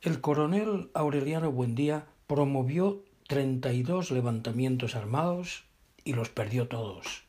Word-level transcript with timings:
El 0.00 0.20
coronel 0.20 0.90
Aureliano 0.94 1.50
Buendía 1.50 2.06
promovió 2.28 3.02
treinta 3.26 3.72
y 3.72 3.82
dos 3.82 4.12
levantamientos 4.12 4.94
armados 4.94 5.64
y 6.04 6.12
los 6.12 6.28
perdió 6.28 6.68
todos. 6.68 7.24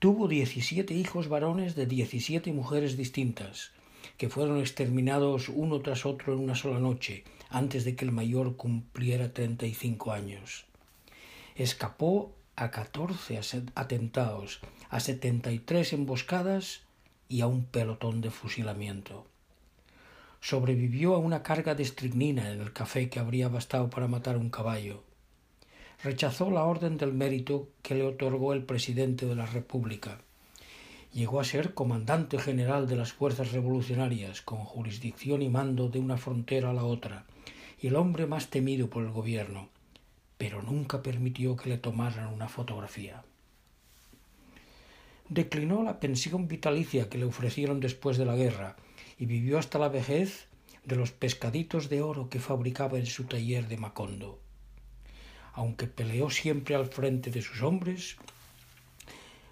Tuvo 0.00 0.28
diecisiete 0.28 0.92
hijos 0.92 1.28
varones 1.28 1.74
de 1.76 1.86
diecisiete 1.86 2.52
mujeres 2.52 2.98
distintas, 2.98 3.72
que 4.18 4.28
fueron 4.28 4.58
exterminados 4.58 5.48
uno 5.48 5.80
tras 5.80 6.04
otro 6.04 6.34
en 6.34 6.40
una 6.40 6.54
sola 6.54 6.78
noche, 6.78 7.24
antes 7.48 7.86
de 7.86 7.96
que 7.96 8.04
el 8.04 8.12
mayor 8.12 8.56
cumpliera 8.56 9.32
treinta 9.32 9.64
y 9.64 9.72
cinco 9.72 10.12
años. 10.12 10.66
Escapó 11.54 12.34
a 12.54 12.70
catorce 12.70 13.40
atentados, 13.74 14.60
a 14.90 15.00
setenta 15.00 15.52
y 15.52 15.58
tres 15.58 15.94
emboscadas 15.94 16.82
y 17.30 17.40
a 17.40 17.46
un 17.46 17.64
pelotón 17.64 18.20
de 18.20 18.30
fusilamiento 18.30 19.26
sobrevivió 20.44 21.14
a 21.14 21.18
una 21.18 21.42
carga 21.42 21.74
de 21.74 21.82
estricnina 21.82 22.52
en 22.52 22.60
el 22.60 22.74
café 22.74 23.08
que 23.08 23.18
habría 23.18 23.48
bastado 23.48 23.88
para 23.88 24.08
matar 24.08 24.36
un 24.36 24.50
caballo. 24.50 25.02
Rechazó 26.02 26.50
la 26.50 26.64
orden 26.64 26.98
del 26.98 27.14
mérito 27.14 27.70
que 27.80 27.94
le 27.94 28.02
otorgó 28.02 28.52
el 28.52 28.62
presidente 28.62 29.24
de 29.24 29.36
la 29.36 29.46
República. 29.46 30.18
Llegó 31.14 31.40
a 31.40 31.44
ser 31.44 31.72
comandante 31.72 32.38
general 32.38 32.86
de 32.86 32.96
las 32.96 33.14
fuerzas 33.14 33.52
revolucionarias, 33.52 34.42
con 34.42 34.58
jurisdicción 34.58 35.40
y 35.40 35.48
mando 35.48 35.88
de 35.88 35.98
una 35.98 36.18
frontera 36.18 36.68
a 36.68 36.74
la 36.74 36.84
otra, 36.84 37.24
y 37.80 37.86
el 37.86 37.96
hombre 37.96 38.26
más 38.26 38.50
temido 38.50 38.90
por 38.90 39.02
el 39.02 39.12
gobierno, 39.12 39.70
pero 40.36 40.60
nunca 40.60 41.02
permitió 41.02 41.56
que 41.56 41.70
le 41.70 41.78
tomaran 41.78 42.34
una 42.34 42.48
fotografía. 42.48 43.24
Declinó 45.30 45.82
la 45.82 46.00
pensión 46.00 46.48
vitalicia 46.48 47.08
que 47.08 47.16
le 47.16 47.24
ofrecieron 47.24 47.80
después 47.80 48.18
de 48.18 48.26
la 48.26 48.36
guerra 48.36 48.76
y 49.18 49.26
vivió 49.26 49.58
hasta 49.58 49.78
la 49.78 49.88
vejez 49.88 50.48
de 50.84 50.96
los 50.96 51.12
pescaditos 51.12 51.88
de 51.88 52.02
oro 52.02 52.28
que 52.28 52.40
fabricaba 52.40 52.98
en 52.98 53.06
su 53.06 53.24
taller 53.24 53.68
de 53.68 53.76
Macondo. 53.76 54.38
Aunque 55.52 55.86
peleó 55.86 56.30
siempre 56.30 56.74
al 56.74 56.86
frente 56.86 57.30
de 57.30 57.42
sus 57.42 57.62
hombres, 57.62 58.16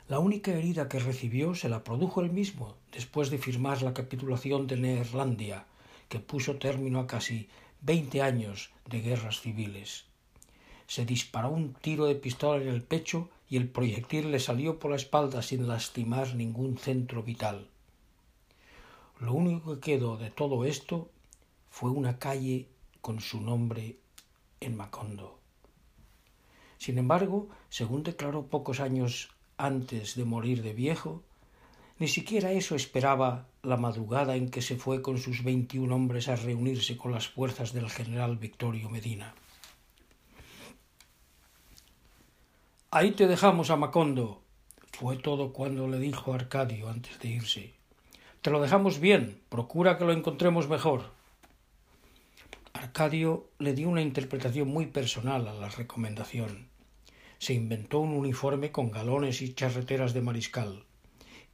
la 0.09 0.19
única 0.19 0.53
herida 0.53 0.89
que 0.89 0.99
recibió 0.99 1.55
se 1.55 1.69
la 1.69 1.85
produjo 1.85 2.21
él 2.21 2.31
mismo 2.31 2.77
después 2.91 3.31
de 3.31 3.39
firmar 3.39 3.83
la 3.83 3.95
capitulación 3.95 4.67
de 4.67 4.77
Neerlandia, 4.77 5.65
que 6.09 6.21
puso 6.21 6.57
término 6.57 7.01
a 7.01 7.07
casi 7.07 7.49
veinte 7.81 8.21
años 8.21 8.71
de 8.91 9.01
guerras 9.01 9.41
civiles. 9.41 10.05
Se 10.87 11.07
disparó 11.07 11.49
un 11.49 11.73
tiro 11.73 12.05
de 12.05 12.17
pistola 12.17 12.63
en 12.63 12.69
el 12.69 12.83
pecho 12.83 13.31
y 13.49 13.57
el 13.57 13.69
proyectil 13.69 14.31
le 14.31 14.41
salió 14.41 14.79
por 14.79 14.91
la 14.91 14.99
espalda 14.99 15.41
sin 15.41 15.67
lastimar 15.67 16.35
ningún 16.35 16.77
centro 16.77 17.23
vital. 17.23 17.72
Lo 19.23 19.35
único 19.35 19.75
que 19.75 19.93
quedó 19.93 20.17
de 20.17 20.31
todo 20.31 20.65
esto 20.65 21.09
fue 21.71 21.91
una 21.93 22.19
calle 22.19 22.69
con 23.01 23.21
su 23.21 23.41
nombre 23.41 23.97
en 24.59 24.77
Macondo. 24.77 25.39
Sin 26.77 26.99
embargo, 26.99 27.49
según 27.69 28.03
declaró 28.03 28.49
pocos 28.49 28.81
años 28.81 29.31
antes 29.59 30.17
de 30.17 30.25
morir 30.25 30.61
de 30.63 30.73
viejo, 30.73 31.23
ni 32.01 32.09
siquiera 32.09 32.51
eso 32.51 32.75
esperaba 32.75 33.47
la 33.63 33.77
madrugada 33.77 34.35
en 34.35 34.51
que 34.51 34.61
se 34.61 34.75
fue 34.75 35.03
con 35.03 35.19
sus 35.19 35.45
veintiún 35.45 35.93
hombres 35.93 36.27
a 36.27 36.35
reunirse 36.35 36.97
con 36.97 37.13
las 37.13 37.29
fuerzas 37.29 37.73
del 37.73 37.89
general 37.91 38.39
Victorio 38.39 38.91
Medina. 38.91 39.37
Ahí 42.91 43.13
te 43.13 43.29
dejamos 43.29 43.71
a 43.71 43.77
Macondo, 43.77 44.43
fue 44.91 45.17
todo 45.17 45.53
cuando 45.53 45.87
le 45.87 46.01
dijo 46.01 46.35
Arcadio 46.35 46.89
antes 46.89 47.21
de 47.21 47.29
irse. 47.29 47.82
Te 48.43 48.51
lo 48.51 48.61
dejamos 48.61 48.99
bien, 48.99 49.41
procura 49.49 49.97
que 49.97 50.05
lo 50.05 50.13
encontremos 50.13 50.69
mejor. 50.69 51.13
Arcadio 52.73 53.47
le 53.61 53.73
dio 53.73 53.89
una 53.89 54.03
interpretación 54.03 54.67
muy 54.67 54.87
personal 54.87 55.47
a 55.47 55.55
la 55.55 55.69
recomendación. 55.69 56.67
Se 57.39 57.55
inventó 57.55 58.01
un 58.01 58.11
uniforme 58.11 58.73
con 58.73 58.91
galones 58.91 59.43
y 59.43 59.55
charreteras 59.55 60.13
de 60.13 60.23
mariscal, 60.23 60.83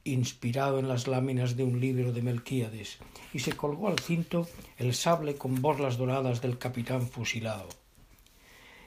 inspirado 0.03 0.79
en 0.79 0.87
las 0.87 1.07
láminas 1.07 1.55
de 1.55 1.63
un 1.63 1.79
libro 1.79 2.11
de 2.11 2.23
Melquíades, 2.23 2.97
y 3.33 3.39
se 3.39 3.55
colgó 3.55 3.87
al 3.87 3.99
cinto 3.99 4.47
el 4.79 4.95
sable 4.95 5.35
con 5.35 5.61
borlas 5.61 5.95
doradas 5.95 6.41
del 6.41 6.57
capitán 6.57 7.07
fusilado. 7.07 7.69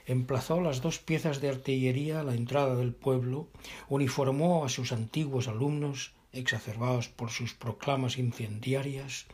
Emplazó 0.05 0.59
las 0.59 0.81
dos 0.81 0.99
piezas 0.99 1.39
de 1.39 1.47
artillería 1.47 2.19
a 2.19 2.23
la 2.23 2.35
entrada 2.35 2.75
del 2.75 2.91
pueblo, 2.91 3.47
uniformó 3.87 4.65
a 4.65 4.69
sus 4.69 4.91
antiguos 4.91 5.47
alumnos 5.47 6.11
exacerbados 6.33 7.07
por 7.07 7.29
sus 7.29 7.53
proclamas 7.53 8.17
incendiarias, 8.17 9.25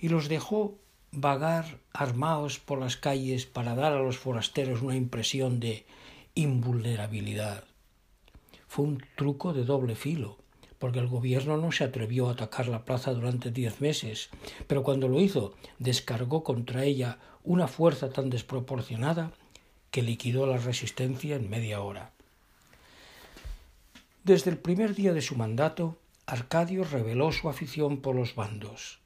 y 0.00 0.08
los 0.08 0.28
dejó 0.28 0.78
vagar 1.10 1.78
armados 1.92 2.58
por 2.58 2.78
las 2.78 2.96
calles 2.96 3.46
para 3.46 3.74
dar 3.74 3.92
a 3.92 4.02
los 4.02 4.18
forasteros 4.18 4.82
una 4.82 4.96
impresión 4.96 5.60
de 5.60 5.86
invulnerabilidad. 6.34 7.64
Fue 8.68 8.84
un 8.84 9.04
truco 9.16 9.52
de 9.52 9.64
doble 9.64 9.96
filo, 9.96 10.38
porque 10.78 10.98
el 10.98 11.08
gobierno 11.08 11.56
no 11.56 11.72
se 11.72 11.84
atrevió 11.84 12.28
a 12.28 12.32
atacar 12.32 12.68
la 12.68 12.84
plaza 12.84 13.12
durante 13.12 13.50
diez 13.50 13.80
meses, 13.80 14.28
pero 14.66 14.82
cuando 14.82 15.08
lo 15.08 15.20
hizo 15.20 15.54
descargó 15.78 16.44
contra 16.44 16.84
ella 16.84 17.18
una 17.42 17.68
fuerza 17.68 18.10
tan 18.10 18.28
desproporcionada 18.28 19.32
que 19.90 20.02
liquidó 20.02 20.46
la 20.46 20.58
resistencia 20.58 21.36
en 21.36 21.48
media 21.48 21.80
hora. 21.80 22.12
Desde 24.24 24.50
el 24.50 24.58
primer 24.58 24.94
día 24.94 25.14
de 25.14 25.22
su 25.22 25.36
mandato, 25.36 25.96
Arcadio 26.28 26.82
reveló 26.82 27.30
su 27.30 27.48
afición 27.48 27.98
por 27.98 28.16
los 28.16 28.34
bandos. 28.34 28.98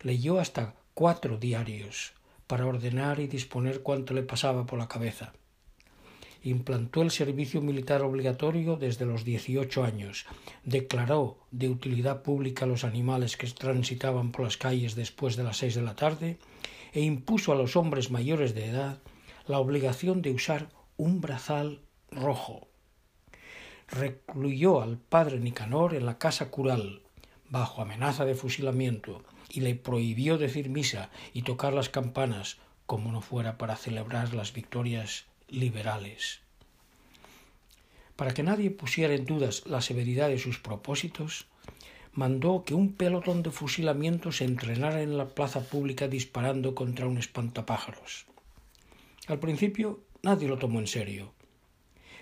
Leyó 0.00 0.40
hasta 0.40 0.76
cuatro 0.94 1.36
diarios 1.36 2.14
para 2.46 2.64
ordenar 2.64 3.20
y 3.20 3.26
disponer 3.26 3.82
cuanto 3.82 4.14
le 4.14 4.22
pasaba 4.22 4.64
por 4.64 4.78
la 4.78 4.88
cabeza. 4.88 5.34
Implantó 6.42 7.02
el 7.02 7.10
servicio 7.10 7.60
militar 7.60 8.00
obligatorio 8.00 8.76
desde 8.76 9.04
los 9.04 9.24
dieciocho 9.24 9.84
años, 9.84 10.24
declaró 10.64 11.36
de 11.50 11.68
utilidad 11.68 12.22
pública 12.22 12.64
los 12.64 12.82
animales 12.82 13.36
que 13.36 13.46
transitaban 13.48 14.32
por 14.32 14.46
las 14.46 14.56
calles 14.56 14.94
después 14.94 15.36
de 15.36 15.44
las 15.44 15.58
seis 15.58 15.74
de 15.74 15.82
la 15.82 15.96
tarde 15.96 16.38
e 16.94 17.02
impuso 17.02 17.52
a 17.52 17.56
los 17.56 17.76
hombres 17.76 18.10
mayores 18.10 18.54
de 18.54 18.70
edad 18.70 19.02
la 19.46 19.58
obligación 19.58 20.22
de 20.22 20.30
usar 20.30 20.70
un 20.96 21.20
brazal 21.20 21.82
rojo 22.10 22.68
recluyó 23.88 24.82
al 24.82 24.98
padre 24.98 25.40
Nicanor 25.40 25.94
en 25.94 26.06
la 26.06 26.18
casa 26.18 26.50
cural, 26.50 27.02
bajo 27.48 27.82
amenaza 27.82 28.24
de 28.24 28.34
fusilamiento, 28.34 29.24
y 29.48 29.60
le 29.60 29.74
prohibió 29.74 30.38
decir 30.38 30.68
misa 30.68 31.10
y 31.32 31.42
tocar 31.42 31.72
las 31.72 31.88
campanas, 31.88 32.58
como 32.86 33.12
no 33.12 33.20
fuera 33.20 33.58
para 33.58 33.76
celebrar 33.76 34.34
las 34.34 34.52
victorias 34.52 35.26
liberales. 35.48 36.40
Para 38.16 38.34
que 38.34 38.42
nadie 38.42 38.70
pusiera 38.70 39.14
en 39.14 39.24
dudas 39.24 39.66
la 39.66 39.80
severidad 39.80 40.28
de 40.28 40.38
sus 40.38 40.58
propósitos, 40.58 41.46
mandó 42.12 42.64
que 42.64 42.74
un 42.74 42.92
pelotón 42.94 43.42
de 43.42 43.50
fusilamiento 43.50 44.32
se 44.32 44.44
entrenara 44.44 45.02
en 45.02 45.16
la 45.16 45.28
plaza 45.28 45.60
pública 45.60 46.08
disparando 46.08 46.74
contra 46.74 47.06
un 47.06 47.16
espantapájaros. 47.16 48.26
Al 49.28 49.38
principio 49.38 50.00
nadie 50.22 50.48
lo 50.48 50.58
tomó 50.58 50.80
en 50.80 50.88
serio. 50.88 51.32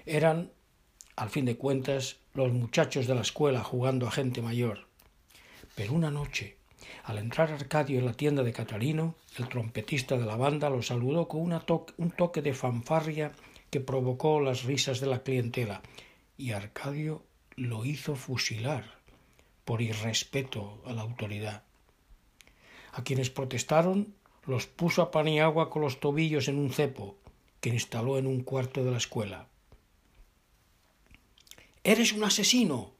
Eran 0.04 0.50
al 1.16 1.31
fin 1.31 1.47
de 1.47 1.56
cuentas, 1.56 2.19
los 2.34 2.53
muchachos 2.53 3.06
de 3.06 3.15
la 3.15 3.22
escuela 3.22 3.65
jugando 3.65 4.06
a 4.06 4.10
gente 4.10 4.43
mayor. 4.43 4.87
Pero 5.75 5.94
una 5.94 6.10
noche, 6.10 6.56
al 7.04 7.19
entrar 7.19 7.50
Arcadio 7.50 7.99
en 7.99 8.06
la 8.06 8.12
tienda 8.12 8.43
de 8.43 8.53
Catarino, 8.53 9.15
el 9.38 9.49
trompetista 9.49 10.19
de 10.19 10.27
la 10.27 10.37
banda 10.37 10.69
lo 10.69 10.82
saludó 10.82 11.27
con 11.27 11.41
un 11.41 12.10
toque 12.10 12.43
de 12.43 12.53
fanfarria 12.53 13.32
que 13.71 13.81
provocó 13.81 14.41
las 14.41 14.65
risas 14.65 15.00
de 15.00 15.06
la 15.06 15.22
clientela, 15.22 15.81
y 16.37 16.53
Arcadio 16.53 17.22
lo 17.56 17.84
hizo 17.87 18.15
fusilar 18.15 18.98
por 19.65 19.81
irrespeto 19.81 20.83
a 20.84 20.93
la 20.93 21.03
autoridad. 21.03 21.65
A 22.93 23.03
quienes 23.03 23.31
protestaron 23.31 24.15
los 24.47 24.66
puso 24.66 25.03
a 25.03 25.10
pan 25.10 25.28
y 25.28 25.41
agua 25.41 25.71
con 25.71 25.83
los 25.83 25.98
tobillos 25.98 26.48
en 26.48 26.59
un 26.59 26.71
cepo 26.71 27.16
que 27.60 27.71
instaló 27.71 28.18
en 28.18 28.27
un 28.27 28.42
cuarto 28.42 28.84
de 28.84 28.91
la 28.91 28.98
escuela. 28.98 29.48
Eres 31.86 32.12
un 32.12 32.24
asesino. 32.24 32.97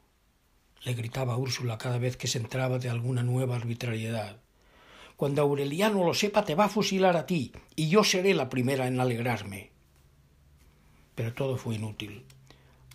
le 0.85 0.95
gritaba 0.95 1.37
Úrsula 1.37 1.77
cada 1.77 1.99
vez 1.99 2.17
que 2.17 2.29
se 2.29 2.39
entraba 2.39 2.79
de 2.79 2.89
alguna 2.89 3.25
nueva 3.25 3.57
arbitrariedad. 3.57 4.37
Cuando 5.17 5.43
Aureliano 5.43 6.05
lo 6.05 6.15
sepa 6.15 6.45
te 6.45 6.55
va 6.55 6.67
a 6.67 6.69
fusilar 6.69 7.17
a 7.17 7.27
ti, 7.27 7.51
y 7.75 7.89
yo 7.89 8.05
seré 8.05 8.33
la 8.33 8.49
primera 8.49 8.87
en 8.87 9.01
alegrarme. 9.01 9.73
Pero 11.17 11.35
todo 11.35 11.57
fue 11.57 11.75
inútil. 11.75 12.27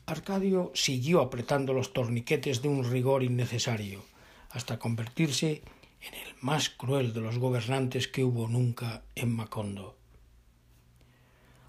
Arcadio 0.05 0.71
siguió 0.73 1.19
apretando 1.19 1.73
los 1.73 1.91
torniquetes 1.91 2.61
de 2.61 2.69
un 2.69 2.89
rigor 2.89 3.21
innecesario, 3.21 4.05
hasta 4.49 4.79
convertirse 4.79 5.61
en 5.99 6.13
el 6.13 6.35
más 6.39 6.69
cruel 6.69 7.11
de 7.11 7.19
los 7.19 7.37
gobernantes 7.37 8.07
que 8.07 8.23
hubo 8.23 8.47
nunca 8.47 9.03
en 9.13 9.35
Macondo. 9.35 9.97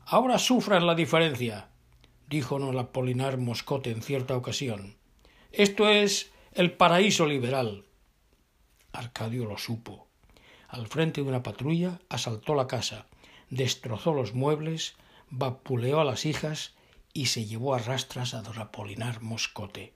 Ahora 0.06 0.38
sufran 0.38 0.86
la 0.86 0.94
diferencia, 0.94 1.71
díjonos 2.32 2.75
Apolinar 2.76 3.37
Moscote 3.37 3.90
en 3.90 4.00
cierta 4.00 4.34
ocasión. 4.34 4.96
Esto 5.52 5.90
es 5.90 6.31
el 6.55 6.73
paraíso 6.73 7.26
liberal. 7.26 7.84
Arcadio 8.90 9.44
lo 9.44 9.58
supo. 9.58 10.08
al 10.69 10.87
frente 10.87 11.20
de 11.20 11.29
una 11.29 11.43
patrulla, 11.43 12.00
asaltó 12.08 12.55
la 12.55 12.67
casa, 12.67 13.06
destrozó 13.50 14.14
los 14.14 14.32
muebles, 14.32 14.94
vapuleó 15.29 16.00
a 16.00 16.05
las 16.05 16.25
hijas 16.25 16.73
y 17.12 17.26
se 17.26 17.44
llevó 17.44 17.75
a 17.75 17.79
rastras 17.79 18.32
a 18.32 18.40
don 18.40 18.58
Apolinar 18.58 19.20
Moscote. 19.20 19.93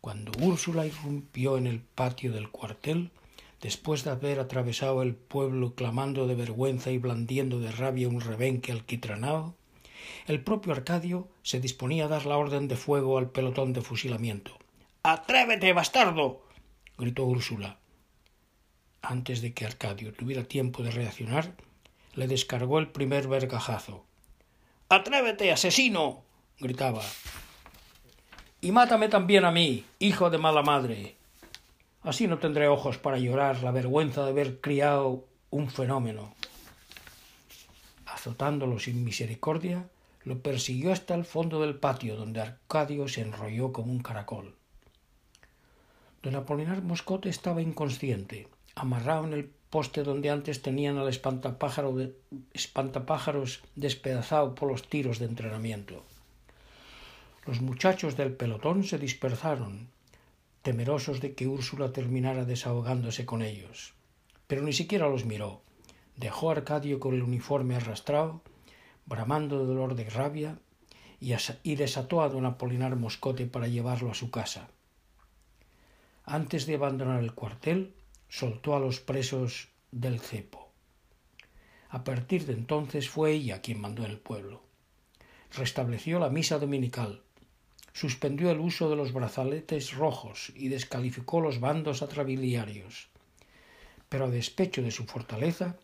Cuando 0.00 0.32
Úrsula 0.42 0.86
irrumpió 0.86 1.58
en 1.58 1.66
el 1.66 1.80
patio 1.80 2.32
del 2.32 2.48
cuartel, 2.48 3.10
después 3.60 4.04
de 4.04 4.10
haber 4.12 4.40
atravesado 4.40 5.02
el 5.02 5.14
pueblo 5.14 5.74
clamando 5.74 6.26
de 6.26 6.34
vergüenza 6.34 6.90
y 6.92 6.96
blandiendo 6.96 7.60
de 7.60 7.72
rabia 7.72 8.08
un 8.08 8.22
rebenque 8.22 8.72
alquitranao, 8.72 9.54
el 10.26 10.42
propio 10.42 10.72
Arcadio 10.72 11.28
se 11.42 11.60
disponía 11.60 12.06
a 12.06 12.08
dar 12.08 12.26
la 12.26 12.36
orden 12.36 12.68
de 12.68 12.76
fuego 12.76 13.18
al 13.18 13.30
pelotón 13.30 13.72
de 13.72 13.82
fusilamiento. 13.82 14.56
Atrévete, 15.02 15.72
bastardo. 15.72 16.42
gritó 16.96 17.24
Úrsula. 17.24 17.78
Antes 19.02 19.42
de 19.42 19.52
que 19.52 19.66
Arcadio 19.66 20.14
tuviera 20.14 20.44
tiempo 20.44 20.82
de 20.82 20.90
reaccionar, 20.90 21.54
le 22.14 22.26
descargó 22.26 22.78
el 22.78 22.88
primer 22.88 23.28
vergajazo. 23.28 24.04
Atrévete, 24.88 25.52
asesino. 25.52 26.22
gritaba. 26.58 27.02
Y 28.62 28.72
mátame 28.72 29.08
también 29.08 29.44
a 29.44 29.50
mí, 29.50 29.84
hijo 29.98 30.30
de 30.30 30.38
mala 30.38 30.62
madre. 30.62 31.16
Así 32.02 32.26
no 32.26 32.38
tendré 32.38 32.68
ojos 32.68 32.96
para 32.96 33.18
llorar 33.18 33.62
la 33.62 33.72
vergüenza 33.72 34.24
de 34.24 34.30
haber 34.30 34.60
criado 34.60 35.26
un 35.50 35.68
fenómeno. 35.68 36.34
Azotándolo 38.06 38.78
sin 38.78 39.04
misericordia, 39.04 39.86
lo 40.24 40.40
persiguió 40.40 40.92
hasta 40.92 41.14
el 41.14 41.24
fondo 41.24 41.60
del 41.60 41.76
patio, 41.76 42.16
donde 42.16 42.40
Arcadio 42.40 43.06
se 43.08 43.20
enrolló 43.20 43.72
como 43.72 43.92
un 43.92 44.00
caracol. 44.00 44.54
Don 46.22 46.34
Apolinar 46.34 46.82
Moscote 46.82 47.28
estaba 47.28 47.60
inconsciente, 47.60 48.48
amarrado 48.74 49.26
en 49.26 49.34
el 49.34 49.50
poste 49.68 50.02
donde 50.02 50.30
antes 50.30 50.62
tenían 50.62 50.96
al 50.96 51.08
espantapájaros 51.08 53.60
despedazado 53.74 54.54
por 54.54 54.70
los 54.70 54.88
tiros 54.88 55.18
de 55.18 55.26
entrenamiento. 55.26 56.02
Los 57.46 57.60
muchachos 57.60 58.16
del 58.16 58.32
pelotón 58.32 58.84
se 58.84 58.98
dispersaron, 58.98 59.88
temerosos 60.62 61.20
de 61.20 61.34
que 61.34 61.46
Úrsula 61.46 61.92
terminara 61.92 62.46
desahogándose 62.46 63.26
con 63.26 63.42
ellos. 63.42 63.92
Pero 64.46 64.62
ni 64.62 64.72
siquiera 64.72 65.08
los 65.08 65.26
miró. 65.26 65.60
Dejó 66.16 66.48
a 66.48 66.52
Arcadio 66.52 67.00
con 67.00 67.14
el 67.14 67.22
uniforme 67.22 67.76
arrastrado 67.76 68.40
bramando 69.06 69.58
de 69.58 69.66
dolor 69.66 69.94
de 69.94 70.08
rabia, 70.10 70.58
y 71.62 71.76
desató 71.76 72.22
a 72.22 72.28
don 72.28 72.44
Apolinar 72.44 72.96
Moscote 72.96 73.46
para 73.46 73.68
llevarlo 73.68 74.10
a 74.10 74.14
su 74.14 74.30
casa. 74.30 74.68
Antes 76.24 76.66
de 76.66 76.74
abandonar 76.74 77.22
el 77.22 77.34
cuartel, 77.34 77.94
soltó 78.28 78.76
a 78.76 78.80
los 78.80 79.00
presos 79.00 79.68
del 79.90 80.20
cepo. 80.20 80.70
A 81.88 82.04
partir 82.04 82.44
de 82.44 82.52
entonces 82.52 83.08
fue 83.08 83.32
ella 83.32 83.62
quien 83.62 83.80
mandó 83.80 84.04
en 84.04 84.10
el 84.10 84.18
pueblo. 84.18 84.62
Restableció 85.52 86.18
la 86.18 86.28
misa 86.28 86.58
dominical, 86.58 87.22
suspendió 87.92 88.50
el 88.50 88.58
uso 88.58 88.90
de 88.90 88.96
los 88.96 89.12
brazaletes 89.12 89.94
rojos 89.94 90.52
y 90.56 90.68
descalificó 90.68 91.40
los 91.40 91.60
bandos 91.60 92.02
atrabiliarios. 92.02 93.08
Pero 94.08 94.26
a 94.26 94.30
despecho 94.30 94.82
de 94.82 94.90
su 94.90 95.04
fortaleza, 95.04 95.78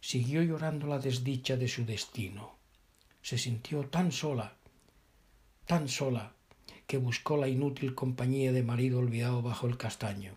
siguió 0.00 0.42
llorando 0.42 0.86
la 0.86 0.98
desdicha 0.98 1.56
de 1.56 1.66
su 1.66 1.84
destino 1.84 2.55
se 3.26 3.38
sintió 3.38 3.84
tan 3.88 4.12
sola, 4.12 4.54
tan 5.66 5.88
sola, 5.88 6.34
que 6.86 6.96
buscó 6.96 7.36
la 7.36 7.48
inútil 7.48 7.92
compañía 7.92 8.52
de 8.52 8.62
marido 8.62 9.00
olvidado 9.00 9.42
bajo 9.42 9.66
el 9.66 9.76
castaño. 9.76 10.36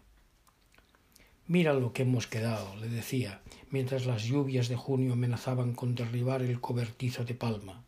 Mira 1.45 1.75
lo 1.75 1.93
que 1.93 2.01
hemos 2.01 2.25
quedado, 2.25 2.75
le 2.77 2.89
decía, 2.89 3.43
mientras 3.69 4.07
las 4.07 4.23
lluvias 4.23 4.69
de 4.69 4.75
junio 4.75 5.13
amenazaban 5.13 5.73
con 5.73 5.93
derribar 5.93 6.41
el 6.41 6.59
cobertizo 6.59 7.25
de 7.25 7.35
palma. 7.35 7.83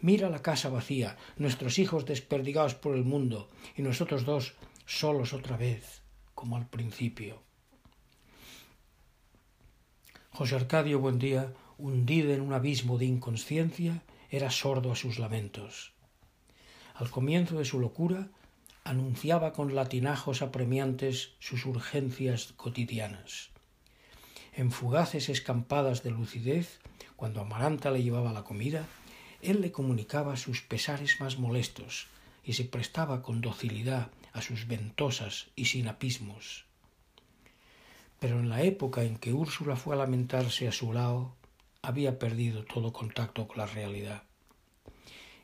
Mira 0.00 0.30
la 0.30 0.40
casa 0.40 0.70
vacía, 0.70 1.18
nuestros 1.36 1.78
hijos 1.78 2.06
desperdigados 2.06 2.74
por 2.74 2.96
el 2.96 3.04
mundo, 3.04 3.50
y 3.76 3.82
nosotros 3.82 4.24
dos 4.24 4.54
solos 4.86 5.34
otra 5.34 5.58
vez, 5.58 6.00
como 6.34 6.56
al 6.56 6.66
principio. 6.66 7.42
José 10.30 10.56
Arcadio 10.56 11.00
Buendía, 11.00 11.52
hundido 11.76 12.32
en 12.32 12.40
un 12.40 12.54
abismo 12.54 12.96
de 12.96 13.04
inconsciencia, 13.04 14.02
era 14.32 14.50
sordo 14.50 14.90
a 14.90 14.96
sus 14.96 15.18
lamentos. 15.18 15.92
Al 16.94 17.10
comienzo 17.10 17.58
de 17.58 17.66
su 17.66 17.78
locura, 17.78 18.28
anunciaba 18.82 19.52
con 19.52 19.74
latinajos 19.74 20.40
apremiantes 20.40 21.34
sus 21.38 21.66
urgencias 21.66 22.54
cotidianas. 22.56 23.50
En 24.54 24.72
fugaces 24.72 25.28
escampadas 25.28 26.02
de 26.02 26.10
lucidez, 26.10 26.80
cuando 27.14 27.42
Amaranta 27.42 27.90
le 27.90 28.02
llevaba 28.02 28.32
la 28.32 28.42
comida, 28.42 28.86
él 29.42 29.60
le 29.60 29.70
comunicaba 29.70 30.36
sus 30.36 30.62
pesares 30.62 31.20
más 31.20 31.38
molestos 31.38 32.06
y 32.42 32.54
se 32.54 32.64
prestaba 32.64 33.22
con 33.22 33.42
docilidad 33.42 34.10
a 34.32 34.40
sus 34.40 34.66
ventosas 34.66 35.48
y 35.56 35.66
sinapismos. 35.66 36.64
Pero 38.18 38.40
en 38.40 38.48
la 38.48 38.62
época 38.62 39.02
en 39.02 39.18
que 39.18 39.34
Úrsula 39.34 39.76
fue 39.76 39.94
a 39.94 39.98
lamentarse 39.98 40.68
a 40.68 40.72
su 40.72 40.92
lado, 40.92 41.34
había 41.84 42.20
perdido 42.20 42.64
todo 42.64 42.92
contacto 42.92 43.48
con 43.48 43.58
la 43.58 43.66
realidad. 43.66 44.22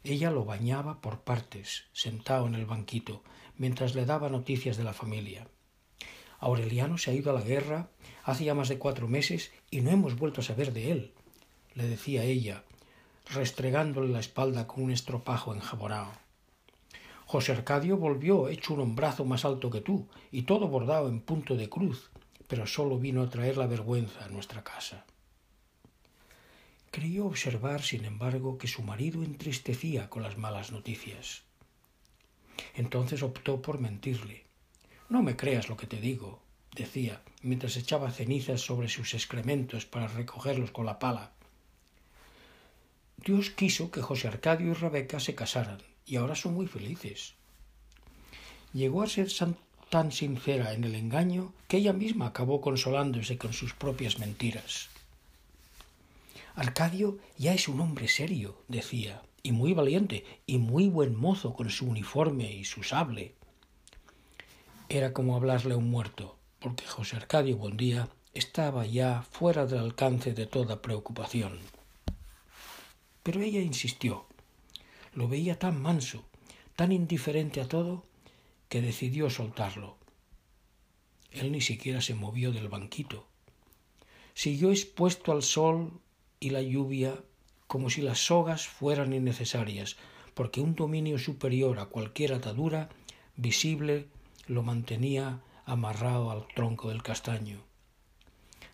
Ella 0.04 0.30
lo 0.30 0.44
bañaba 0.44 1.00
por 1.00 1.22
partes, 1.22 1.86
sentado 1.92 2.46
en 2.46 2.54
el 2.54 2.64
banquito, 2.64 3.24
mientras 3.56 3.96
le 3.96 4.06
daba 4.06 4.28
noticias 4.28 4.76
de 4.76 4.84
la 4.84 4.92
familia. 4.92 5.48
Aureliano 6.38 6.96
se 6.96 7.10
ha 7.10 7.14
ido 7.14 7.30
a 7.30 7.34
la 7.34 7.42
guerra 7.42 7.90
hace 8.22 8.44
ya 8.44 8.54
más 8.54 8.68
de 8.68 8.78
cuatro 8.78 9.08
meses 9.08 9.50
y 9.68 9.80
no 9.80 9.90
hemos 9.90 10.14
vuelto 10.16 10.40
a 10.40 10.44
saber 10.44 10.72
de 10.72 10.92
él, 10.92 11.12
le 11.74 11.88
decía 11.88 12.22
ella, 12.22 12.62
restregándole 13.34 14.08
la 14.12 14.20
espalda 14.20 14.68
con 14.68 14.84
un 14.84 14.92
estropajo 14.92 15.52
enjabonado. 15.52 16.12
José 17.26 17.50
Arcadio 17.50 17.96
volvió 17.96 18.48
hecho 18.48 18.74
un 18.74 18.80
hombrazo 18.80 19.24
más 19.24 19.44
alto 19.44 19.70
que 19.70 19.80
tú 19.80 20.06
y 20.30 20.42
todo 20.42 20.68
bordado 20.68 21.08
en 21.08 21.20
punto 21.20 21.56
de 21.56 21.68
cruz, 21.68 22.10
pero 22.46 22.64
sólo 22.64 22.96
vino 22.96 23.22
a 23.22 23.28
traer 23.28 23.56
la 23.56 23.66
vergüenza 23.66 24.24
a 24.24 24.28
nuestra 24.28 24.62
casa. 24.62 25.04
Creyó 26.98 27.26
observar, 27.26 27.80
sin 27.80 28.04
embargo, 28.04 28.58
que 28.58 28.66
su 28.66 28.82
marido 28.82 29.22
entristecía 29.22 30.10
con 30.10 30.24
las 30.24 30.36
malas 30.36 30.72
noticias. 30.72 31.44
Entonces 32.74 33.22
optó 33.22 33.62
por 33.62 33.78
mentirle. 33.78 34.46
No 35.08 35.22
me 35.22 35.36
creas 35.36 35.68
lo 35.68 35.76
que 35.76 35.86
te 35.86 36.00
digo, 36.00 36.42
decía, 36.74 37.22
mientras 37.40 37.76
echaba 37.76 38.10
cenizas 38.10 38.62
sobre 38.62 38.88
sus 38.88 39.14
excrementos 39.14 39.86
para 39.86 40.08
recogerlos 40.08 40.72
con 40.72 40.86
la 40.86 40.98
pala. 40.98 41.30
Dios 43.16 43.50
quiso 43.50 43.92
que 43.92 44.02
José 44.02 44.26
Arcadio 44.26 44.72
y 44.72 44.74
Rebeca 44.74 45.20
se 45.20 45.36
casaran, 45.36 45.80
y 46.04 46.16
ahora 46.16 46.34
son 46.34 46.54
muy 46.54 46.66
felices. 46.66 47.34
Llegó 48.72 49.04
a 49.04 49.06
ser 49.06 49.28
tan 49.88 50.10
sincera 50.10 50.72
en 50.72 50.82
el 50.82 50.96
engaño 50.96 51.52
que 51.68 51.76
ella 51.76 51.92
misma 51.92 52.26
acabó 52.26 52.60
consolándose 52.60 53.38
con 53.38 53.52
sus 53.52 53.72
propias 53.72 54.18
mentiras. 54.18 54.90
Arcadio 56.58 57.18
ya 57.36 57.54
es 57.54 57.68
un 57.68 57.80
hombre 57.80 58.08
serio, 58.08 58.64
decía, 58.66 59.22
y 59.44 59.52
muy 59.52 59.74
valiente, 59.74 60.24
y 60.44 60.58
muy 60.58 60.88
buen 60.88 61.14
mozo 61.14 61.54
con 61.54 61.70
su 61.70 61.86
uniforme 61.86 62.52
y 62.52 62.64
su 62.64 62.82
sable. 62.82 63.36
Era 64.88 65.12
como 65.12 65.36
hablarle 65.36 65.74
a 65.74 65.76
un 65.76 65.88
muerto, 65.88 66.36
porque 66.58 66.84
José 66.84 67.14
Arcadio 67.14 67.56
Bondía 67.58 68.08
estaba 68.34 68.86
ya 68.86 69.22
fuera 69.22 69.66
del 69.66 69.78
alcance 69.78 70.34
de 70.34 70.46
toda 70.46 70.82
preocupación. 70.82 71.60
Pero 73.22 73.40
ella 73.40 73.60
insistió. 73.60 74.26
Lo 75.14 75.28
veía 75.28 75.60
tan 75.60 75.80
manso, 75.80 76.24
tan 76.74 76.90
indiferente 76.90 77.60
a 77.60 77.68
todo, 77.68 78.04
que 78.68 78.82
decidió 78.82 79.30
soltarlo. 79.30 79.96
Él 81.30 81.52
ni 81.52 81.60
siquiera 81.60 82.00
se 82.00 82.16
movió 82.16 82.50
del 82.50 82.68
banquito. 82.68 83.28
Siguió 84.34 84.72
expuesto 84.72 85.30
al 85.30 85.44
sol 85.44 86.00
y 86.40 86.50
la 86.50 86.62
lluvia 86.62 87.14
como 87.66 87.90
si 87.90 88.00
las 88.00 88.26
sogas 88.26 88.66
fueran 88.66 89.12
innecesarias, 89.12 89.96
porque 90.34 90.60
un 90.60 90.74
dominio 90.74 91.18
superior 91.18 91.78
a 91.78 91.86
cualquier 91.86 92.32
atadura 92.32 92.88
visible 93.36 94.08
lo 94.46 94.62
mantenía 94.62 95.40
amarrado 95.66 96.30
al 96.30 96.46
tronco 96.54 96.88
del 96.88 97.02
castaño. 97.02 97.62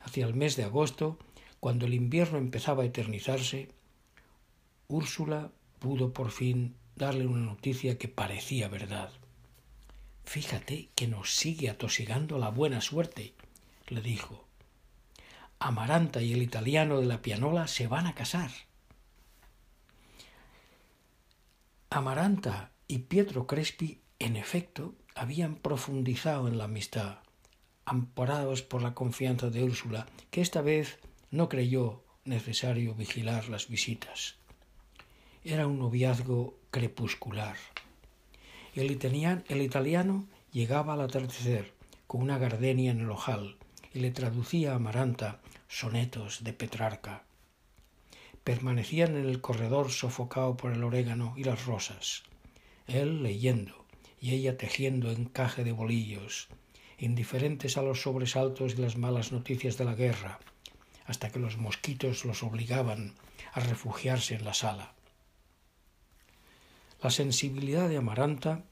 Hacia 0.00 0.26
el 0.26 0.34
mes 0.34 0.56
de 0.56 0.64
agosto, 0.64 1.18
cuando 1.58 1.86
el 1.86 1.94
invierno 1.94 2.38
empezaba 2.38 2.82
a 2.82 2.86
eternizarse, 2.86 3.68
Úrsula 4.86 5.50
pudo 5.80 6.12
por 6.12 6.30
fin 6.30 6.76
darle 6.94 7.26
una 7.26 7.44
noticia 7.44 7.98
que 7.98 8.08
parecía 8.08 8.68
verdad. 8.68 9.10
Fíjate 10.24 10.90
que 10.94 11.08
nos 11.08 11.34
sigue 11.34 11.68
atosigando 11.68 12.38
la 12.38 12.50
buena 12.50 12.80
suerte, 12.80 13.34
le 13.88 14.00
dijo. 14.00 14.46
Amaranta 15.58 16.20
y 16.20 16.32
el 16.32 16.42
italiano 16.42 17.00
de 17.00 17.06
la 17.06 17.22
pianola 17.22 17.66
se 17.66 17.86
van 17.86 18.06
a 18.06 18.14
casar. 18.14 18.50
Amaranta 21.90 22.72
y 22.88 22.98
Pietro 22.98 23.46
Crespi, 23.46 24.00
en 24.18 24.36
efecto, 24.36 24.94
habían 25.14 25.56
profundizado 25.56 26.48
en 26.48 26.58
la 26.58 26.64
amistad. 26.64 27.18
amparados 27.86 28.62
por 28.62 28.82
la 28.82 28.94
confianza 28.94 29.50
de 29.50 29.62
Úrsula, 29.62 30.06
que 30.30 30.40
esta 30.40 30.62
vez 30.62 30.98
no 31.30 31.50
creyó 31.50 32.02
necesario 32.24 32.94
vigilar 32.94 33.50
las 33.50 33.68
visitas. 33.68 34.36
Era 35.44 35.66
un 35.66 35.78
noviazgo 35.78 36.58
crepuscular. 36.70 37.56
El 38.74 38.90
italiano, 38.90 40.26
llegaba 40.50 40.94
al 40.94 41.02
atardecer 41.02 41.74
con 42.06 42.22
una 42.22 42.38
gardenia 42.38 42.90
en 42.90 43.00
el 43.00 43.10
ojal 43.10 43.58
y 43.94 44.00
le 44.00 44.10
traducía 44.10 44.72
a 44.72 44.76
Amaranta 44.76 45.40
sonetos 45.68 46.42
de 46.42 46.52
Petrarca. 46.52 47.22
Permanecían 48.42 49.16
en 49.16 49.26
el 49.26 49.40
corredor 49.40 49.90
sofocado 49.90 50.56
por 50.56 50.72
el 50.72 50.82
orégano 50.82 51.32
y 51.36 51.44
las 51.44 51.64
rosas, 51.64 52.24
él 52.86 53.22
leyendo 53.22 53.86
y 54.20 54.34
ella 54.34 54.58
tejiendo 54.58 55.10
encaje 55.10 55.64
de 55.64 55.72
bolillos, 55.72 56.48
indiferentes 56.98 57.78
a 57.78 57.82
los 57.82 58.02
sobresaltos 58.02 58.74
y 58.74 58.76
las 58.82 58.96
malas 58.96 59.32
noticias 59.32 59.78
de 59.78 59.84
la 59.84 59.94
guerra, 59.94 60.40
hasta 61.06 61.30
que 61.30 61.38
los 61.38 61.56
mosquitos 61.56 62.24
los 62.24 62.42
obligaban 62.42 63.14
a 63.52 63.60
refugiarse 63.60 64.34
en 64.34 64.44
la 64.44 64.54
sala. 64.54 64.94
La 67.02 67.10
sensibilidad 67.10 67.88
de 67.88 67.98
Amaranta, 67.98 68.64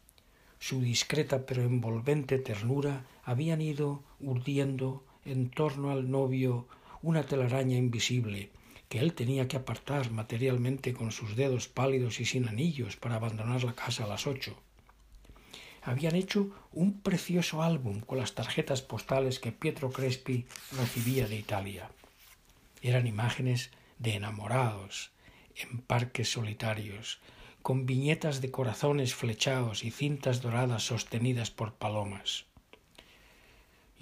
su 0.58 0.80
discreta 0.80 1.44
pero 1.44 1.62
envolvente 1.62 2.38
ternura 2.38 3.04
habían 3.24 3.60
ido 3.60 4.02
urdiendo 4.20 5.04
en 5.24 5.50
torno 5.50 5.90
al 5.90 6.10
novio 6.10 6.68
una 7.02 7.24
telaraña 7.24 7.76
invisible 7.76 8.50
que 8.88 8.98
él 8.98 9.14
tenía 9.14 9.48
que 9.48 9.56
apartar 9.56 10.10
materialmente 10.10 10.92
con 10.92 11.12
sus 11.12 11.34
dedos 11.34 11.66
pálidos 11.66 12.20
y 12.20 12.26
sin 12.26 12.46
anillos 12.46 12.96
para 12.96 13.14
abandonar 13.14 13.64
la 13.64 13.72
casa 13.72 14.04
a 14.04 14.06
las 14.06 14.26
ocho. 14.26 14.54
Habían 15.82 16.14
hecho 16.14 16.50
un 16.72 17.00
precioso 17.00 17.62
álbum 17.62 18.00
con 18.00 18.18
las 18.18 18.34
tarjetas 18.34 18.82
postales 18.82 19.40
que 19.40 19.50
Pietro 19.50 19.90
Crespi 19.90 20.44
recibía 20.72 21.26
de 21.26 21.36
Italia. 21.36 21.90
Eran 22.82 23.06
imágenes 23.06 23.70
de 23.98 24.14
enamorados 24.14 25.10
en 25.56 25.80
parques 25.80 26.30
solitarios, 26.30 27.20
con 27.62 27.86
viñetas 27.86 28.40
de 28.40 28.50
corazones 28.50 29.14
flechados 29.14 29.84
y 29.84 29.90
cintas 29.90 30.42
doradas 30.42 30.82
sostenidas 30.82 31.50
por 31.50 31.74
palomas. 31.74 32.46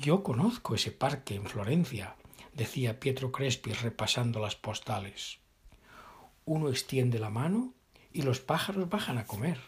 Yo 0.01 0.23
conozco 0.23 0.75
ese 0.75 0.93
parque 0.93 1.35
en 1.35 1.45
Florencia, 1.45 2.17
decía 2.55 3.01
Pietro 3.01 3.31
Crespi 3.31 3.75
repasando 3.75 4.41
las 4.41 4.57
postales. 4.57 5.41
Uno 6.47 6.71
extiende 6.71 7.19
la 7.19 7.29
mano 7.29 7.75
y 8.11 8.23
los 8.23 8.41
pájaros 8.41 8.89
bajan 8.89 9.19
a 9.19 9.27
comer. 9.27 9.61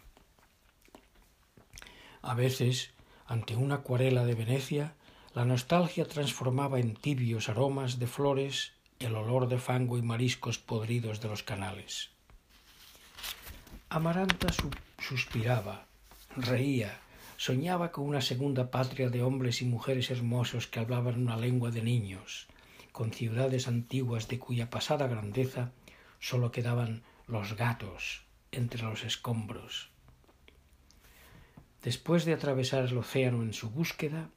A 2.22 2.32
veces, 2.32 2.94
ante 3.26 3.56
una 3.56 3.74
acuarela 3.74 4.24
de 4.24 4.34
Venecia, 4.34 4.94
la 5.34 5.44
nostalgia 5.44 6.06
transformaba 6.06 6.80
en 6.80 6.94
tibios 6.94 7.50
aromas 7.50 7.98
de 7.98 8.06
flores 8.06 8.72
el 9.00 9.14
olor 9.16 9.48
de 9.48 9.58
fango 9.58 9.98
y 9.98 10.02
mariscos 10.02 10.56
podridos 10.56 11.20
de 11.20 11.28
los 11.28 11.42
canales. 11.42 12.08
Amaranta 13.90 14.48
suspiraba, 14.98 15.84
reía, 16.36 16.98
soñaba 17.42 17.90
con 17.90 18.04
una 18.04 18.20
segunda 18.20 18.70
patria 18.70 19.10
de 19.10 19.24
hombres 19.24 19.62
y 19.62 19.64
mujeres 19.64 20.12
hermosos 20.12 20.68
que 20.68 20.78
hablaban 20.78 21.20
una 21.20 21.36
lengua 21.36 21.72
de 21.72 21.82
niños, 21.82 22.46
con 22.92 23.12
ciudades 23.12 23.66
antiguas 23.66 24.28
de 24.28 24.38
cuya 24.38 24.70
pasada 24.70 25.08
grandeza 25.08 25.72
sólo 26.20 26.52
quedaban 26.52 27.02
los 27.26 27.56
gatos 27.56 28.22
entre 28.52 28.84
los 28.84 29.02
escombros. 29.02 29.90
Después 31.82 32.24
de 32.24 32.34
atravesar 32.34 32.84
el 32.84 32.96
océano 32.96 33.42
en 33.42 33.54
su 33.54 33.70
búsqueda, 33.70 34.30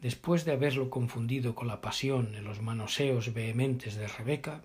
después 0.00 0.46
de 0.46 0.52
haberlo 0.52 0.88
confundido 0.88 1.54
con 1.54 1.68
la 1.68 1.82
pasión 1.82 2.34
en 2.34 2.44
los 2.44 2.62
manoseos 2.62 3.34
vehementes 3.34 3.96
de 3.96 4.08
Rebeca, 4.08 4.64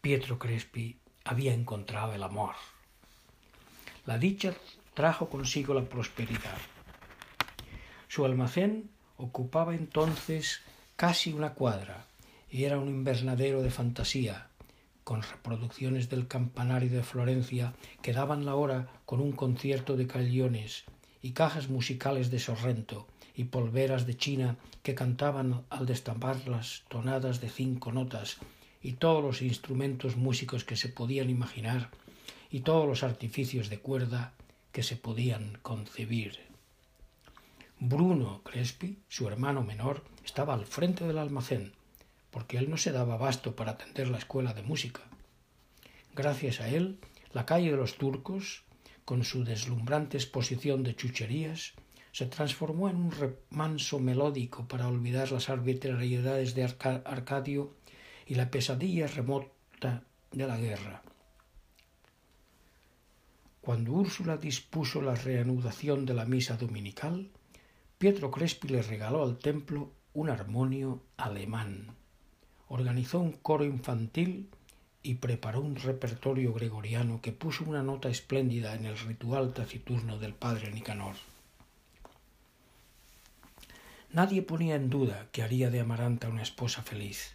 Pietro 0.00 0.40
Crespi 0.40 0.98
había 1.22 1.54
encontrado 1.54 2.12
el 2.12 2.24
amor. 2.24 2.56
La 4.04 4.18
dicha 4.18 4.52
trajo 4.96 5.28
consigo 5.28 5.74
la 5.74 5.84
prosperidad. 5.84 6.56
Su 8.08 8.24
almacén 8.24 8.88
ocupaba 9.18 9.74
entonces 9.74 10.62
casi 10.96 11.34
una 11.34 11.52
cuadra 11.52 12.06
y 12.50 12.64
era 12.64 12.78
un 12.78 12.88
invernadero 12.88 13.60
de 13.60 13.70
fantasía, 13.70 14.48
con 15.04 15.20
reproducciones 15.20 16.08
del 16.08 16.26
campanario 16.28 16.88
de 16.90 17.02
Florencia 17.02 17.74
que 18.00 18.14
daban 18.14 18.46
la 18.46 18.54
hora 18.54 18.88
con 19.04 19.20
un 19.20 19.32
concierto 19.32 19.98
de 19.98 20.06
cañones 20.06 20.84
y 21.20 21.32
cajas 21.32 21.68
musicales 21.68 22.30
de 22.30 22.38
Sorrento 22.38 23.06
y 23.34 23.44
polveras 23.44 24.06
de 24.06 24.16
China 24.16 24.56
que 24.82 24.94
cantaban 24.94 25.66
al 25.68 25.84
destapar 25.84 26.48
las 26.48 26.84
tonadas 26.88 27.42
de 27.42 27.50
cinco 27.50 27.92
notas 27.92 28.38
y 28.80 28.92
todos 28.92 29.22
los 29.22 29.42
instrumentos 29.42 30.16
músicos 30.16 30.64
que 30.64 30.76
se 30.76 30.88
podían 30.88 31.28
imaginar 31.28 31.90
y 32.50 32.60
todos 32.60 32.88
los 32.88 33.02
artificios 33.02 33.68
de 33.68 33.78
cuerda 33.78 34.32
que 34.76 34.82
se 34.82 34.96
podían 34.96 35.56
concebir. 35.62 36.38
Bruno 37.80 38.42
Crespi, 38.44 38.98
su 39.08 39.26
hermano 39.26 39.62
menor, 39.62 40.04
estaba 40.22 40.52
al 40.52 40.66
frente 40.66 41.06
del 41.06 41.16
almacén, 41.16 41.72
porque 42.30 42.58
él 42.58 42.68
no 42.68 42.76
se 42.76 42.92
daba 42.92 43.16
basto 43.16 43.56
para 43.56 43.70
atender 43.70 44.08
la 44.08 44.18
escuela 44.18 44.52
de 44.52 44.62
música. 44.62 45.00
Gracias 46.14 46.60
a 46.60 46.68
él, 46.68 46.98
la 47.32 47.46
calle 47.46 47.70
de 47.70 47.78
los 47.78 47.96
turcos, 47.96 48.64
con 49.06 49.24
su 49.24 49.44
deslumbrante 49.44 50.18
exposición 50.18 50.82
de 50.82 50.94
chucherías, 50.94 51.72
se 52.12 52.26
transformó 52.26 52.90
en 52.90 52.96
un 52.96 53.12
remanso 53.12 53.98
melódico 53.98 54.68
para 54.68 54.88
olvidar 54.88 55.32
las 55.32 55.48
arbitrariedades 55.48 56.54
de 56.54 56.64
Arcadio 56.64 57.72
y 58.26 58.34
la 58.34 58.50
pesadilla 58.50 59.06
remota 59.06 60.04
de 60.32 60.46
la 60.46 60.58
guerra. 60.58 61.02
Cuando 63.66 63.94
Úrsula 63.94 64.36
dispuso 64.36 65.02
la 65.02 65.16
reanudación 65.16 66.06
de 66.06 66.14
la 66.14 66.24
misa 66.24 66.56
dominical, 66.56 67.28
Pietro 67.98 68.30
Crespi 68.30 68.68
le 68.68 68.80
regaló 68.80 69.24
al 69.24 69.38
templo 69.38 69.90
un 70.14 70.30
armonio 70.30 71.02
alemán, 71.16 71.88
organizó 72.68 73.18
un 73.18 73.32
coro 73.32 73.64
infantil 73.64 74.48
y 75.02 75.14
preparó 75.14 75.62
un 75.62 75.74
repertorio 75.74 76.52
gregoriano 76.52 77.20
que 77.20 77.32
puso 77.32 77.64
una 77.64 77.82
nota 77.82 78.08
espléndida 78.08 78.76
en 78.76 78.86
el 78.86 78.96
ritual 78.96 79.52
taciturno 79.52 80.16
del 80.16 80.32
padre 80.32 80.70
Nicanor. 80.70 81.16
Nadie 84.12 84.42
ponía 84.42 84.76
en 84.76 84.90
duda 84.90 85.26
que 85.32 85.42
haría 85.42 85.70
de 85.70 85.80
Amaranta 85.80 86.28
una 86.28 86.42
esposa 86.42 86.82
feliz. 86.82 87.34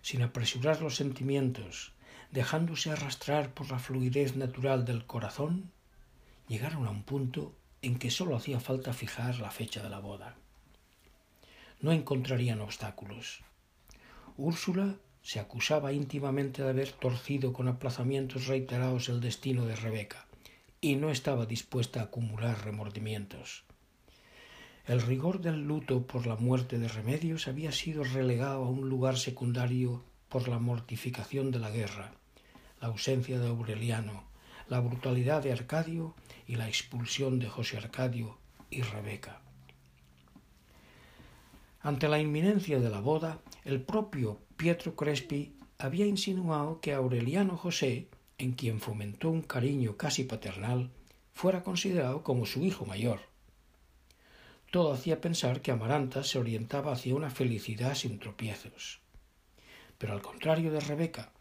Sin 0.00 0.22
apresurar 0.22 0.80
los 0.80 0.96
sentimientos, 0.96 1.92
dejándose 2.30 2.90
arrastrar 2.90 3.54
por 3.54 3.70
la 3.70 3.78
fluidez 3.78 4.36
natural 4.36 4.84
del 4.84 5.06
corazón, 5.06 5.70
llegaron 6.48 6.86
a 6.86 6.90
un 6.90 7.02
punto 7.02 7.54
en 7.82 7.98
que 7.98 8.10
sólo 8.10 8.36
hacía 8.36 8.60
falta 8.60 8.92
fijar 8.92 9.38
la 9.38 9.50
fecha 9.50 9.82
de 9.82 9.90
la 9.90 10.00
boda. 10.00 10.36
No 11.80 11.92
encontrarían 11.92 12.60
obstáculos. 12.60 13.40
Úrsula 14.36 14.96
se 15.22 15.40
acusaba 15.40 15.92
íntimamente 15.92 16.62
de 16.62 16.70
haber 16.70 16.92
torcido 16.92 17.52
con 17.52 17.68
aplazamientos 17.68 18.46
reiterados 18.46 19.08
el 19.08 19.20
destino 19.20 19.64
de 19.66 19.76
Rebeca, 19.76 20.26
y 20.80 20.96
no 20.96 21.10
estaba 21.10 21.46
dispuesta 21.46 22.00
a 22.00 22.04
acumular 22.04 22.64
remordimientos. 22.64 23.64
El 24.86 25.02
rigor 25.02 25.40
del 25.40 25.66
luto 25.66 26.06
por 26.06 26.28
la 26.28 26.36
muerte 26.36 26.78
de 26.78 26.86
Remedios 26.86 27.48
había 27.48 27.72
sido 27.72 28.04
relegado 28.04 28.64
a 28.64 28.70
un 28.70 28.88
lugar 28.88 29.16
secundario 29.16 30.04
por 30.28 30.48
la 30.48 30.58
mortificación 30.58 31.50
de 31.50 31.58
la 31.58 31.70
guerra, 31.70 32.12
la 32.80 32.88
ausencia 32.88 33.38
de 33.38 33.48
Aureliano, 33.48 34.24
la 34.68 34.80
brutalidad 34.80 35.42
de 35.42 35.52
Arcadio 35.52 36.14
y 36.46 36.56
la 36.56 36.68
expulsión 36.68 37.38
de 37.38 37.48
José 37.48 37.76
Arcadio 37.76 38.38
y 38.70 38.82
Rebeca. 38.82 39.40
Ante 41.80 42.08
la 42.08 42.18
inminencia 42.18 42.80
de 42.80 42.90
la 42.90 43.00
boda, 43.00 43.38
el 43.64 43.80
propio 43.80 44.40
Pietro 44.56 44.96
Crespi 44.96 45.54
había 45.78 46.06
insinuado 46.06 46.80
que 46.80 46.92
Aureliano 46.92 47.56
José, 47.56 48.08
en 48.38 48.52
quien 48.52 48.80
fomentó 48.80 49.30
un 49.30 49.42
cariño 49.42 49.96
casi 49.96 50.24
paternal, 50.24 50.90
fuera 51.32 51.62
considerado 51.62 52.22
como 52.22 52.46
su 52.46 52.64
hijo 52.64 52.86
mayor. 52.86 53.20
Todo 54.72 54.92
hacía 54.92 55.20
pensar 55.20 55.62
que 55.62 55.70
Amaranta 55.70 56.24
se 56.24 56.38
orientaba 56.38 56.92
hacia 56.92 57.14
una 57.14 57.30
felicidad 57.30 57.94
sin 57.94 58.18
tropiezos. 58.18 59.00
Pero 59.98 60.12
al 60.12 60.22
contrario 60.22 60.70
de 60.72 60.80
Rebeca, 60.80 61.32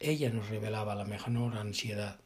ella 0.00 0.30
nos 0.30 0.48
revelaba 0.48 0.94
la 0.94 1.04
mejor 1.04 1.56
ansiedad. 1.56 2.20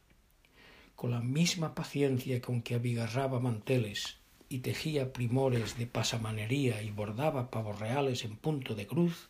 Con 0.95 1.11
la 1.11 1.21
misma 1.21 1.73
paciencia 1.75 2.41
con 2.41 2.61
que 2.61 2.75
abigarraba 2.75 3.39
manteles 3.39 4.17
y 4.47 4.59
tejía 4.59 5.11
primores 5.11 5.77
de 5.77 5.87
pasamanería 5.87 6.81
y 6.83 6.91
bordaba 6.91 7.49
pavos 7.49 7.79
reales 7.79 8.23
en 8.23 8.37
punto 8.37 8.75
de 8.75 8.85
cruz, 8.85 9.29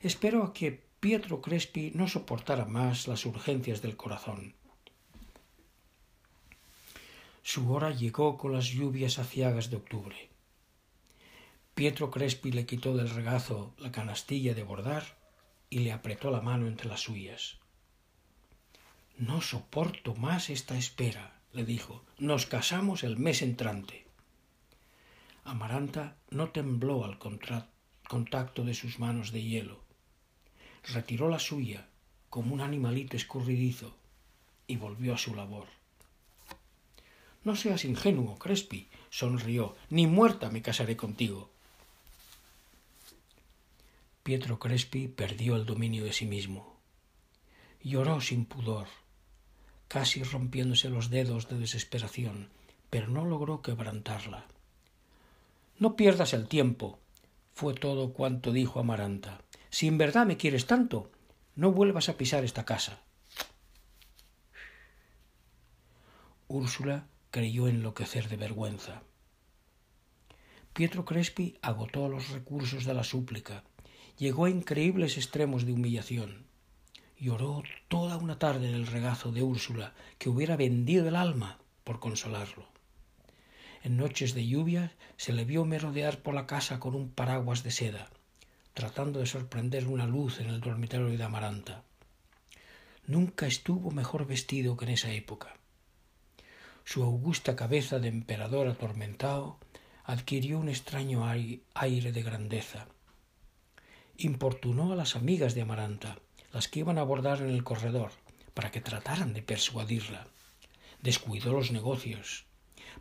esperó 0.00 0.42
a 0.42 0.52
que 0.54 0.82
Pietro 1.00 1.42
Crespi 1.42 1.92
no 1.94 2.08
soportara 2.08 2.64
más 2.64 3.06
las 3.06 3.26
urgencias 3.26 3.82
del 3.82 3.96
corazón. 3.96 4.54
Su 7.42 7.72
hora 7.72 7.90
llegó 7.90 8.38
con 8.38 8.52
las 8.52 8.66
lluvias 8.66 9.18
aciagas 9.18 9.68
de 9.68 9.76
octubre. 9.76 10.30
Pietro 11.74 12.10
Crespi 12.10 12.52
le 12.52 12.66
quitó 12.66 12.96
del 12.96 13.10
regazo 13.10 13.74
la 13.78 13.92
canastilla 13.92 14.54
de 14.54 14.62
bordar 14.62 15.21
y 15.72 15.78
le 15.78 15.92
apretó 15.92 16.30
la 16.30 16.42
mano 16.42 16.66
entre 16.66 16.86
las 16.86 17.00
suyas. 17.00 17.56
No 19.16 19.40
soporto 19.40 20.14
más 20.14 20.50
esta 20.50 20.76
espera, 20.76 21.40
le 21.54 21.64
dijo. 21.64 22.04
Nos 22.18 22.44
casamos 22.44 23.04
el 23.04 23.16
mes 23.16 23.40
entrante. 23.40 24.04
Amaranta 25.44 26.18
no 26.28 26.50
tembló 26.50 27.06
al 27.06 27.18
contacto 27.18 28.64
de 28.64 28.74
sus 28.74 28.98
manos 28.98 29.32
de 29.32 29.42
hielo. 29.42 29.82
Retiró 30.92 31.30
la 31.30 31.38
suya 31.38 31.88
como 32.28 32.52
un 32.52 32.60
animalito 32.60 33.16
escurridizo 33.16 33.96
y 34.66 34.76
volvió 34.76 35.14
a 35.14 35.18
su 35.18 35.34
labor. 35.34 35.68
No 37.44 37.56
seas 37.56 37.86
ingenuo, 37.86 38.38
Crespi, 38.38 38.90
sonrió. 39.08 39.74
Ni 39.88 40.06
muerta 40.06 40.50
me 40.50 40.60
casaré 40.60 40.98
contigo. 40.98 41.50
Pietro 44.22 44.60
Crespi 44.60 45.08
perdió 45.08 45.56
el 45.56 45.66
dominio 45.66 46.04
de 46.04 46.12
sí 46.12 46.26
mismo. 46.26 46.76
Lloró 47.80 48.20
sin 48.20 48.44
pudor, 48.44 48.86
casi 49.88 50.22
rompiéndose 50.22 50.88
los 50.88 51.10
dedos 51.10 51.48
de 51.48 51.58
desesperación, 51.58 52.50
pero 52.88 53.08
no 53.08 53.24
logró 53.24 53.62
quebrantarla. 53.62 54.46
No 55.80 55.96
pierdas 55.96 56.34
el 56.34 56.46
tiempo, 56.46 57.00
fue 57.52 57.74
todo 57.74 58.12
cuanto 58.12 58.52
dijo 58.52 58.78
Amaranta. 58.78 59.40
Si 59.70 59.88
en 59.88 59.98
verdad 59.98 60.24
me 60.24 60.36
quieres 60.36 60.66
tanto, 60.66 61.10
no 61.56 61.72
vuelvas 61.72 62.08
a 62.08 62.16
pisar 62.16 62.44
esta 62.44 62.64
casa. 62.64 63.02
Úrsula 66.46 67.08
creyó 67.32 67.66
enloquecer 67.66 68.28
de 68.28 68.36
vergüenza. 68.36 69.02
Pietro 70.74 71.04
Crespi 71.04 71.58
agotó 71.60 72.08
los 72.08 72.28
recursos 72.30 72.84
de 72.84 72.94
la 72.94 73.02
súplica, 73.02 73.64
llegó 74.18 74.44
a 74.44 74.50
increíbles 74.50 75.16
extremos 75.16 75.66
de 75.66 75.72
humillación. 75.72 76.44
Lloró 77.18 77.62
toda 77.88 78.16
una 78.16 78.38
tarde 78.38 78.68
en 78.68 78.74
el 78.74 78.86
regazo 78.86 79.32
de 79.32 79.42
Úrsula, 79.42 79.94
que 80.18 80.28
hubiera 80.28 80.56
vendido 80.56 81.08
el 81.08 81.16
alma 81.16 81.58
por 81.84 82.00
consolarlo. 82.00 82.66
En 83.82 83.96
noches 83.96 84.34
de 84.34 84.46
lluvia 84.46 84.92
se 85.16 85.32
le 85.32 85.44
vio 85.44 85.64
merodear 85.64 86.22
por 86.22 86.34
la 86.34 86.46
casa 86.46 86.78
con 86.78 86.94
un 86.94 87.10
paraguas 87.10 87.62
de 87.62 87.70
seda, 87.70 88.10
tratando 88.74 89.20
de 89.20 89.26
sorprender 89.26 89.86
una 89.86 90.06
luz 90.06 90.40
en 90.40 90.48
el 90.48 90.60
dormitorio 90.60 91.16
de 91.16 91.24
Amaranta. 91.24 91.82
Nunca 93.06 93.46
estuvo 93.46 93.90
mejor 93.90 94.26
vestido 94.26 94.76
que 94.76 94.84
en 94.84 94.92
esa 94.92 95.10
época. 95.12 95.54
Su 96.84 97.02
augusta 97.02 97.56
cabeza 97.56 97.98
de 97.98 98.08
emperador 98.08 98.68
atormentado 98.68 99.58
adquirió 100.04 100.58
un 100.58 100.68
extraño 100.68 101.24
aire 101.26 102.12
de 102.12 102.22
grandeza. 102.22 102.86
Importunó 104.24 104.92
a 104.92 104.94
las 104.94 105.16
amigas 105.16 105.56
de 105.56 105.62
Amaranta, 105.62 106.16
las 106.52 106.68
que 106.68 106.78
iban 106.78 106.96
a 106.96 107.00
abordar 107.00 107.40
en 107.40 107.50
el 107.50 107.64
corredor, 107.64 108.12
para 108.54 108.70
que 108.70 108.80
trataran 108.80 109.32
de 109.32 109.42
persuadirla. 109.42 110.28
Descuidó 111.00 111.52
los 111.52 111.72
negocios. 111.72 112.44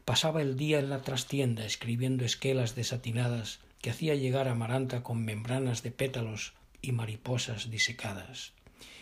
Pasaba 0.03 0.41
el 0.41 0.57
día 0.57 0.79
en 0.79 0.89
la 0.89 1.03
trastienda 1.03 1.63
escribiendo 1.63 2.25
esquelas 2.25 2.73
desatinadas 2.73 3.59
que 3.81 3.91
hacía 3.91 4.15
llegar 4.15 4.47
a 4.47 4.53
Amaranta 4.53 5.03
con 5.03 5.23
membranas 5.23 5.83
de 5.83 5.91
pétalos 5.91 6.53
y 6.81 6.91
mariposas 6.91 7.69
disecadas, 7.69 8.53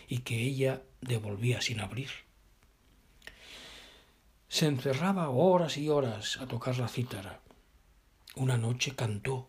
y 0.09 0.17
que 0.17 0.41
ella 0.41 0.81
devolvía 0.99 1.61
sin 1.61 1.79
abrir. 1.79 2.09
Se 4.49 4.65
encerraba 4.65 5.29
horas 5.29 5.77
y 5.77 5.87
horas 5.87 6.35
a 6.41 6.47
tocar 6.47 6.77
la 6.79 6.89
cítara. 6.89 7.39
Una 8.35 8.57
noche 8.57 8.93
cantó. 8.93 9.48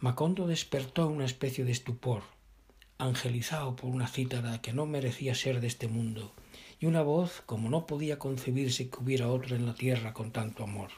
Macondo 0.00 0.46
despertó 0.46 1.06
una 1.06 1.24
especie 1.24 1.64
de 1.64 1.72
estupor, 1.72 2.22
angelizado 2.98 3.76
por 3.76 3.90
una 3.90 4.08
cítara 4.08 4.60
que 4.60 4.72
no 4.72 4.86
merecía 4.86 5.34
ser 5.34 5.60
de 5.60 5.68
este 5.68 5.88
mundo, 5.88 6.32
y 6.80 6.86
una 6.86 7.02
voz 7.02 7.42
como 7.46 7.70
no 7.70 7.86
podía 7.86 8.18
concebirse 8.18 8.90
que 8.90 8.98
hubiera 8.98 9.28
otra 9.28 9.56
en 9.56 9.66
la 9.66 9.74
tierra 9.74 10.12
con 10.12 10.32
tanto 10.32 10.64
amor. 10.64 10.90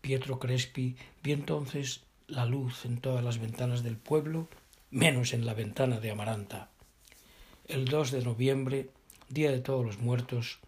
Pietro 0.00 0.38
Crespi 0.38 0.96
vio 1.22 1.34
entonces 1.34 2.02
la 2.26 2.46
luz 2.46 2.84
en 2.84 3.00
todas 3.00 3.24
las 3.24 3.38
ventanas 3.38 3.82
del 3.82 3.96
pueblo, 3.96 4.48
menos 4.90 5.32
en 5.32 5.46
la 5.46 5.54
ventana 5.54 5.98
de 5.98 6.10
Amaranta. 6.10 6.70
El 7.66 7.86
2 7.86 8.10
de 8.12 8.22
noviembre, 8.22 8.90
día 9.28 9.50
de 9.50 9.60
todos 9.60 9.84
los 9.84 9.98
muertos, 9.98 10.60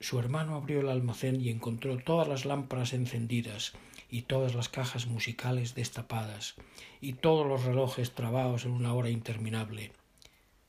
su 0.00 0.18
hermano 0.18 0.54
abrió 0.54 0.80
el 0.80 0.88
almacén 0.88 1.40
y 1.40 1.50
encontró 1.50 1.98
todas 1.98 2.28
las 2.28 2.44
lámparas 2.44 2.92
encendidas 2.92 3.72
y 4.10 4.22
todas 4.22 4.54
las 4.54 4.68
cajas 4.68 5.06
musicales 5.06 5.74
destapadas 5.74 6.54
y 7.00 7.14
todos 7.14 7.46
los 7.46 7.64
relojes 7.64 8.12
trabados 8.12 8.64
en 8.64 8.72
una 8.72 8.94
hora 8.94 9.10
interminable. 9.10 9.92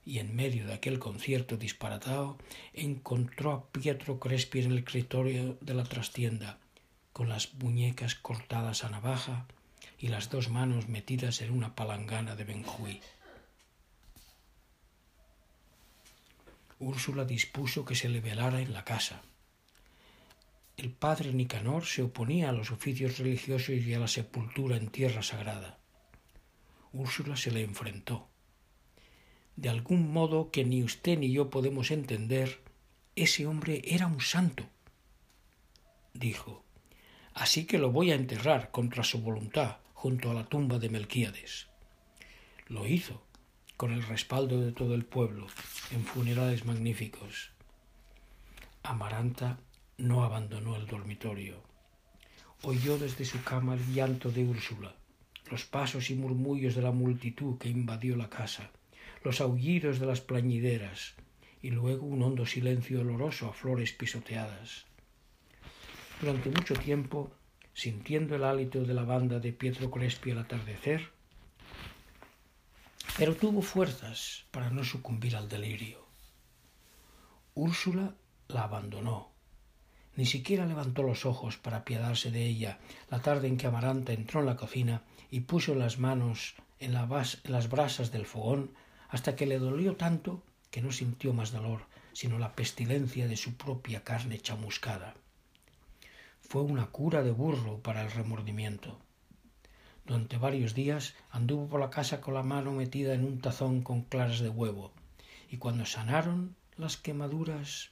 Y 0.06 0.19
en 0.19 0.36
medio 0.36 0.67
de 0.67 0.74
aquel 0.74 1.00
concierto 1.00 1.58
disparatado 1.58 2.38
encontró 2.74 3.52
a 3.52 3.65
Pietro 3.71 4.19
Crespi 4.19 4.60
en 4.60 4.71
el 4.71 4.78
escritorio 4.80 5.58
de 5.62 5.74
la 5.74 5.84
trastienda, 5.84 6.60
con 7.13 7.30
las 7.30 7.54
muñecas 7.56 8.15
cortadas 8.15 8.84
a 8.84 8.89
navaja 8.89 9.45
y 9.98 10.10
las 10.10 10.30
dos 10.30 10.50
manos 10.50 10.88
metidas 10.88 11.41
en 11.41 11.52
una 11.52 11.76
palangana 11.76 12.36
de 12.36 12.43
Benjuí. 12.43 13.02
Úrsula 16.80 17.24
dispuso 17.24 17.86
que 17.86 17.95
se 17.95 18.10
le 18.10 18.19
velara 18.19 18.62
en 18.62 18.74
la 18.74 18.84
casa. 18.84 19.21
El 20.78 20.92
padre 20.92 21.32
Nicanor 21.32 21.86
se 21.86 22.04
oponía 22.04 22.50
a 22.50 22.52
los 22.52 22.72
oficios 22.72 23.18
religiosos 23.18 23.70
y 23.70 23.94
a 23.94 24.00
la 24.00 24.10
sepultura 24.10 24.76
en 24.76 24.90
tierra 24.90 25.24
sagrada. 25.24 25.80
Úrsula 26.92 27.38
se 27.38 27.52
le 27.52 27.64
enfrentó. 27.64 28.28
De 29.56 29.70
algún 29.70 30.12
modo 30.12 30.52
que 30.52 30.66
ni 30.66 30.84
usted 30.84 31.18
ni 31.18 31.32
yo 31.32 31.50
podemos 31.50 31.92
entender, 31.92 32.62
ese 33.16 33.48
hombre 33.48 33.82
era 33.86 34.08
un 34.08 34.20
santo. 34.20 34.66
Dijo, 36.14 36.66
así 37.34 37.66
que 37.66 37.78
lo 37.78 37.92
voy 37.92 38.12
a 38.12 38.16
enterrar 38.16 38.72
contra 38.72 39.06
su 39.06 39.22
voluntad 39.22 39.78
junto 39.94 40.30
a 40.30 40.34
la 40.34 40.46
tumba 40.46 40.78
de 40.78 40.90
Melquíades. 40.90 41.68
Lo 42.68 42.86
hizo, 42.86 43.24
con 43.78 43.94
el 43.94 44.04
respaldo 44.04 44.60
de 44.60 44.74
todo 44.74 44.94
el 44.94 45.06
pueblo, 45.06 45.48
en 45.92 46.04
funerales 46.04 46.66
magníficos. 46.66 47.52
Amaranta 48.84 49.60
no 49.97 50.23
abandonó 50.23 50.75
el 50.75 50.88
dormitorio. 50.88 51.62
Oyó 52.63 52.97
desde 52.97 53.25
su 53.25 53.43
cama 53.43 53.75
el 53.75 53.93
llanto 53.93 54.31
de 54.31 54.43
Úrsula, 54.43 54.95
los 55.49 55.65
pasos 55.65 56.10
y 56.10 56.15
murmullos 56.15 56.75
de 56.75 56.81
la 56.81 56.91
multitud 56.91 57.58
que 57.58 57.69
invadió 57.69 58.15
la 58.15 58.29
casa, 58.29 58.71
los 59.23 59.41
aullidos 59.41 59.99
de 59.99 60.05
las 60.05 60.21
plañideras, 60.21 61.15
y 61.62 61.71
luego 61.71 62.05
un 62.05 62.21
hondo 62.21 62.45
silencio 62.45 63.01
oloroso 63.01 63.47
a 63.47 63.53
flores 63.53 63.91
pisoteadas. 63.93 64.86
Durante 66.21 66.49
mucho 66.49 66.75
tiempo, 66.75 67.31
sintiendo 67.73 68.36
el 68.36 68.43
hálito 68.43 68.84
de 68.84 68.93
la 68.93 69.03
banda 69.03 69.39
de 69.39 69.51
Pietro 69.51 69.91
Crespi 69.91 70.31
al 70.31 70.39
atardecer, 70.39 71.12
pero 73.17 73.36
tuvo 73.36 73.62
fuerzas 73.62 74.45
para 74.51 74.69
no 74.69 74.84
sucumbir 74.84 75.36
al 75.36 75.47
delirio. 75.47 76.05
Úrsula 77.53 78.13
la 78.47 78.63
abandonó. 78.63 79.35
Ni 80.15 80.25
siquiera 80.25 80.65
levantó 80.65 81.04
los 81.04 81.25
ojos 81.25 81.58
para 81.58 81.78
apiadarse 81.78 82.32
de 82.32 82.45
ella 82.45 82.80
la 83.10 83.21
tarde 83.21 83.47
en 83.47 83.58
que 83.58 83.67
Amaranta 83.67 84.13
entró 84.13 84.39
en 84.39 84.45
la 84.45 84.56
cocina 84.56 85.01
y 85.30 85.41
puso 85.41 85.75
las 85.75 85.99
manos 85.99 86.56
en, 86.80 86.93
las 86.93 87.69
brasas 87.69 88.12
del 88.12 88.25
fogón 88.25 88.71
hasta 89.10 89.36
que 89.36 89.45
le 89.45 89.60
dolió 89.60 89.95
tanto 89.95 90.41
que 90.71 90.82
no 90.82 90.91
sintió 90.91 91.34
más 91.34 91.51
dolor 91.51 91.86
sino 92.15 92.39
la 92.39 92.56
pestilencia 92.56 93.28
de 93.28 93.36
su 93.36 93.56
propia 93.56 94.06
carne 94.06 94.39
chamuscada. 94.39 95.15
Fue 96.39 96.62
una 96.62 96.86
cura 96.86 97.23
de 97.23 97.32
burro 97.32 97.80
para 97.80 98.01
el 98.04 98.10
remordimiento. 98.10 98.97
Durante 100.06 100.38
varios 100.38 100.73
días 100.73 101.13
anduvo 101.30 101.67
por 101.67 101.82
la 101.82 101.89
casa 101.89 102.21
con 102.21 102.34
la 102.34 102.43
mano 102.43 102.71
metida 102.71 103.13
en 103.13 103.25
un 103.25 103.41
tazón 103.41 103.82
con 103.82 104.04
claras 104.04 104.39
de 104.39 104.47
huevo, 104.47 104.93
y 105.51 105.58
cuando 105.58 105.86
sanaron 105.86 106.56
las 106.78 106.95
quemaduras 106.95 107.91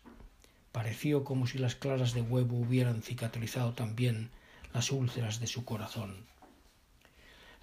pareció 0.73 1.23
como 1.23 1.47
si 1.47 1.59
las 1.59 1.75
claras 1.75 2.13
de 2.13 2.21
huevo 2.21 2.57
hubieran 2.57 3.03
cicatrizado 3.03 3.73
también 3.73 4.31
las 4.73 4.91
úlceras 4.91 5.39
de 5.39 5.47
su 5.47 5.63
corazón. 5.63 6.25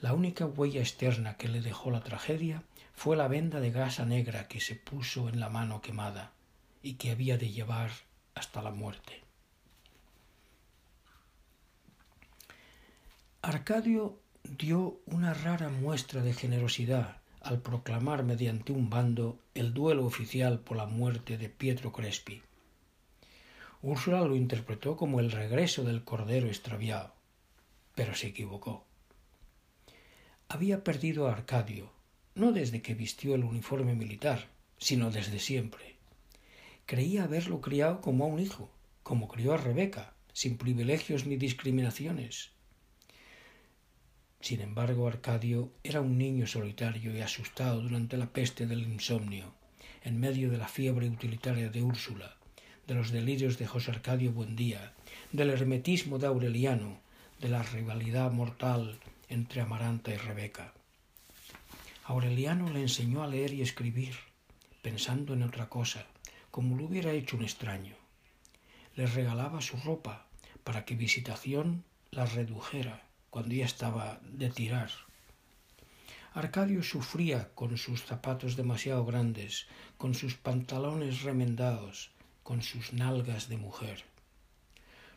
La 0.01 0.15
única 0.15 0.47
huella 0.47 0.81
externa 0.81 1.37
que 1.37 1.49
le 1.49 1.61
dejó 1.61 1.91
la 1.91 2.01
tragedia 2.01 2.63
fue 2.95 3.17
la 3.17 3.29
venda 3.29 3.61
de 3.61 3.73
gasa 3.73 4.07
negra 4.07 4.49
que 4.49 4.61
se 4.61 4.77
puso 4.77 5.29
en 5.29 5.41
la 5.41 5.51
mano 5.51 5.83
quemada 5.83 6.31
y 6.83 6.95
que 6.95 7.11
había 7.11 7.37
de 7.37 7.51
llevar 7.51 7.91
hasta 8.35 8.63
la 8.63 8.71
muerte. 8.71 9.21
Arcadio 13.43 14.21
dio 14.45 15.01
una 15.07 15.35
rara 15.35 15.69
muestra 15.69 16.23
de 16.23 16.33
generosidad 16.33 17.17
al 17.41 17.61
proclamar 17.61 18.23
mediante 18.23 18.71
un 18.73 18.89
bando 18.89 19.41
el 19.55 19.75
duelo 19.75 20.07
oficial 20.07 20.61
por 20.61 20.77
la 20.77 20.87
muerte 20.87 21.39
de 21.39 21.49
Pietro 21.49 21.91
Crespi. 21.91 22.43
Úrsula 23.83 24.21
lo 24.21 24.37
interpretó 24.37 24.97
como 24.97 25.21
el 25.21 25.31
regreso 25.31 25.85
del 25.85 26.05
cordero 26.05 26.49
extraviado, 26.49 27.15
pero 27.95 28.15
se 28.15 28.27
equivocó. 28.27 28.85
había 30.49 30.85
perdido 30.85 31.29
a 31.29 31.33
Arcadio, 31.33 31.91
no 32.35 32.53
desde 32.53 32.83
que 32.83 32.95
vistió 32.95 33.35
el 33.35 33.45
uniforme 33.45 33.95
militar, 33.95 34.49
sino 34.77 35.11
desde 35.11 35.39
siempre. 35.39 35.97
Creía 36.85 37.25
haberlo 37.25 37.61
criado 37.61 38.01
como 38.01 38.25
a 38.25 38.27
un 38.27 38.41
hijo, 38.41 38.71
como 39.03 39.29
crió 39.29 39.55
a 39.55 39.57
Rebeca, 39.57 40.13
sin 40.33 40.59
privilegios 40.59 41.25
ni 41.25 41.37
discriminaciones. 41.37 42.51
Sin 44.41 44.61
embargo, 44.61 45.07
Arcadio 45.07 45.73
era 45.85 46.01
un 46.01 46.19
niño 46.19 46.47
solitario 46.47 47.17
y 47.17 47.21
asustado 47.21 47.81
durante 47.81 48.17
la 48.17 48.27
peste 48.33 48.67
del 48.67 48.83
insomnio, 48.83 49.55
en 50.03 50.19
medio 50.19 50.51
de 50.51 50.59
la 50.59 50.69
fiebre 50.69 51.09
utilitaria 51.09 51.71
de 51.71 51.83
Úrsula, 51.83 52.37
de 52.91 52.97
los 52.97 53.13
delirios 53.13 53.57
de 53.57 53.69
José 53.69 53.93
Arcadio 53.93 54.33
Buendía, 54.33 54.93
del 55.31 55.51
hermetismo 55.51 56.19
de 56.19 56.27
Aureliano, 56.27 56.99
de 57.39 57.49
la 57.49 57.63
rivalidad 57.63 58.33
mortal 58.33 58.99
entre 59.29 59.61
Amaranta 59.61 60.13
y 60.13 60.17
Rebeca. 60.17 60.75
Aureliano 62.03 62.69
le 62.69 62.81
enseñó 62.81 63.23
a 63.23 63.29
leer 63.29 63.55
y 63.55 63.63
escribir, 63.63 64.17
pensando 64.83 65.35
en 65.35 65.45
otra 65.45 65.69
cosa, 65.69 66.05
como 66.51 66.77
lo 66.77 66.87
hubiera 66.87 67.13
hecho 67.13 67.37
un 67.37 67.45
extraño. 67.45 67.95
Le 68.97 69.07
regalaba 69.07 69.61
su 69.61 69.77
ropa 69.77 70.27
para 70.65 70.85
que 70.85 70.97
Visitación 70.97 71.85
la 72.11 72.27
redujera 72.27 73.05
cuando 73.31 73.55
ya 73.55 73.67
estaba 73.67 74.19
de 74.25 74.51
tirar. 74.51 74.91
Arcadio 76.35 76.83
sufría 76.83 77.55
con 77.55 77.79
sus 77.79 78.03
zapatos 78.03 78.57
demasiado 78.57 79.05
grandes, 79.05 79.69
con 79.97 80.13
sus 80.15 80.35
pantalones 80.35 81.23
remendados, 81.23 82.11
con 82.51 82.63
sus 82.63 82.93
nalgas 82.93 83.49
de 83.49 83.57
mujer. 83.57 84.03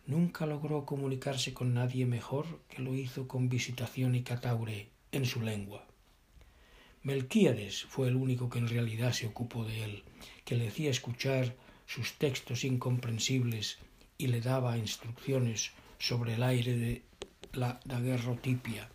Nunca 0.05 0.45
logró 0.45 0.85
comunicarse 0.85 1.51
con 1.51 1.73
nadie 1.73 2.05
mejor 2.05 2.45
que 2.69 2.83
lo 2.83 2.93
hizo 2.93 3.27
con 3.27 3.49
Visitación 3.49 4.13
y 4.13 4.21
Cataure 4.21 4.89
en 5.11 5.25
su 5.25 5.41
lengua. 5.41 5.83
Melquíades 7.01 7.85
fue 7.85 8.09
el 8.09 8.17
único 8.17 8.51
que 8.51 8.59
en 8.59 8.67
realidad 8.67 9.13
se 9.13 9.25
ocupó 9.25 9.65
de 9.65 9.83
él, 9.83 10.03
que 10.45 10.55
le 10.55 10.67
hacía 10.67 10.91
escuchar 10.91 11.55
sus 11.87 12.13
textos 12.19 12.63
incomprensibles 12.65 13.79
y 14.19 14.27
le 14.27 14.39
daba 14.39 14.77
instrucciones 14.77 15.71
sobre 15.97 16.35
el 16.35 16.43
aire 16.43 16.77
de 16.77 17.01
la 17.53 17.79
daguerrotipia. 17.83 18.91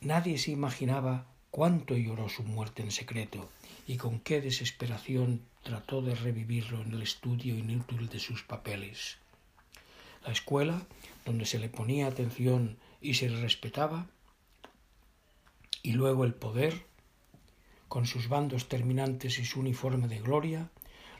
Nadie 0.00 0.38
se 0.38 0.50
imaginaba 0.50 1.28
cuánto 1.52 1.96
lloró 1.96 2.28
su 2.28 2.42
muerte 2.42 2.82
en 2.82 2.90
secreto 2.90 3.48
y 3.88 3.96
con 3.96 4.20
qué 4.20 4.42
desesperación 4.42 5.40
trató 5.62 6.02
de 6.02 6.14
revivirlo 6.14 6.82
en 6.82 6.92
el 6.92 7.00
estudio 7.00 7.56
inútil 7.56 8.10
de 8.10 8.20
sus 8.20 8.42
papeles. 8.42 9.16
La 10.26 10.30
escuela, 10.30 10.86
donde 11.24 11.46
se 11.46 11.58
le 11.58 11.70
ponía 11.70 12.06
atención 12.06 12.76
y 13.00 13.14
se 13.14 13.30
le 13.30 13.40
respetaba, 13.40 14.06
y 15.82 15.92
luego 15.92 16.26
el 16.26 16.34
poder, 16.34 16.84
con 17.88 18.04
sus 18.04 18.28
bandos 18.28 18.68
terminantes 18.68 19.38
y 19.38 19.46
su 19.46 19.60
uniforme 19.60 20.06
de 20.06 20.20
gloria, 20.20 20.70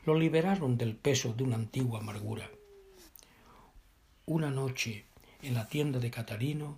lo 0.05 0.15
liberaron 0.15 0.77
del 0.77 0.95
peso 0.95 1.33
de 1.33 1.45
una 1.45 1.57
antigua 1.57 2.01
amargura. 2.01 2.51
Una 4.27 4.51
noche, 4.51 5.07
en 5.41 5.55
la 5.55 5.69
tienda 5.69 6.01
de 6.01 6.11
Catarino, 6.11 6.77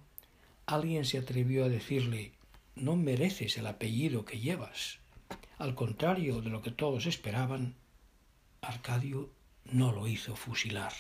alguien 0.67 1.05
se 1.05 1.19
atrevió 1.19 1.65
a 1.65 1.69
decirle 1.69 2.31
No 2.77 2.95
mereces 2.95 3.59
el 3.59 3.67
apellido 3.67 4.25
que 4.25 4.39
llevas. 4.39 5.01
Al 5.61 5.75
contrario 5.75 6.41
de 6.41 6.49
lo 6.49 6.63
que 6.63 6.71
todos 6.71 7.05
esperaban, 7.05 7.75
Arcadio 8.63 9.29
no 9.67 9.93
lo 9.93 10.09
hizo 10.09 10.35
fusilar. 10.35 10.95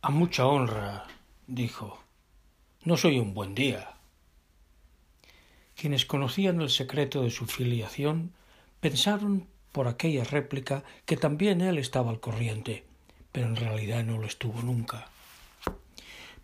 A 0.00 0.08
mucha 0.08 0.46
honra, 0.46 1.06
dijo. 1.46 2.02
No 2.84 2.96
soy 2.96 3.18
un 3.18 3.34
buen 3.34 3.54
día. 3.54 3.96
Quienes 5.76 6.06
conocían 6.06 6.62
el 6.62 6.70
secreto 6.70 7.20
de 7.22 7.30
su 7.30 7.44
filiación 7.44 8.32
pensaron 8.80 9.46
por 9.72 9.88
aquella 9.88 10.24
réplica 10.24 10.84
que 11.04 11.18
también 11.18 11.60
él 11.60 11.76
estaba 11.76 12.08
al 12.10 12.20
corriente, 12.20 12.86
pero 13.32 13.46
en 13.46 13.56
realidad 13.56 14.04
no 14.04 14.18
lo 14.18 14.26
estuvo 14.26 14.62
nunca. 14.62 15.08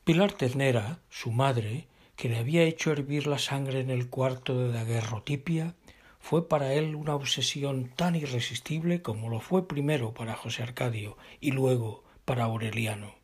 Pilar 0.05 0.33
Ternera, 0.33 0.98
su 1.11 1.31
madre, 1.31 1.87
que 2.16 2.29
le 2.29 2.38
había 2.38 2.64
hecho 2.64 2.90
hervir 2.90 3.27
la 3.27 3.38
sangre 3.38 3.81
en 3.81 3.90
el 3.90 4.09
cuarto 4.09 4.59
de 4.59 4.72
daguerrotipia, 4.72 5.74
fue 6.18 6.48
para 6.48 6.72
él 6.74 6.94
una 6.94 7.14
obsesión 7.14 7.90
tan 7.94 8.16
irresistible 8.16 9.03
como 9.03 9.29
lo 9.29 9.40
fue 9.40 9.68
primero 9.68 10.14
para 10.14 10.35
José 10.35 10.62
Arcadio 10.62 11.16
y 11.40 11.53
luego 11.53 12.05
para 12.24 12.44
Aureliano. 12.44 13.14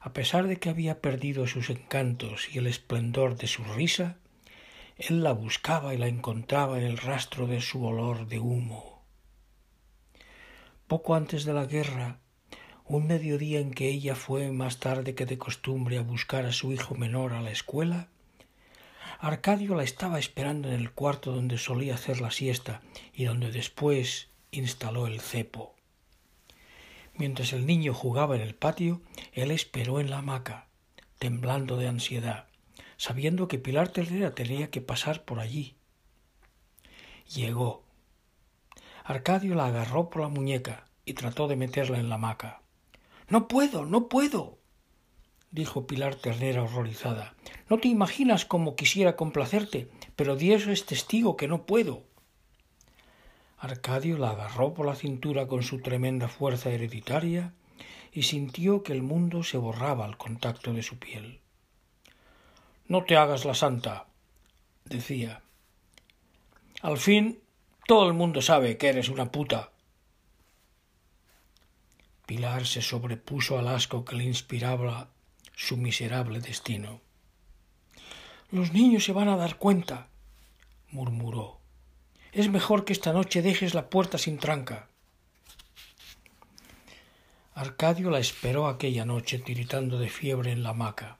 A 0.00 0.12
pesar 0.12 0.46
de 0.46 0.58
que 0.58 0.70
había 0.70 1.00
perdido 1.00 1.46
sus 1.46 1.70
encantos 1.70 2.48
y 2.52 2.58
el 2.58 2.66
esplendor 2.66 3.36
de 3.36 3.46
su 3.46 3.64
risa, 3.64 4.18
él 4.96 5.22
la 5.22 5.32
buscaba 5.32 5.94
y 5.94 5.98
la 5.98 6.08
encontraba 6.08 6.78
en 6.78 6.84
el 6.84 6.98
rastro 6.98 7.46
de 7.46 7.60
su 7.60 7.84
olor 7.84 8.26
de 8.26 8.38
humo. 8.38 9.02
Poco 10.86 11.14
antes 11.14 11.44
de 11.44 11.54
la 11.54 11.64
guerra, 11.64 12.18
un 12.96 13.06
mediodía 13.06 13.60
en 13.60 13.70
que 13.70 13.88
ella 13.88 14.16
fue 14.16 14.50
más 14.50 14.80
tarde 14.80 15.14
que 15.14 15.24
de 15.24 15.38
costumbre 15.38 15.96
a 15.96 16.02
buscar 16.02 16.44
a 16.44 16.50
su 16.50 16.72
hijo 16.72 16.96
menor 16.96 17.34
a 17.34 17.40
la 17.40 17.52
escuela, 17.52 18.08
Arcadio 19.20 19.76
la 19.76 19.84
estaba 19.84 20.18
esperando 20.18 20.66
en 20.66 20.74
el 20.74 20.90
cuarto 20.90 21.30
donde 21.30 21.56
solía 21.56 21.94
hacer 21.94 22.20
la 22.20 22.32
siesta 22.32 22.82
y 23.14 23.26
donde 23.26 23.52
después 23.52 24.28
instaló 24.50 25.06
el 25.06 25.20
cepo. 25.20 25.76
Mientras 27.14 27.52
el 27.52 27.64
niño 27.64 27.94
jugaba 27.94 28.34
en 28.34 28.42
el 28.42 28.56
patio, 28.56 29.02
él 29.34 29.52
esperó 29.52 30.00
en 30.00 30.10
la 30.10 30.18
hamaca, 30.18 30.66
temblando 31.20 31.76
de 31.76 31.86
ansiedad, 31.86 32.48
sabiendo 32.96 33.46
que 33.46 33.60
Pilar 33.60 33.90
Terrera 33.90 34.34
tenía 34.34 34.70
que 34.70 34.80
pasar 34.80 35.24
por 35.24 35.38
allí. 35.38 35.76
Llegó. 37.36 37.84
Arcadio 39.04 39.54
la 39.54 39.66
agarró 39.66 40.10
por 40.10 40.22
la 40.22 40.28
muñeca 40.28 40.86
y 41.04 41.12
trató 41.12 41.46
de 41.46 41.54
meterla 41.54 42.00
en 42.00 42.08
la 42.08 42.16
hamaca. 42.16 42.62
No 43.30 43.46
puedo, 43.46 43.86
no 43.86 44.08
puedo, 44.08 44.58
dijo 45.52 45.86
Pilar 45.86 46.16
Ternera 46.16 46.64
horrorizada. 46.64 47.34
No 47.68 47.78
te 47.78 47.86
imaginas 47.86 48.44
cómo 48.44 48.74
quisiera 48.74 49.14
complacerte, 49.14 49.88
pero 50.16 50.34
Dios 50.34 50.66
es 50.66 50.84
testigo 50.84 51.36
que 51.36 51.46
no 51.46 51.64
puedo. 51.64 52.02
Arcadio 53.56 54.18
la 54.18 54.30
agarró 54.30 54.74
por 54.74 54.86
la 54.86 54.96
cintura 54.96 55.46
con 55.46 55.62
su 55.62 55.80
tremenda 55.80 56.26
fuerza 56.26 56.70
hereditaria 56.70 57.54
y 58.12 58.24
sintió 58.24 58.82
que 58.82 58.92
el 58.92 59.02
mundo 59.02 59.44
se 59.44 59.58
borraba 59.58 60.06
al 60.06 60.16
contacto 60.16 60.72
de 60.72 60.82
su 60.82 60.98
piel. 60.98 61.40
No 62.88 63.04
te 63.04 63.16
hagas 63.16 63.44
la 63.44 63.54
santa, 63.54 64.06
decía. 64.84 65.42
Al 66.82 66.98
fin 66.98 67.38
todo 67.86 68.08
el 68.08 68.14
mundo 68.14 68.42
sabe 68.42 68.76
que 68.76 68.88
eres 68.88 69.08
una 69.08 69.30
puta. 69.30 69.70
Pilar 72.30 72.64
se 72.64 72.80
sobrepuso 72.80 73.58
al 73.58 73.66
asco 73.66 74.04
que 74.04 74.14
le 74.14 74.22
inspiraba 74.22 75.08
su 75.56 75.76
miserable 75.76 76.38
destino. 76.38 77.00
Los 78.52 78.72
niños 78.72 79.04
se 79.04 79.12
van 79.12 79.28
a 79.28 79.36
dar 79.36 79.58
cuenta, 79.58 80.06
murmuró. 80.92 81.58
Es 82.30 82.48
mejor 82.48 82.84
que 82.84 82.92
esta 82.92 83.12
noche 83.12 83.42
dejes 83.42 83.74
la 83.74 83.90
puerta 83.90 84.16
sin 84.16 84.38
tranca. 84.38 84.86
Arcadio 87.52 88.10
la 88.10 88.20
esperó 88.20 88.68
aquella 88.68 89.04
noche 89.04 89.40
tiritando 89.40 89.98
de 89.98 90.08
fiebre 90.08 90.52
en 90.52 90.62
la 90.62 90.70
hamaca. 90.70 91.18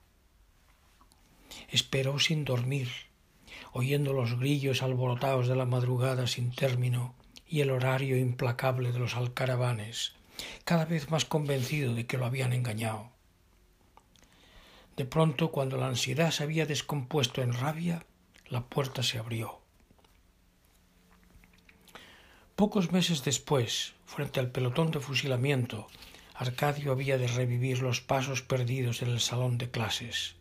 Esperó 1.70 2.20
sin 2.20 2.44
dormir, 2.44 2.88
oyendo 3.73 4.12
los 4.12 4.38
grillos 4.38 4.81
alborotados 4.81 5.49
de 5.49 5.57
la 5.57 5.66
madrugada 5.66 6.29
sin 6.29 6.53
término 6.53 7.16
y 7.49 7.62
el 7.62 7.73
horario 7.73 8.16
implacable 8.16 8.92
de 8.92 9.01
los 9.01 9.16
alcaravanes, 9.16 10.14
cada 10.64 10.85
vez 10.85 11.11
más 11.11 11.24
convencido 11.24 11.94
de 11.94 12.07
que 12.07 12.18
lo 12.18 12.26
habían 12.26 12.53
engañado. 12.53 13.11
De 14.96 15.05
pronto, 15.05 15.50
cuando 15.50 15.76
la 15.76 15.87
ansiedad 15.87 16.31
se 16.31 16.42
había 16.42 16.66
descompuesto 16.66 17.42
en 17.42 17.53
rabia, 17.53 18.05
la 18.48 18.66
puerta 18.66 19.03
se 19.03 19.18
abrió. 19.18 19.61
Pocos 22.57 22.92
meses 22.92 23.24
después, 23.24 23.94
frente 24.05 24.40
al 24.40 24.50
pelotón 24.50 24.90
de 24.90 25.00
fusilamiento, 25.00 25.87
Arcadio 26.35 26.92
había 26.92 27.16
de 27.16 27.26
revivir 27.26 27.81
los 27.81 28.00
pasos 28.00 28.42
perdidos 28.42 29.03
en 29.03 29.09
el 29.09 29.20
salón 29.20 29.57
de 29.57 29.70
clases, 29.70 30.37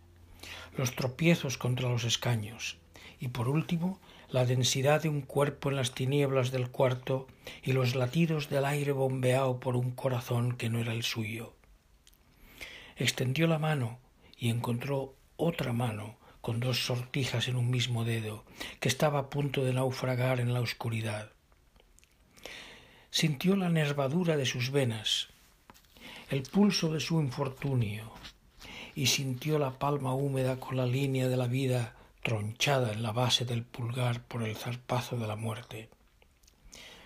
los 0.75 0.95
tropiezos 0.95 1.57
contra 1.57 1.89
los 1.89 2.03
escaños 2.03 2.77
y, 3.19 3.29
por 3.29 3.47
último, 3.47 3.99
la 4.29 4.45
densidad 4.45 5.01
de 5.01 5.09
un 5.09 5.21
cuerpo 5.21 5.69
en 5.69 5.75
las 5.75 5.93
tinieblas 5.93 6.51
del 6.51 6.69
cuarto 6.69 7.27
y 7.63 7.73
los 7.73 7.95
latidos 7.95 8.49
del 8.49 8.65
aire 8.65 8.91
bombeado 8.91 9.59
por 9.59 9.75
un 9.75 9.91
corazón 9.91 10.55
que 10.55 10.69
no 10.69 10.79
era 10.79 10.93
el 10.93 11.03
suyo. 11.03 11.53
Extendió 12.95 13.47
la 13.47 13.59
mano 13.59 13.99
y 14.37 14.49
encontró 14.49 15.15
otra 15.35 15.73
mano 15.73 16.17
con 16.41 16.59
dos 16.59 16.85
sortijas 16.85 17.47
en 17.47 17.55
un 17.55 17.69
mismo 17.69 18.05
dedo, 18.05 18.45
que 18.79 18.87
estaba 18.87 19.19
a 19.19 19.29
punto 19.29 19.63
de 19.63 19.73
naufragar 19.73 20.39
en 20.39 20.53
la 20.53 20.61
oscuridad 20.61 21.31
sintió 23.11 23.55
la 23.55 23.69
nervadura 23.69 24.37
de 24.37 24.45
sus 24.45 24.71
venas, 24.71 25.29
el 26.29 26.43
pulso 26.43 26.93
de 26.93 26.99
su 26.99 27.19
infortunio, 27.19 28.11
y 28.95 29.07
sintió 29.07 29.57
la 29.57 29.79
palma 29.79 30.13
húmeda 30.13 30.59
con 30.59 30.77
la 30.77 30.85
línea 30.85 31.27
de 31.27 31.37
la 31.37 31.47
vida 31.47 31.95
tronchada 32.21 32.91
en 32.91 33.03
la 33.03 33.11
base 33.11 33.45
del 33.45 33.63
pulgar 33.63 34.23
por 34.23 34.43
el 34.43 34.55
zarpazo 34.55 35.17
de 35.17 35.27
la 35.27 35.35
muerte. 35.35 35.89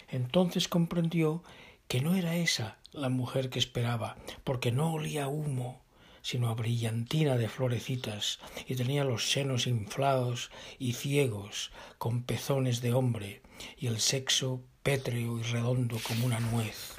Entonces 0.09 0.67
comprendió 0.67 1.43
que 1.87 2.01
no 2.01 2.15
era 2.15 2.35
esa 2.35 2.77
la 2.91 3.09
mujer 3.09 3.49
que 3.49 3.59
esperaba, 3.59 4.15
porque 4.43 4.71
no 4.71 4.93
olía 4.93 5.27
humo, 5.27 5.81
sino 6.21 6.49
a 6.49 6.53
brillantina 6.53 7.35
de 7.35 7.49
florecitas, 7.49 8.39
y 8.67 8.75
tenía 8.75 9.03
los 9.03 9.31
senos 9.31 9.67
inflados 9.67 10.51
y 10.79 10.93
ciegos, 10.93 11.71
con 11.97 12.23
pezones 12.23 12.81
de 12.81 12.93
hombre, 12.93 13.41
y 13.77 13.87
el 13.87 13.99
sexo 13.99 14.61
pétreo 14.83 15.39
y 15.39 15.43
redondo 15.43 15.97
como 16.07 16.25
una 16.25 16.39
nuez, 16.39 16.95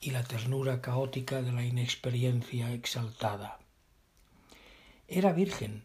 y 0.00 0.10
la 0.10 0.24
ternura 0.24 0.80
caótica 0.80 1.42
de 1.42 1.52
la 1.52 1.64
inexperiencia 1.64 2.72
exaltada. 2.72 3.60
Era 5.06 5.32
virgen, 5.32 5.84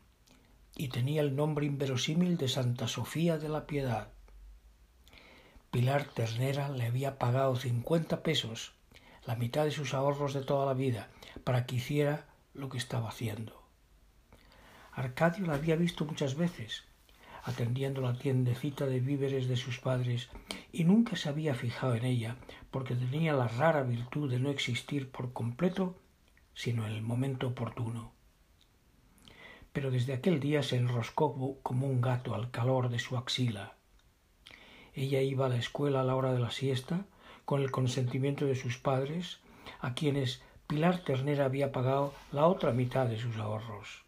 y 0.77 0.89
tenía 0.89 1.21
el 1.21 1.35
nombre 1.35 1.65
inverosímil 1.65 2.37
de 2.37 2.47
Santa 2.47 2.87
Sofía 2.87 3.39
de 3.39 3.49
la 3.49 3.65
Piedad. 3.65 4.09
Pilar 5.71 6.05
Ternera 6.05 6.69
le 6.69 6.85
había 6.85 7.17
pagado 7.17 7.55
cincuenta 7.55 8.21
pesos, 8.21 8.73
la 9.25 9.35
mitad 9.35 9.65
de 9.65 9.71
sus 9.71 9.95
ahorros 9.95 10.35
de 10.35 10.43
toda 10.43 10.67
la 10.67 10.75
vida, 10.75 11.09
para 11.43 11.65
que 11.65 11.77
hiciera 11.77 12.27
lo 12.53 12.69
que 12.69 12.77
estaba 12.77 13.09
haciendo. 13.09 13.63
Arcadio 14.93 15.47
la 15.47 15.55
había 15.55 15.75
visto 15.75 16.05
muchas 16.05 16.35
veces, 16.35 16.83
atendiendo 17.43 18.01
la 18.01 18.13
tiendecita 18.13 18.85
de 18.85 18.99
víveres 18.99 19.47
de 19.47 19.57
sus 19.57 19.79
padres, 19.79 20.29
y 20.71 20.83
nunca 20.83 21.15
se 21.15 21.29
había 21.29 21.55
fijado 21.55 21.95
en 21.95 22.05
ella, 22.05 22.37
porque 22.69 22.95
tenía 22.95 23.33
la 23.33 23.47
rara 23.47 23.81
virtud 23.81 24.29
de 24.29 24.39
no 24.39 24.51
existir 24.51 25.09
por 25.09 25.33
completo, 25.33 25.99
sino 26.53 26.85
en 26.85 26.93
el 26.93 27.01
momento 27.01 27.47
oportuno. 27.47 28.16
Pero 29.77 29.91
desde 29.91 30.13
aquel 30.13 30.39
día 30.39 30.63
se 30.63 30.75
enroscó 30.75 31.59
como 31.61 31.85
un 31.85 32.01
gato 32.01 32.33
al 32.33 32.49
calor 32.49 32.89
de 32.89 32.97
su 32.97 33.15
axila. 33.15 33.73
Ella 34.95 35.21
iba 35.21 35.45
a 35.45 35.49
la 35.49 35.57
escuela 35.57 36.01
a 36.01 36.03
la 36.03 36.15
hora 36.15 36.33
de 36.33 36.39
la 36.39 36.49
siesta, 36.49 37.05
con 37.45 37.61
el 37.61 37.69
consentimiento 37.69 38.47
de 38.47 38.55
sus 38.55 38.79
padres, 38.79 39.37
a 39.79 39.93
quienes 39.93 40.41
Pilar 40.65 41.03
Ternera 41.03 41.45
había 41.45 41.71
pagado 41.71 42.15
la 42.31 42.47
otra 42.47 42.71
mitad 42.71 43.05
de 43.05 43.19
sus 43.19 43.37
ahorros. 43.37 44.01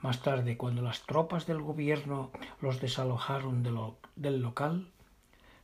Más 0.00 0.22
tarde, 0.22 0.56
cuando 0.56 0.80
las 0.80 1.02
tropas 1.02 1.48
del 1.48 1.60
gobierno 1.60 2.30
los 2.60 2.80
desalojaron 2.80 3.64
del 4.14 4.40
local, 4.42 4.92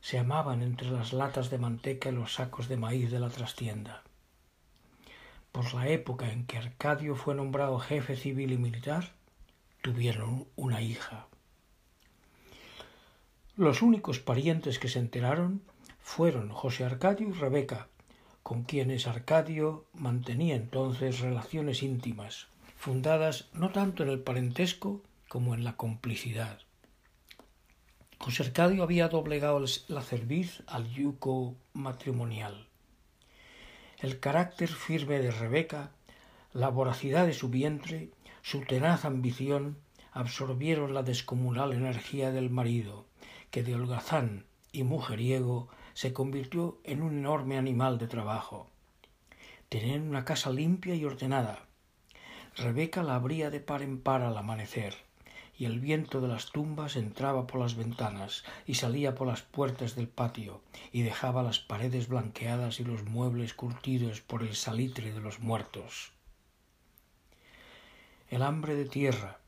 se 0.01 0.19
amaban 0.19 0.61
entre 0.61 0.91
las 0.91 1.13
latas 1.13 1.49
de 1.49 1.57
manteca 1.57 2.09
y 2.09 2.11
los 2.11 2.33
sacos 2.33 2.67
de 2.67 2.75
maíz 2.75 3.11
de 3.11 3.21
la 3.21 3.29
trastienda. 3.29 4.03
Por 5.53 5.71
la 5.75 5.87
época 5.87 6.31
en 6.31 6.47
que 6.47 6.57
Arcadio 6.57 7.15
fue 7.15 7.35
nombrado 7.35 7.77
jefe 7.77 8.15
civil 8.15 8.51
y 8.53 8.57
militar, 8.57 9.13
tuvieron 9.83 10.47
una 10.55 10.81
hija. 10.81 11.27
Los 13.55 13.83
únicos 13.83 14.19
parientes 14.19 14.79
que 14.79 14.87
se 14.87 14.97
enteraron 14.97 15.61
fueron 15.99 16.49
José 16.49 16.85
Arcadio 16.85 17.29
y 17.29 17.33
Rebeca, 17.33 17.87
con 18.41 18.63
quienes 18.63 19.05
Arcadio 19.05 19.85
mantenía 19.93 20.55
entonces 20.55 21.19
relaciones 21.19 21.83
íntimas, 21.83 22.47
fundadas 22.75 23.49
no 23.53 23.71
tanto 23.71 24.01
en 24.01 24.09
el 24.09 24.21
parentesco 24.21 25.03
como 25.29 25.53
en 25.53 25.63
la 25.63 25.77
complicidad. 25.77 26.61
José 28.17 28.41
Arcadio 28.41 28.81
había 28.81 29.07
doblegado 29.07 29.63
la 29.87 30.01
cerviz 30.01 30.63
al 30.65 30.89
yuco 30.89 31.55
matrimonial. 31.73 32.72
El 34.03 34.19
carácter 34.19 34.67
firme 34.67 35.19
de 35.19 35.31
Rebeca, 35.31 35.91
la 36.51 36.67
voracidad 36.67 37.25
de 37.25 37.31
su 37.31 37.47
vientre, 37.47 38.09
su 38.41 38.59
tenaz 38.65 39.05
ambición 39.05 39.77
absorbieron 40.11 40.93
la 40.93 41.03
descomunal 41.03 41.71
energía 41.71 42.29
del 42.33 42.49
marido, 42.49 43.05
que 43.49 43.63
de 43.63 43.75
holgazán 43.75 44.43
y 44.73 44.83
mujeriego 44.83 45.69
se 45.93 46.11
convirtió 46.11 46.79
en 46.83 47.01
un 47.01 47.19
enorme 47.19 47.57
animal 47.57 47.97
de 47.97 48.09
trabajo. 48.09 48.67
Tenían 49.69 50.01
una 50.01 50.25
casa 50.25 50.49
limpia 50.49 50.95
y 50.95 51.05
ordenada. 51.05 51.59
Rebeca 52.57 53.03
la 53.03 53.15
abría 53.15 53.49
de 53.51 53.61
par 53.61 53.81
en 53.81 54.01
par 54.01 54.21
al 54.21 54.35
amanecer, 54.35 54.95
y 55.55 55.65
el 55.65 55.79
viento 55.79 56.19
de 56.19 56.27
las 56.27 56.51
tumbas 56.51 56.95
entraba 56.95 57.45
por 57.45 57.59
las 57.59 57.75
ventanas 57.75 58.43
y 58.65 58.75
salía 58.75 59.15
por 59.15 59.27
las 59.27 59.41
puertas 59.41 59.95
del 59.95 60.07
patio, 60.07 60.61
y 60.91 61.03
dejaba 61.03 61.43
las 61.43 61.59
paredes 61.59 62.07
blanqueadas 62.07 62.79
y 62.79 62.83
los 62.83 63.03
muebles 63.03 63.53
curtidos 63.53 64.21
por 64.21 64.43
el 64.43 64.55
salitre 64.55 65.13
de 65.13 65.21
los 65.21 65.39
muertos. 65.39 66.11
El 68.29 68.41
hambre 68.41 68.75
de 68.75 68.85
tierra, 68.85 69.39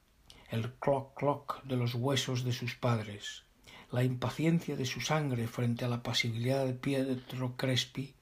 el 0.50 0.74
cloc 0.74 1.18
cloc 1.18 1.64
de 1.64 1.76
los 1.76 1.96
huesos 1.96 2.44
de 2.44 2.54
sus 2.54 2.76
padres, 2.76 3.46
la 3.92 4.04
impaciencia 4.04 4.76
de 4.76 4.86
su 4.86 5.02
sangre 5.02 5.48
frente 5.48 5.86
a 5.86 5.88
la 5.88 6.04
pasibilidad 6.04 6.66
de 6.66 6.74
Pietro 6.74 7.56
Crespi 7.56 8.14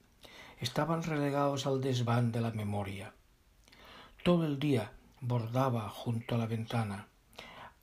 estaban 0.60 1.04
relegados 1.04 1.68
al 1.68 1.82
desván 1.82 2.32
de 2.32 2.42
la 2.42 2.52
memoria. 2.52 3.14
Todo 4.24 4.46
el 4.46 4.60
día 4.60 4.94
bordaba 5.20 5.90
junto 5.90 6.36
a 6.36 6.38
la 6.38 6.46
ventana, 6.46 7.08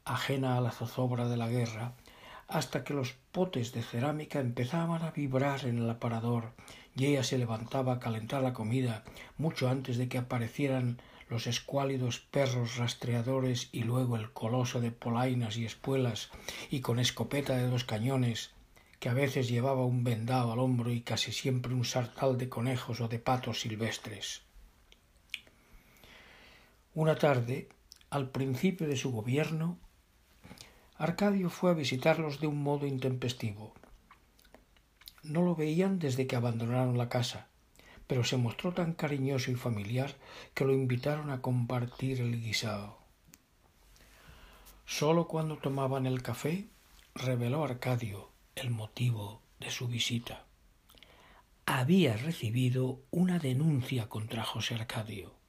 ajena 0.05 0.57
a 0.57 0.61
la 0.61 0.71
zozobra 0.71 1.29
de 1.29 1.37
la 1.37 1.49
guerra, 1.49 1.95
hasta 2.49 2.83
que 2.83 2.95
los 2.95 3.13
potes 3.33 3.73
de 3.73 3.83
cerámica 3.83 4.41
empezaban 4.41 5.03
a 5.03 5.13
vibrar 5.13 5.65
en 5.67 5.79
el 5.79 5.89
aparador 5.89 6.53
y 6.97 7.07
ella 7.07 7.23
se 7.23 7.39
levantaba 7.39 7.95
a 7.95 8.01
calentar 8.01 8.43
la 8.43 8.53
comida 8.53 9.05
mucho 9.39 9.69
antes 9.69 9.97
de 9.97 10.09
que 10.09 10.19
aparecieran 10.19 11.01
los 11.29 11.47
escuálidos 11.47 12.19
perros 12.19 12.77
rastreadores 12.77 13.69
y 13.71 13.85
luego 13.85 14.17
el 14.17 14.33
coloso 14.33 14.81
de 14.81 14.91
polainas 14.91 15.57
y 15.57 15.65
espuelas 15.65 16.31
y 16.71 16.81
con 16.81 16.99
escopeta 16.99 17.57
de 17.57 17.69
dos 17.69 17.85
cañones 17.85 18.51
que 18.99 19.09
a 19.09 19.15
veces 19.15 19.49
llevaba 19.49 19.87
un 19.87 20.03
vendado 20.03 20.53
al 20.53 20.59
hombro 20.59 20.91
y 20.91 21.03
casi 21.03 21.33
siempre 21.33 21.73
un 21.73 21.85
sartal 21.85 22.37
de 22.37 22.49
conejos 22.49 23.01
o 23.01 23.09
de 23.09 23.21
patos 23.21 23.61
silvestres. 23.61 24.43
Una 26.95 27.15
tarde, 27.15 27.69
al 28.11 28.29
principio 28.29 28.89
de 28.89 28.97
su 28.97 29.13
gobierno, 29.13 29.79
Arcadio 31.01 31.49
fue 31.49 31.71
a 31.71 31.73
visitarlos 31.73 32.41
de 32.41 32.47
un 32.47 32.63
modo 32.63 32.87
intempestivo. 32.87 33.73
No 35.23 35.41
lo 35.41 35.55
veían 35.57 35.99
desde 35.99 36.27
que 36.27 36.37
abandonaron 36.37 36.99
la 36.99 37.09
casa, 37.09 37.47
pero 38.07 38.23
se 38.23 38.37
mostró 38.37 38.75
tan 38.75 38.93
cariñoso 38.93 39.51
y 39.51 39.55
familiar 39.55 40.15
que 40.53 40.67
lo 40.67 40.75
invitaron 40.75 41.31
a 41.31 41.41
compartir 41.41 42.21
el 42.21 42.39
guisado. 42.43 42.99
Solo 44.85 45.27
cuando 45.27 45.57
tomaban 45.57 46.05
el 46.05 46.21
café 46.21 46.67
reveló 47.15 47.65
Arcadio 47.65 48.29
el 48.55 48.69
motivo 48.69 49.41
de 49.59 49.71
su 49.71 49.89
visita. 49.89 50.45
Había 51.65 52.19
recibido 52.19 53.01
una 53.11 53.39
denuncia 53.39 54.11
contra 54.11 54.45
José 54.45 54.75
Arcadio. 54.75 55.40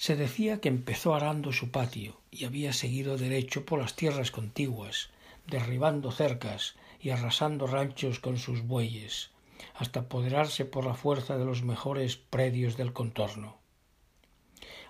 Se 0.00 0.16
decía 0.16 0.62
que 0.62 0.70
empezó 0.70 1.14
arando 1.14 1.52
su 1.52 1.70
patio 1.70 2.16
y 2.30 2.46
había 2.46 2.72
seguido 2.72 3.18
derecho 3.18 3.66
por 3.66 3.80
las 3.80 3.96
tierras 3.96 4.30
contiguas, 4.30 5.10
derribando 5.46 6.10
cercas 6.10 6.74
y 7.02 7.10
arrasando 7.10 7.66
ranchos 7.66 8.18
con 8.18 8.38
sus 8.38 8.62
bueyes, 8.62 9.30
hasta 9.74 10.00
apoderarse 10.00 10.64
por 10.64 10.86
la 10.86 10.94
fuerza 10.94 11.36
de 11.36 11.44
los 11.44 11.62
mejores 11.64 12.16
predios 12.16 12.78
del 12.78 12.94
contorno. 12.94 13.58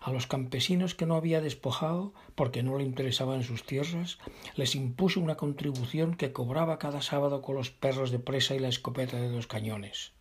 A 0.01 0.12
los 0.12 0.29
campesinos 0.29 0.94
que 0.94 1.07
no 1.07 1.16
había 1.16 1.40
despojado, 1.40 2.14
porque 2.37 2.62
no 2.62 2.79
le 2.79 2.85
interesaban 2.85 3.42
sus 3.42 3.64
tierras, 3.64 4.18
les 4.55 4.77
impuso 4.77 5.18
una 5.18 5.37
contribución 5.37 6.14
que 6.14 6.33
cobraba 6.33 6.79
cada 6.79 7.03
sábado 7.03 7.42
con 7.42 7.57
los 7.57 7.73
perros 7.73 8.12
de 8.12 8.20
presa 8.20 8.55
y 8.55 8.61
la 8.61 8.68
escopeta 8.68 9.16
de 9.16 9.29
dos 9.29 9.49
cañones. 9.49 10.12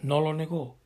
No 0.00 0.20
lo 0.20 0.32
negó. 0.32 0.76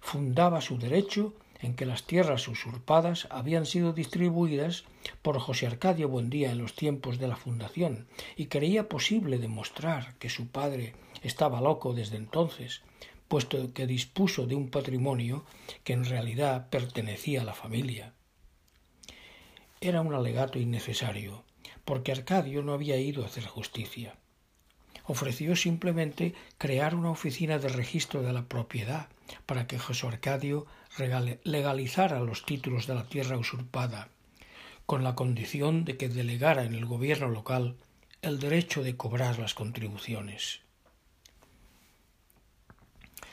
Fundaba 0.00 0.62
su 0.62 0.78
derecho 0.78 1.34
en 1.60 1.74
que 1.74 1.86
las 1.86 2.04
tierras 2.04 2.46
usurpadas 2.48 3.26
habían 3.30 3.66
sido 3.66 3.92
distribuidas 3.92 4.84
por 5.22 5.38
José 5.38 5.66
Arcadio 5.66 6.08
Buendía 6.08 6.52
en 6.52 6.58
los 6.58 6.74
tiempos 6.74 7.18
de 7.18 7.28
la 7.28 7.36
fundación, 7.36 8.06
y 8.36 8.46
creía 8.46 8.88
posible 8.88 9.38
demostrar 9.38 10.14
que 10.18 10.30
su 10.30 10.48
padre 10.48 10.94
estaba 11.22 11.60
loco 11.60 11.94
desde 11.94 12.16
entonces, 12.16 12.82
puesto 13.28 13.72
que 13.74 13.86
dispuso 13.86 14.46
de 14.46 14.54
un 14.54 14.70
patrimonio 14.70 15.44
que 15.84 15.92
en 15.92 16.04
realidad 16.04 16.68
pertenecía 16.70 17.42
a 17.42 17.44
la 17.44 17.54
familia. 17.54 18.14
Era 19.80 20.00
un 20.00 20.14
alegato 20.14 20.58
innecesario, 20.58 21.44
porque 21.84 22.12
Arcadio 22.12 22.62
no 22.62 22.72
había 22.72 22.96
ido 22.96 23.22
a 23.22 23.26
hacer 23.26 23.46
justicia. 23.46 24.16
Ofreció 25.04 25.56
simplemente 25.56 26.34
crear 26.58 26.94
una 26.94 27.10
oficina 27.10 27.58
de 27.58 27.68
registro 27.68 28.22
de 28.22 28.32
la 28.32 28.46
propiedad 28.46 29.08
para 29.46 29.66
que 29.66 29.78
José 29.78 30.06
Arcadio 30.06 30.66
legalizara 31.44 32.20
los 32.20 32.44
títulos 32.44 32.86
de 32.86 32.94
la 32.94 33.08
tierra 33.08 33.36
usurpada, 33.38 34.08
con 34.86 35.04
la 35.04 35.14
condición 35.14 35.84
de 35.84 35.96
que 35.96 36.08
delegara 36.08 36.64
en 36.64 36.74
el 36.74 36.86
gobierno 36.86 37.28
local 37.28 37.76
el 38.22 38.40
derecho 38.40 38.82
de 38.82 38.96
cobrar 38.96 39.38
las 39.38 39.54
contribuciones. 39.54 40.60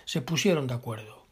Se 0.06 0.22
pusieron 0.22 0.68
de 0.68 0.76
acuerdo. 0.76 1.26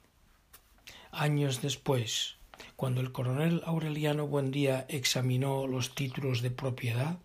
Años 1.11 1.61
después, 1.61 2.37
cuando 2.75 3.01
el 3.01 3.11
coronel 3.11 3.61
Aureliano 3.65 4.27
Buendía 4.27 4.85
examinó 4.89 5.67
los 5.67 5.93
títulos 5.93 6.41
de 6.41 6.49
propiedad, 6.49 7.19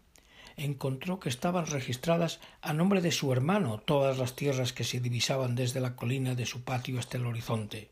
encontró 0.56 1.20
que 1.20 1.28
estaban 1.28 1.66
registradas 1.66 2.40
a 2.60 2.72
nombre 2.72 3.00
de 3.00 3.12
su 3.12 3.32
hermano 3.32 3.78
todas 3.78 4.18
las 4.18 4.34
tierras 4.34 4.72
que 4.72 4.84
se 4.84 5.00
divisaban 5.00 5.54
desde 5.54 5.80
la 5.80 5.96
colina 5.96 6.34
de 6.34 6.46
su 6.46 6.62
patio 6.62 6.98
hasta 6.98 7.16
el 7.16 7.26
horizonte, 7.26 7.90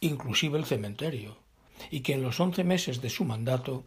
inclusive 0.00 0.58
el 0.58 0.64
cementerio, 0.64 1.36
y 1.90 2.00
que 2.00 2.14
en 2.14 2.22
los 2.22 2.40
once 2.40 2.64
meses 2.64 3.00
de 3.00 3.10
su 3.10 3.24
mandato 3.24 3.84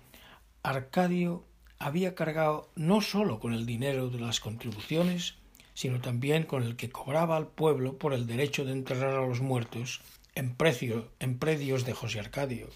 Arcadio 0.63 1.45
había 1.79 2.15
cargado 2.15 2.69
no 2.75 3.01
sólo 3.01 3.39
con 3.39 3.53
el 3.53 3.65
dinero 3.65 4.09
de 4.09 4.19
las 4.19 4.39
contribuciones, 4.39 5.35
sino 5.73 6.01
también 6.01 6.43
con 6.43 6.63
el 6.63 6.75
que 6.75 6.89
cobraba 6.89 7.37
al 7.37 7.47
pueblo 7.47 7.97
por 7.97 8.13
el 8.13 8.25
derecho 8.25 8.65
de 8.65 8.71
enterrar 8.71 9.15
a 9.15 9.27
los 9.27 9.41
muertos 9.41 10.01
en, 10.33 10.55
precio, 10.55 11.11
en 11.19 11.37
predios 11.37 11.85
de 11.85 11.93
José 11.93 12.19
Arcadio. 12.19 12.67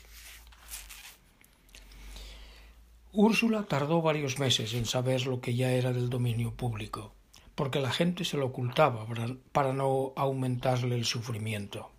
Úrsula 3.13 3.63
tardó 3.63 4.01
varios 4.01 4.39
meses 4.39 4.73
en 4.73 4.85
saber 4.85 5.25
lo 5.25 5.41
que 5.41 5.55
ya 5.55 5.71
era 5.73 5.91
del 5.91 6.09
dominio 6.09 6.53
público, 6.53 7.13
porque 7.55 7.81
la 7.81 7.91
gente 7.91 8.23
se 8.23 8.37
lo 8.37 8.45
ocultaba 8.45 9.05
para 9.51 9.73
no 9.73 10.13
aumentarle 10.15 10.95
el 10.95 11.05
sufrimiento. 11.05 11.90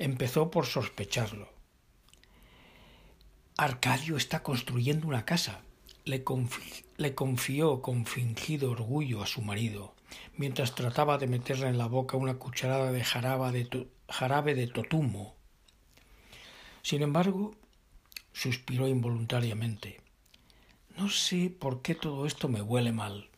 Empezó 0.00 0.50
por 0.50 0.64
sospecharlo. 0.64 1.52
Arcadio 3.58 4.16
está 4.16 4.42
construyendo 4.42 5.06
una 5.06 5.26
casa, 5.26 5.60
le, 6.06 6.24
confió 6.24 7.82
con 7.82 8.06
fingido 8.06 8.70
orgullo 8.70 9.22
a 9.22 9.26
su 9.26 9.42
marido, 9.42 9.94
mientras 10.38 10.74
trataba 10.74 11.18
de 11.18 11.26
meterle 11.26 11.68
en 11.68 11.76
la 11.76 11.84
boca 11.84 12.16
una 12.16 12.38
cucharada 12.38 12.92
de 12.92 13.04
jarabe 13.04 13.52
de, 13.52 13.88
jarabe 14.08 14.54
de 14.54 14.68
totumo. 14.68 15.36
Sin 16.80 17.02
embargo, 17.02 17.54
suspiró 18.32 18.88
involuntariamente. 18.88 20.00
No 20.96 21.10
sé 21.10 21.50
por 21.50 21.82
qué 21.82 21.94
todo 21.94 22.24
esto 22.24 22.48
me 22.48 22.62
huele 22.62 22.92
mal. 22.92 23.28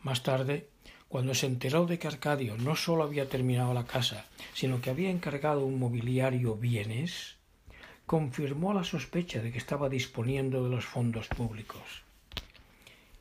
Más 0.00 0.24
tarde, 0.24 0.68
cuando 1.14 1.32
se 1.32 1.46
enteró 1.46 1.86
de 1.86 1.96
que 1.96 2.08
Arcadio 2.08 2.56
no 2.56 2.74
sólo 2.74 3.04
había 3.04 3.28
terminado 3.28 3.72
la 3.72 3.86
casa, 3.86 4.26
sino 4.52 4.80
que 4.80 4.90
había 4.90 5.10
encargado 5.10 5.64
un 5.64 5.78
mobiliario 5.78 6.56
bienes, 6.56 7.36
confirmó 8.04 8.74
la 8.74 8.82
sospecha 8.82 9.40
de 9.40 9.52
que 9.52 9.58
estaba 9.58 9.88
disponiendo 9.88 10.64
de 10.64 10.70
los 10.70 10.84
fondos 10.84 11.28
públicos. 11.28 12.02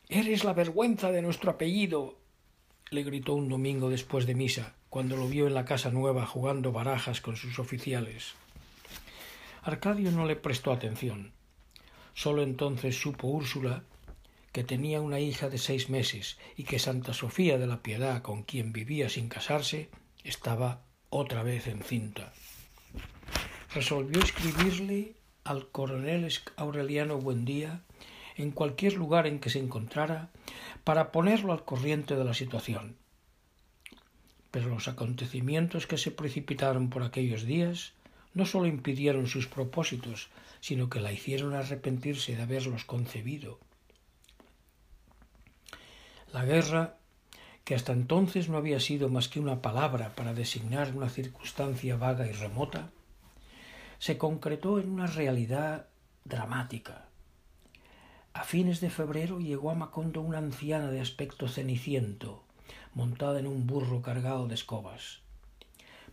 Eres 0.10 0.44
la 0.44 0.54
vergüenza 0.54 1.12
de 1.12 1.22
nuestro 1.22 1.52
apellido. 1.52 2.18
le 2.90 3.04
gritó 3.04 3.36
un 3.36 3.48
domingo 3.48 3.92
después 3.92 4.26
de 4.26 4.34
misa, 4.34 4.74
cuando 4.90 5.16
lo 5.16 5.28
vio 5.28 5.46
en 5.46 5.54
la 5.54 5.66
casa 5.66 5.92
nueva 5.92 6.26
jugando 6.26 6.72
barajas 6.72 7.22
con 7.22 7.36
sus 7.36 7.60
oficiales. 7.60 8.34
Arcadio 9.62 10.10
no 10.10 10.26
le 10.26 10.36
prestó 10.36 10.72
atención. 10.72 11.32
Sólo 12.16 12.42
entonces 12.42 13.00
supo 13.00 13.28
Úrsula 13.28 13.84
que 14.54 14.64
tenía 14.64 15.02
una 15.02 15.20
hija 15.20 15.50
de 15.50 15.58
seis 15.58 15.90
meses 15.90 16.38
y 16.56 16.64
que 16.64 16.78
Santa 16.78 17.14
Sofía 17.14 17.58
de 17.58 17.66
la 17.66 17.82
Piedad, 17.82 18.22
con 18.22 18.44
quien 18.44 18.72
vivía 18.72 19.10
sin 19.10 19.28
casarse, 19.28 19.90
estaba 20.24 20.84
otra 21.10 21.42
vez 21.42 21.68
encinta. 21.68 22.32
Resolvió 23.74 24.22
escribirle 24.22 25.16
al 25.44 25.68
coronel 25.70 26.32
Aureliano 26.56 27.18
Buendía 27.18 27.82
en 28.36 28.52
cualquier 28.52 28.94
lugar 28.94 29.26
en 29.26 29.40
que 29.40 29.50
se 29.50 29.58
encontrara 29.58 30.30
para 30.84 31.12
ponerlo 31.12 31.52
al 31.52 31.66
corriente 31.66 32.16
de 32.16 32.24
la 32.24 32.36
situación. 32.36 32.96
Pero 34.52 34.70
los 34.70 34.88
acontecimientos 34.88 35.88
que 35.88 35.98
se 35.98 36.12
precipitaron 36.12 36.92
por 36.92 37.02
aquellos 37.02 37.44
días 37.44 37.94
no 38.36 38.46
sólo 38.46 38.68
impidieron 38.68 39.26
sus 39.26 39.48
propósitos, 39.48 40.30
sino 40.62 40.90
que 40.90 41.00
la 41.00 41.12
hicieron 41.12 41.56
arrepentirse 41.56 42.36
de 42.36 42.44
haberlos 42.44 42.86
concebido. 42.86 43.60
La 46.34 46.46
guerra, 46.46 46.96
que 47.64 47.76
hasta 47.76 47.94
entonces 47.94 48.50
no 48.50 48.58
había 48.58 48.80
sido 48.80 49.08
más 49.08 49.30
que 49.30 49.40
una 49.40 49.62
palabra 49.62 50.16
para 50.16 50.34
designar 50.34 50.92
una 50.96 51.08
circunstancia 51.08 51.96
vaga 51.96 52.26
y 52.26 52.32
remota, 52.32 52.90
se 54.00 54.18
concretó 54.18 54.80
en 54.80 54.90
una 54.90 55.06
realidad 55.06 55.86
dramática. 56.26 57.06
A 58.34 58.44
fines 58.46 58.82
de 58.82 58.90
febrero 58.90 59.40
llegó 59.40 59.70
a 59.70 59.76
Macondo 59.76 60.22
una 60.22 60.40
anciana 60.40 60.90
de 60.90 61.02
aspecto 61.02 61.48
ceniciento, 61.48 62.44
montada 62.96 63.40
en 63.40 63.46
un 63.46 63.68
burro 63.68 64.02
cargado 64.02 64.48
de 64.48 64.56
escobas. 64.56 65.20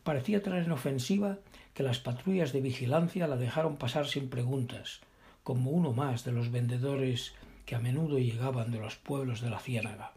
Parecía 0.02 0.42
traer 0.42 0.64
en 0.64 0.72
ofensiva 0.72 1.38
que 1.72 1.82
las 1.82 1.98
patrullas 1.98 2.52
de 2.52 2.60
vigilancia 2.60 3.26
la 3.26 3.38
dejaron 3.38 3.78
pasar 3.78 4.06
sin 4.06 4.28
preguntas, 4.28 5.00
como 5.44 5.70
uno 5.70 5.94
más 5.94 6.24
de 6.24 6.32
los 6.32 6.50
vendedores 6.50 7.32
que 7.70 7.76
a 7.76 7.78
menudo 7.78 8.18
llegaban 8.18 8.72
de 8.72 8.80
los 8.80 8.96
pueblos 8.96 9.40
de 9.40 9.48
la 9.48 9.60
ciénaga. 9.60 10.12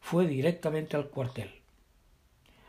Fue 0.00 0.26
directamente 0.26 0.96
al 0.96 1.10
cuartel. 1.10 1.52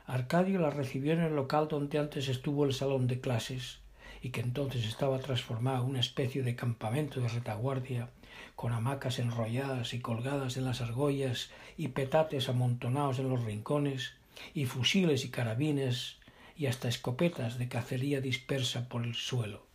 Arcadio 0.06 0.60
la 0.60 0.70
recibió 0.70 1.14
en 1.14 1.22
el 1.22 1.36
local 1.36 1.68
donde 1.68 1.98
antes 1.98 2.28
estuvo 2.28 2.64
el 2.64 2.76
salón 2.76 3.08
de 3.08 3.20
clases 3.20 3.80
y 4.22 4.30
que 4.30 4.42
entonces 4.42 4.86
estaba 4.86 5.18
transformado 5.18 5.84
en 5.84 5.90
una 5.90 6.00
especie 6.00 6.44
de 6.44 6.56
campamento 6.56 7.22
de 7.22 7.28
retaguardia, 7.28 8.12
con 8.56 8.72
hamacas 8.72 9.18
enrolladas 9.18 9.96
y 9.96 10.00
colgadas 10.00 10.56
en 10.56 10.66
las 10.66 10.82
argollas 10.82 11.50
y 11.76 11.88
petates 11.88 12.50
amontonados 12.50 13.18
en 13.18 13.30
los 13.30 13.44
rincones, 13.44 14.14
y 14.54 14.68
fusiles 14.68 15.26
y 15.26 15.32
carabines 15.32 16.18
y 16.56 16.68
hasta 16.68 16.88
escopetas 16.88 17.58
de 17.58 17.68
cacería 17.68 18.22
dispersa 18.22 18.88
por 18.90 19.04
el 19.04 19.16
suelo. 19.16 19.73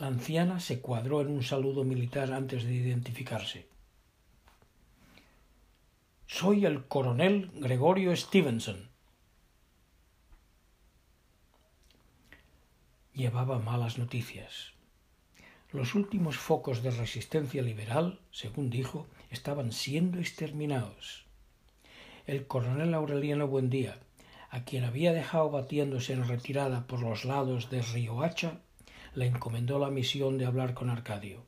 La 0.00 0.06
anciana 0.06 0.60
se 0.60 0.80
cuadró 0.80 1.20
en 1.20 1.28
un 1.28 1.42
saludo 1.42 1.84
militar 1.84 2.32
antes 2.32 2.64
de 2.64 2.72
identificarse. 2.72 3.68
Soy 6.26 6.64
el 6.64 6.84
coronel 6.84 7.50
Gregorio 7.56 8.16
Stevenson. 8.16 8.88
Llevaba 13.12 13.58
malas 13.58 13.98
noticias. 13.98 14.72
Los 15.70 15.94
últimos 15.94 16.38
focos 16.38 16.82
de 16.82 16.92
resistencia 16.92 17.60
liberal, 17.60 18.20
según 18.30 18.70
dijo, 18.70 19.06
estaban 19.28 19.70
siendo 19.70 20.18
exterminados 20.18 21.26
el 22.26 22.46
coronel 22.46 22.94
Aureliano 22.94 23.48
Buendía, 23.48 23.98
a 24.50 24.64
quien 24.64 24.84
había 24.84 25.12
dejado 25.12 25.50
batiéndose 25.50 26.12
en 26.12 26.26
retirada 26.28 26.86
por 26.86 27.00
los 27.00 27.24
lados 27.24 27.70
de 27.70 27.82
Riohacha, 27.82 28.60
le 29.14 29.26
encomendó 29.26 29.78
la 29.78 29.90
misión 29.90 30.38
de 30.38 30.46
hablar 30.46 30.74
con 30.74 30.90
Arcadio. 30.90 31.44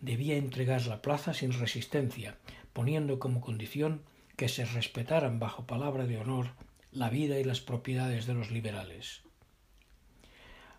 Debía 0.00 0.36
entregar 0.36 0.86
la 0.86 1.02
plaza 1.02 1.34
sin 1.34 1.52
resistencia, 1.52 2.38
poniendo 2.72 3.18
como 3.18 3.40
condición 3.40 4.02
que 4.36 4.48
se 4.48 4.64
respetaran 4.64 5.38
bajo 5.38 5.66
palabra 5.66 6.06
de 6.06 6.18
honor 6.18 6.52
la 6.92 7.10
vida 7.10 7.38
y 7.38 7.44
las 7.44 7.60
propiedades 7.60 8.26
de 8.26 8.34
los 8.34 8.50
liberales. 8.50 9.22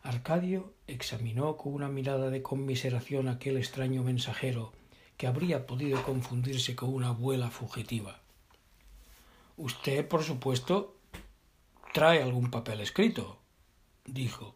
Arcadio 0.04 0.74
examinó 0.88 1.58
con 1.58 1.74
una 1.74 1.90
mirada 1.90 2.30
de 2.30 2.42
conmiseración 2.42 3.28
aquel 3.28 3.58
extraño 3.58 4.04
mensajero 4.04 4.72
que 5.18 5.28
habría 5.28 5.66
podido 5.66 6.02
confundirse 6.04 6.76
con 6.76 6.94
una 6.94 7.10
abuela 7.10 7.50
fugitiva. 7.50 8.22
Usted, 9.58 10.08
por 10.08 10.24
supuesto, 10.24 10.96
trae 11.94 12.22
algún 12.22 12.52
papel 12.52 12.80
escrito, 12.82 13.40
dijo. 14.06 14.56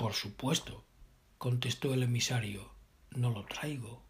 Por 0.00 0.14
supuesto, 0.14 0.82
contestó 1.36 1.92
el 1.92 2.02
emisario. 2.02 2.70
No 3.10 3.28
lo 3.28 3.44
traigo. 3.44 4.00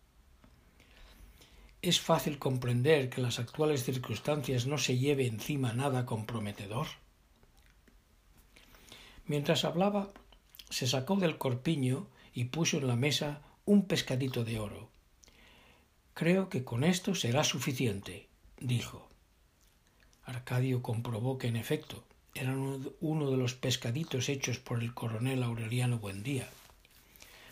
Es 1.82 2.00
fácil 2.00 2.38
comprender 2.38 3.10
que 3.10 3.20
las 3.20 3.40
actuales 3.40 3.82
circunstancias 3.82 4.68
no 4.68 4.78
se 4.78 4.98
lleve 4.98 5.26
encima 5.26 5.72
nada 5.72 6.06
comprometedor. 6.06 6.86
Mientras 9.26 9.64
hablaba, 9.64 10.10
se 10.68 10.86
sacó 10.86 11.16
del 11.16 11.38
corpiño 11.38 12.06
y 12.32 12.44
puso 12.44 12.76
en 12.76 12.86
la 12.86 12.94
mesa 12.94 13.42
un 13.64 13.88
pescadito 13.88 14.44
de 14.44 14.60
oro. 14.60 14.90
Creo 16.14 16.48
que 16.50 16.62
con 16.62 16.84
esto 16.84 17.16
será 17.16 17.42
suficiente, 17.42 18.28
dijo. 18.60 19.08
Arcadio 20.22 20.82
comprobó 20.82 21.36
que 21.36 21.48
en 21.48 21.56
efecto 21.56 22.04
eran 22.34 22.88
uno 23.00 23.30
de 23.30 23.36
los 23.36 23.54
pescaditos 23.54 24.28
hechos 24.28 24.58
por 24.58 24.82
el 24.82 24.94
coronel 24.94 25.42
Aureliano 25.42 25.98
Buendía. 25.98 26.48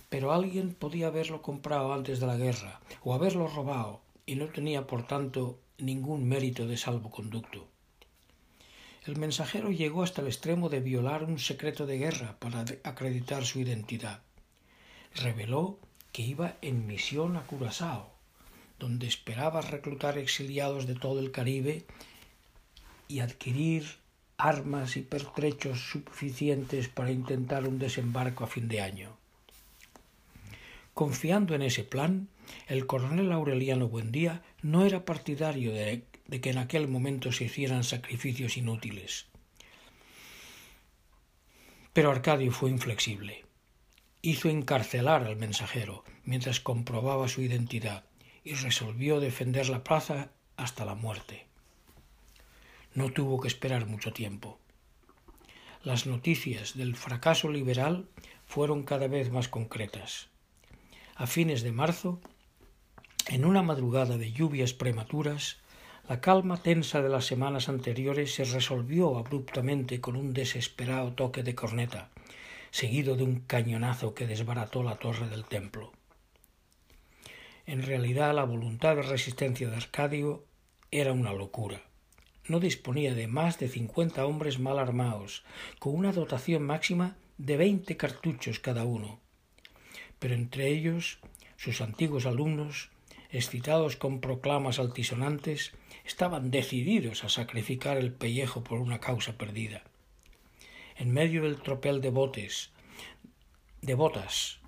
Pero 0.09 0.33
alguien 0.33 0.75
podía 0.75 1.09
haberlo 1.09 1.43
comprado 1.43 1.93
antes 1.93 2.21
de 2.21 2.27
la 2.27 2.37
guerra 2.37 2.81
o 3.03 3.15
haberlo 3.15 3.49
robado 3.49 4.01
y 4.25 4.37
no 4.37 4.47
tenía 4.47 4.87
por 4.87 5.07
tanto 5.07 5.59
ningún 5.79 6.29
mérito 6.29 6.67
de 6.67 6.77
salvoconducto. 6.77 7.67
El 9.05 9.17
mensajero 9.17 9.71
llegó 9.71 10.03
hasta 10.03 10.21
el 10.21 10.29
extremo 10.29 10.69
de 10.69 10.81
violar 10.81 11.25
un 11.25 11.39
secreto 11.39 11.87
de 11.87 11.99
guerra 11.99 12.37
para 12.39 12.65
acreditar 12.85 13.45
su 13.45 13.61
identidad. 13.61 14.23
reveló 15.15 15.79
que 16.13 16.23
iba 16.23 16.57
en 16.63 16.87
misión 16.87 17.37
a 17.37 17.43
Curazao, 17.47 18.11
donde 18.79 19.07
esperaba 19.07 19.61
reclutar 19.63 20.19
exiliados 20.19 20.87
de 20.87 20.95
todo 20.95 21.21
el 21.21 21.31
Caribe 21.31 21.87
y 23.09 23.21
adquirir 23.21 23.85
armas 24.39 24.97
y 24.97 25.03
pertrechos 25.03 25.91
suficientes 25.91 26.89
para 26.89 27.11
intentar 27.11 27.67
un 27.67 27.81
desembarco 27.81 28.45
a 28.45 28.47
fin 28.47 28.69
de 28.69 28.81
año. 28.81 29.17
Confiando 30.95 31.57
en 31.57 31.63
ese 31.63 31.83
plan, 31.83 32.29
el 32.69 32.87
coronel 32.87 33.33
Aureliano 33.33 33.89
Buendía 33.89 34.43
no 34.63 34.87
era 34.87 35.05
partidario 35.05 35.73
de, 35.73 36.05
de 36.29 36.41
que 36.41 36.51
en 36.51 36.59
aquel 36.59 36.87
momento 36.87 37.33
se 37.33 37.45
hicieran 37.45 37.83
sacrificios 37.83 38.57
inútiles. 38.57 39.27
Pero 41.93 42.13
Arcadio 42.13 42.53
fue 42.53 42.71
inflexible. 42.71 43.45
Hizo 44.23 44.49
encarcelar 44.49 45.25
al 45.25 45.35
mensajero 45.35 46.05
mientras 46.25 46.61
comprobaba 46.61 47.27
su 47.27 47.43
identidad 47.43 48.05
y 48.45 48.55
resolvió 48.55 49.19
defender 49.19 49.69
la 49.69 49.83
plaza 49.83 50.31
hasta 50.57 50.85
la 50.85 50.95
muerte. 50.95 51.48
No 52.99 53.13
tuvo 53.13 53.39
que 53.39 53.47
esperar 53.47 53.87
mucho 53.87 54.13
tiempo. 54.13 54.59
Las 55.85 56.09
noticias 56.09 56.77
del 56.77 56.97
fracaso 56.97 57.49
liberal 57.49 58.09
fueron 58.45 58.83
cada 58.83 59.07
vez 59.07 59.31
más 59.31 59.47
concretas. 59.47 60.31
A 61.15 61.29
fines 61.29 61.63
de 61.63 61.71
marzo, 61.71 62.21
en 63.29 63.45
una 63.45 63.63
madrugada 63.63 64.19
de 64.19 64.33
lluvias 64.33 64.73
prematuras, 64.73 65.59
la 66.09 66.21
calma 66.21 66.61
tensa 66.61 67.01
de 67.01 67.09
las 67.09 67.25
semanas 67.25 67.69
anteriores 67.69 68.35
se 68.35 68.45
resolvió 68.45 69.17
abruptamente 69.17 70.01
con 70.01 70.17
un 70.17 70.35
desesperado 70.35 71.13
toque 71.13 71.45
de 71.45 71.55
corneta, 71.55 72.11
seguido 72.73 73.15
de 73.15 73.23
un 73.23 73.43
cañonazo 73.43 74.13
que 74.13 74.27
desbarató 74.27 74.83
la 74.83 74.97
torre 74.97 75.29
del 75.29 75.45
templo. 75.45 75.93
En 77.65 77.85
realidad 77.85 78.35
la 78.35 78.43
voluntad 78.43 78.97
de 78.97 79.03
resistencia 79.03 79.71
de 79.71 79.77
Arcadio 79.77 80.45
era 80.91 81.13
una 81.13 81.33
locura. 81.33 81.81
No 82.49 82.61
disponía 82.61 83.15
de 83.15 83.27
más 83.27 83.59
de 83.59 83.69
cincuenta 83.69 84.27
hombres 84.27 84.59
mal 84.59 84.79
armados, 84.79 85.45
con 85.79 85.95
una 85.95 86.13
dotación 86.13 86.63
máxima 86.63 87.17
de 87.37 87.57
veinte 87.57 87.97
cartuchos 87.97 88.59
cada 88.59 88.85
uno. 88.85 89.21
Pero 90.19 90.35
entre 90.35 90.69
ellos 90.69 91.19
sus 91.57 91.81
antiguos 91.81 92.25
alumnos, 92.25 92.91
excitados 93.31 93.97
con 93.97 94.21
proclamas 94.21 94.79
altisonantes, 94.79 95.73
estaban 96.05 96.51
decididos 96.51 97.25
a 97.25 97.29
sacrificar 97.29 97.99
el 97.99 98.13
pellejo 98.13 98.65
por 98.65 98.81
una 98.81 98.99
causa 98.99 99.37
perdida. 99.37 99.83
En 100.97 101.13
medio 101.13 101.43
del 101.43 101.61
tropel 101.61 102.01
de 102.01 102.11
botes, 102.11 102.73
de 103.83 103.95
botas, 103.95 104.59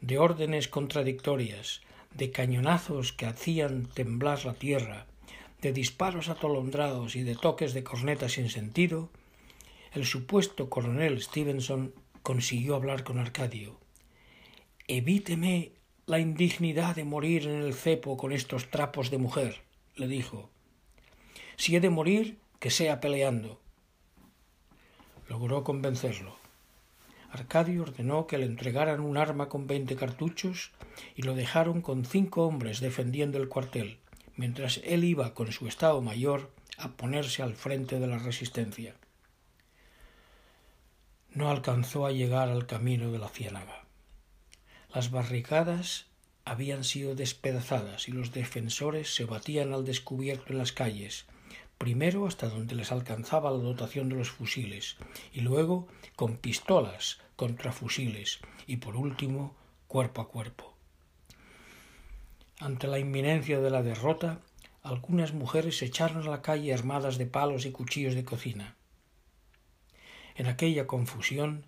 de 0.00 0.18
órdenes 0.18 0.68
contradictorias, 0.68 1.80
de 2.12 2.30
cañonazos 2.30 3.12
que 3.12 3.26
hacían 3.26 3.86
temblar 3.86 4.44
la 4.44 4.54
tierra, 4.54 5.06
de 5.64 5.72
disparos 5.72 6.28
atolondrados 6.28 7.16
y 7.16 7.22
de 7.22 7.36
toques 7.36 7.72
de 7.72 7.82
corneta 7.82 8.28
sin 8.28 8.50
sentido, 8.50 9.08
el 9.94 10.04
supuesto 10.04 10.68
coronel 10.68 11.22
Stevenson 11.22 11.94
consiguió 12.22 12.74
hablar 12.74 13.02
con 13.02 13.18
Arcadio. 13.18 13.80
Evíteme 14.88 15.72
la 16.04 16.18
indignidad 16.18 16.94
de 16.94 17.04
morir 17.04 17.46
en 17.46 17.62
el 17.62 17.72
cepo 17.72 18.18
con 18.18 18.32
estos 18.32 18.70
trapos 18.70 19.10
de 19.10 19.16
mujer, 19.16 19.62
le 19.96 20.06
dijo. 20.06 20.50
Si 21.56 21.74
he 21.74 21.80
de 21.80 21.88
morir, 21.88 22.38
que 22.58 22.68
sea 22.68 23.00
peleando. 23.00 23.58
Logró 25.30 25.64
convencerlo. 25.64 26.36
Arcadio 27.30 27.82
ordenó 27.82 28.26
que 28.26 28.36
le 28.36 28.44
entregaran 28.44 29.00
un 29.00 29.16
arma 29.16 29.48
con 29.48 29.66
veinte 29.66 29.96
cartuchos 29.96 30.72
y 31.16 31.22
lo 31.22 31.34
dejaron 31.34 31.80
con 31.80 32.04
cinco 32.04 32.46
hombres 32.46 32.80
defendiendo 32.80 33.38
el 33.38 33.48
cuartel, 33.48 33.98
mientras 34.36 34.80
él 34.84 35.04
iba 35.04 35.34
con 35.34 35.52
su 35.52 35.66
estado 35.68 36.00
mayor 36.00 36.50
a 36.78 36.92
ponerse 36.92 37.42
al 37.42 37.54
frente 37.54 38.00
de 38.00 38.06
la 38.06 38.18
resistencia. 38.18 38.94
No 41.30 41.50
alcanzó 41.50 42.06
a 42.06 42.12
llegar 42.12 42.48
al 42.48 42.66
camino 42.66 43.10
de 43.10 43.18
la 43.18 43.28
ciénaga. 43.28 43.84
Las 44.92 45.10
barricadas 45.10 46.06
habían 46.44 46.84
sido 46.84 47.14
despedazadas 47.14 48.08
y 48.08 48.12
los 48.12 48.32
defensores 48.32 49.14
se 49.14 49.24
batían 49.24 49.72
al 49.72 49.84
descubierto 49.84 50.52
en 50.52 50.58
las 50.58 50.72
calles, 50.72 51.26
primero 51.78 52.26
hasta 52.26 52.48
donde 52.48 52.74
les 52.74 52.92
alcanzaba 52.92 53.50
la 53.50 53.58
dotación 53.58 54.08
de 54.08 54.16
los 54.16 54.30
fusiles, 54.30 54.96
y 55.32 55.40
luego 55.40 55.88
con 56.16 56.36
pistolas 56.36 57.18
contra 57.36 57.72
fusiles, 57.72 58.40
y 58.66 58.76
por 58.76 58.96
último 58.96 59.56
cuerpo 59.88 60.20
a 60.20 60.28
cuerpo. 60.28 60.73
Ante 62.60 62.86
la 62.86 62.98
inminencia 62.98 63.60
de 63.60 63.70
la 63.70 63.82
derrota, 63.82 64.40
algunas 64.82 65.32
mujeres 65.32 65.78
se 65.78 65.86
echaron 65.86 66.26
a 66.26 66.30
la 66.30 66.42
calle 66.42 66.72
armadas 66.72 67.18
de 67.18 67.26
palos 67.26 67.66
y 67.66 67.72
cuchillos 67.72 68.14
de 68.14 68.24
cocina. 68.24 68.76
En 70.36 70.46
aquella 70.46 70.86
confusión, 70.86 71.64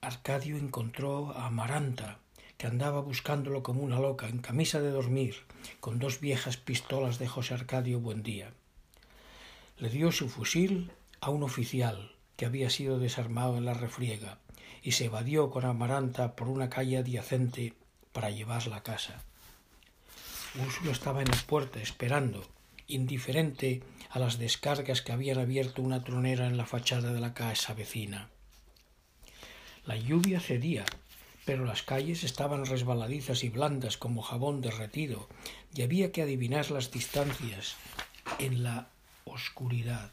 Arcadio 0.00 0.56
encontró 0.56 1.32
a 1.32 1.46
Amaranta, 1.46 2.18
que 2.56 2.66
andaba 2.66 3.00
buscándolo 3.00 3.62
como 3.62 3.82
una 3.82 4.00
loca, 4.00 4.28
en 4.28 4.38
camisa 4.38 4.80
de 4.80 4.90
dormir, 4.90 5.36
con 5.80 5.98
dos 5.98 6.20
viejas 6.20 6.56
pistolas 6.56 7.18
de 7.18 7.28
José 7.28 7.54
Arcadio 7.54 8.00
Buendía 8.00 8.52
le 9.78 9.90
dio 9.90 10.10
su 10.10 10.28
fusil 10.28 10.90
a 11.20 11.30
un 11.30 11.44
oficial 11.44 12.10
que 12.36 12.46
había 12.46 12.68
sido 12.68 12.98
desarmado 12.98 13.56
en 13.56 13.64
la 13.64 13.74
refriega 13.74 14.38
y 14.82 14.92
se 14.92 15.04
evadió 15.04 15.50
con 15.50 15.64
Amaranta 15.64 16.34
por 16.34 16.48
una 16.48 16.68
calle 16.68 16.98
adyacente 16.98 17.74
para 18.12 18.30
llevarla 18.30 18.76
a 18.76 18.82
casa. 18.82 19.22
Úrsula 20.60 20.90
estaba 20.90 21.22
en 21.22 21.28
la 21.28 21.36
puerta 21.46 21.80
esperando, 21.80 22.44
indiferente 22.88 23.82
a 24.10 24.18
las 24.18 24.38
descargas 24.38 25.02
que 25.02 25.12
habían 25.12 25.38
abierto 25.38 25.82
una 25.82 26.02
tronera 26.02 26.46
en 26.46 26.56
la 26.56 26.66
fachada 26.66 27.12
de 27.12 27.20
la 27.20 27.32
casa 27.32 27.74
vecina. 27.74 28.28
La 29.86 29.96
lluvia 29.96 30.40
cedía, 30.40 30.84
pero 31.44 31.64
las 31.64 31.82
calles 31.82 32.24
estaban 32.24 32.66
resbaladizas 32.66 33.44
y 33.44 33.50
blandas 33.50 33.96
como 33.96 34.20
jabón 34.20 34.60
derretido, 34.60 35.28
y 35.74 35.82
había 35.82 36.10
que 36.10 36.22
adivinar 36.22 36.70
las 36.72 36.90
distancias 36.90 37.76
en 38.40 38.64
la 38.64 38.88
oscuridad. 39.24 40.10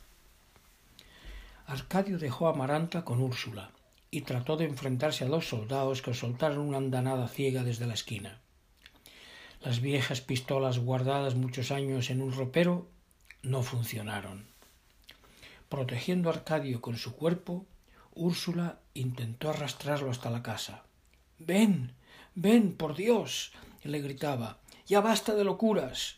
Arcadio 1.65 2.19
dejó 2.19 2.47
a 2.47 2.51
Amaranta 2.51 3.03
con 3.03 3.19
Úrsula 3.19 3.71
y 4.11 4.21
trató 4.21 4.57
de 4.57 4.65
enfrentarse 4.65 5.25
a 5.25 5.27
dos 5.27 5.49
soldados 5.49 6.03
que 6.03 6.13
soltaron 6.13 6.59
una 6.59 6.77
andanada 6.77 7.27
ciega 7.27 7.63
desde 7.63 7.87
la 7.87 7.95
esquina. 7.95 8.39
Las 9.65 9.81
viejas 9.81 10.21
pistolas 10.21 10.77
guardadas 10.77 11.33
muchos 11.33 11.71
años 11.71 12.11
en 12.11 12.21
un 12.21 12.31
ropero 12.31 12.87
no 13.41 13.63
funcionaron. 13.63 14.45
Protegiendo 15.69 16.29
a 16.29 16.33
Arcadio 16.33 16.81
con 16.81 16.97
su 16.97 17.15
cuerpo, 17.15 17.65
Úrsula 18.13 18.77
intentó 18.93 19.49
arrastrarlo 19.49 20.11
hasta 20.11 20.29
la 20.29 20.43
casa. 20.43 20.83
Ven, 21.39 21.95
ven, 22.35 22.75
por 22.77 22.95
Dios. 22.95 23.53
le 23.81 24.01
gritaba. 24.01 24.59
Ya 24.85 25.01
basta 25.01 25.33
de 25.33 25.43
locuras. 25.43 26.17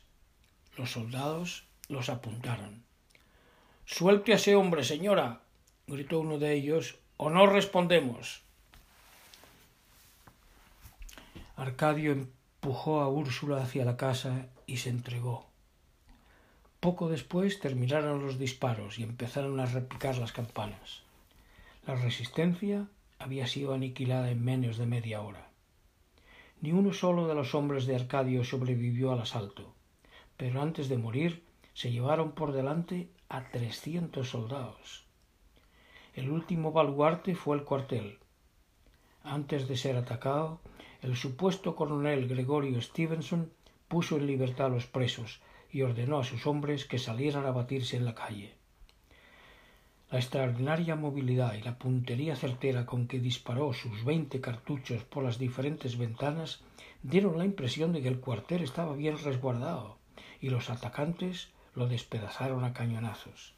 Los 0.75 0.91
soldados 0.91 1.63
los 1.87 2.09
apuntaron. 2.09 2.83
Suelte 3.85 4.33
a 4.33 4.35
ese 4.35 4.55
hombre, 4.55 4.83
señora, 4.83 5.39
gritó 5.87 6.19
uno 6.19 6.37
de 6.37 6.53
ellos, 6.53 6.99
o 7.15 7.29
no 7.29 7.47
respondemos. 7.47 8.41
Arcadio 11.55 12.27
empujó 12.67 12.99
a 12.99 13.07
Úrsula 13.07 13.63
hacia 13.63 13.85
la 13.85 13.95
casa 13.95 14.47
y 14.65 14.75
se 14.75 14.89
entregó. 14.89 15.45
Poco 16.81 17.07
después 17.07 17.61
terminaron 17.61 18.21
los 18.21 18.37
disparos 18.37 18.99
y 18.99 19.03
empezaron 19.03 19.61
a 19.61 19.65
repicar 19.65 20.17
las 20.17 20.33
campanas. 20.33 21.03
La 21.85 21.95
resistencia 21.95 22.89
había 23.19 23.47
sido 23.47 23.73
aniquilada 23.73 24.29
en 24.31 24.43
menos 24.43 24.77
de 24.77 24.85
media 24.85 25.21
hora. 25.21 25.47
Ni 26.59 26.73
uno 26.73 26.91
solo 26.91 27.29
de 27.29 27.35
los 27.35 27.55
hombres 27.55 27.85
de 27.85 27.95
Arcadio 27.95 28.43
sobrevivió 28.43 29.13
al 29.13 29.21
asalto, 29.21 29.73
pero 30.35 30.61
antes 30.61 30.89
de 30.89 30.97
morir 30.97 31.45
se 31.73 31.89
llevaron 31.89 32.33
por 32.33 32.51
delante 32.51 33.07
a 33.29 33.49
trescientos 33.49 34.31
soldados. 34.31 35.05
El 36.15 36.29
último 36.29 36.73
baluarte 36.73 37.33
fue 37.33 37.55
el 37.55 37.63
cuartel. 37.63 38.19
Antes 39.23 39.69
de 39.69 39.77
ser 39.77 39.95
atacado, 39.95 40.59
el 41.01 41.15
supuesto 41.15 41.75
coronel 41.75 42.27
Gregorio 42.27 42.81
Stevenson 42.81 43.51
puso 43.87 44.17
en 44.17 44.27
libertad 44.27 44.67
a 44.67 44.69
los 44.69 44.87
presos 44.87 45.41
y 45.71 45.81
ordenó 45.81 46.19
a 46.19 46.23
sus 46.23 46.47
hombres 46.47 46.85
que 46.85 46.97
salieran 46.97 47.45
a 47.45 47.51
batirse 47.51 47.97
en 47.97 48.05
la 48.05 48.15
calle. 48.15 48.55
La 50.09 50.19
extraordinaria 50.19 50.95
movilidad 50.95 51.53
y 51.53 51.61
la 51.61 51.77
puntería 51.77 52.35
certera 52.35 52.85
con 52.85 53.07
que 53.07 53.19
disparó 53.19 53.73
sus 53.73 54.05
veinte 54.05 54.41
cartuchos 54.41 55.03
por 55.03 55.23
las 55.23 55.37
diferentes 55.37 55.97
ventanas 55.97 56.61
dieron 57.03 57.37
la 57.37 57.45
impresión 57.45 57.91
de 57.93 58.01
que 58.01 58.07
el 58.07 58.19
cuartel 58.19 58.63
estaba 58.63 58.95
bien 58.95 59.17
resguardado 59.17 59.97
y 60.41 60.49
los 60.49 60.69
atacantes 60.69 61.49
lo 61.75 61.87
despedazaron 61.87 62.63
a 62.63 62.73
cañonazos. 62.73 63.53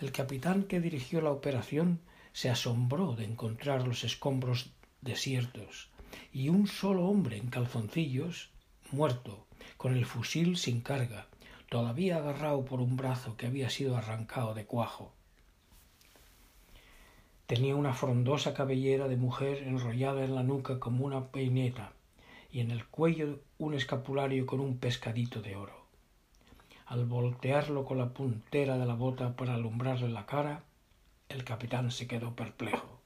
El 0.00 0.12
capitán 0.12 0.64
que 0.64 0.80
dirigió 0.80 1.20
la 1.20 1.30
operación 1.30 2.00
se 2.32 2.48
asombró 2.48 3.16
de 3.16 3.24
encontrar 3.24 3.86
los 3.86 4.04
escombros 4.04 4.70
desiertos 5.00 5.90
y 6.32 6.48
un 6.48 6.66
solo 6.66 7.06
hombre 7.06 7.36
en 7.36 7.48
calzoncillos, 7.48 8.50
muerto, 8.92 9.46
con 9.76 9.96
el 9.96 10.06
fusil 10.06 10.56
sin 10.56 10.80
carga, 10.80 11.26
todavía 11.68 12.16
agarrado 12.16 12.64
por 12.64 12.80
un 12.80 12.96
brazo 12.96 13.36
que 13.36 13.46
había 13.46 13.70
sido 13.70 13.96
arrancado 13.96 14.54
de 14.54 14.66
cuajo. 14.66 15.12
Tenía 17.46 17.76
una 17.76 17.94
frondosa 17.94 18.54
cabellera 18.54 19.06
de 19.06 19.16
mujer 19.16 19.62
enrollada 19.62 20.24
en 20.24 20.34
la 20.34 20.42
nuca 20.42 20.80
como 20.80 21.04
una 21.04 21.28
peineta 21.28 21.92
y 22.50 22.60
en 22.60 22.70
el 22.70 22.86
cuello 22.86 23.40
un 23.58 23.74
escapulario 23.74 24.46
con 24.46 24.60
un 24.60 24.78
pescadito 24.78 25.42
de 25.42 25.56
oro. 25.56 25.86
Al 26.86 27.04
voltearlo 27.04 27.84
con 27.84 27.98
la 27.98 28.14
puntera 28.14 28.78
de 28.78 28.86
la 28.86 28.94
bota 28.94 29.36
para 29.36 29.54
alumbrarle 29.54 30.08
la 30.08 30.26
cara, 30.26 30.64
el 31.28 31.44
capitán 31.44 31.90
se 31.90 32.06
quedó 32.06 32.34
perplejo. 32.34 33.00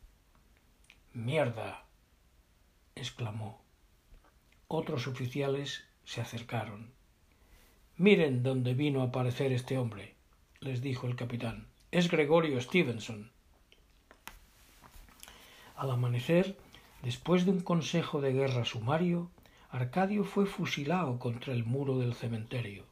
Mierda. 1.12 1.84
Exclamó. 2.95 3.61
Otros 4.68 5.07
oficiales 5.07 5.84
se 6.05 6.20
acercaron. 6.20 6.93
Miren 7.97 8.43
dónde 8.43 8.74
vino 8.74 9.03
a 9.03 9.07
aparecer 9.07 9.53
este 9.53 9.78
hombre, 9.78 10.14
les 10.61 10.80
dijo 10.80 11.07
el 11.07 11.16
capitán. 11.16 11.66
Es 11.91 12.11
Gregorio 12.11 12.61
Stevenson. 12.61 13.30
Al 15.76 15.91
amanecer, 15.91 16.57
después 17.03 17.45
de 17.45 17.51
un 17.51 17.61
consejo 17.61 18.20
de 18.20 18.32
guerra 18.32 18.64
sumario, 18.64 19.30
Arcadio 19.70 20.24
fue 20.24 20.47
fusilado 20.47 21.18
contra 21.18 21.53
el 21.53 21.64
muro 21.64 21.99
del 21.99 22.14
cementerio. 22.14 22.84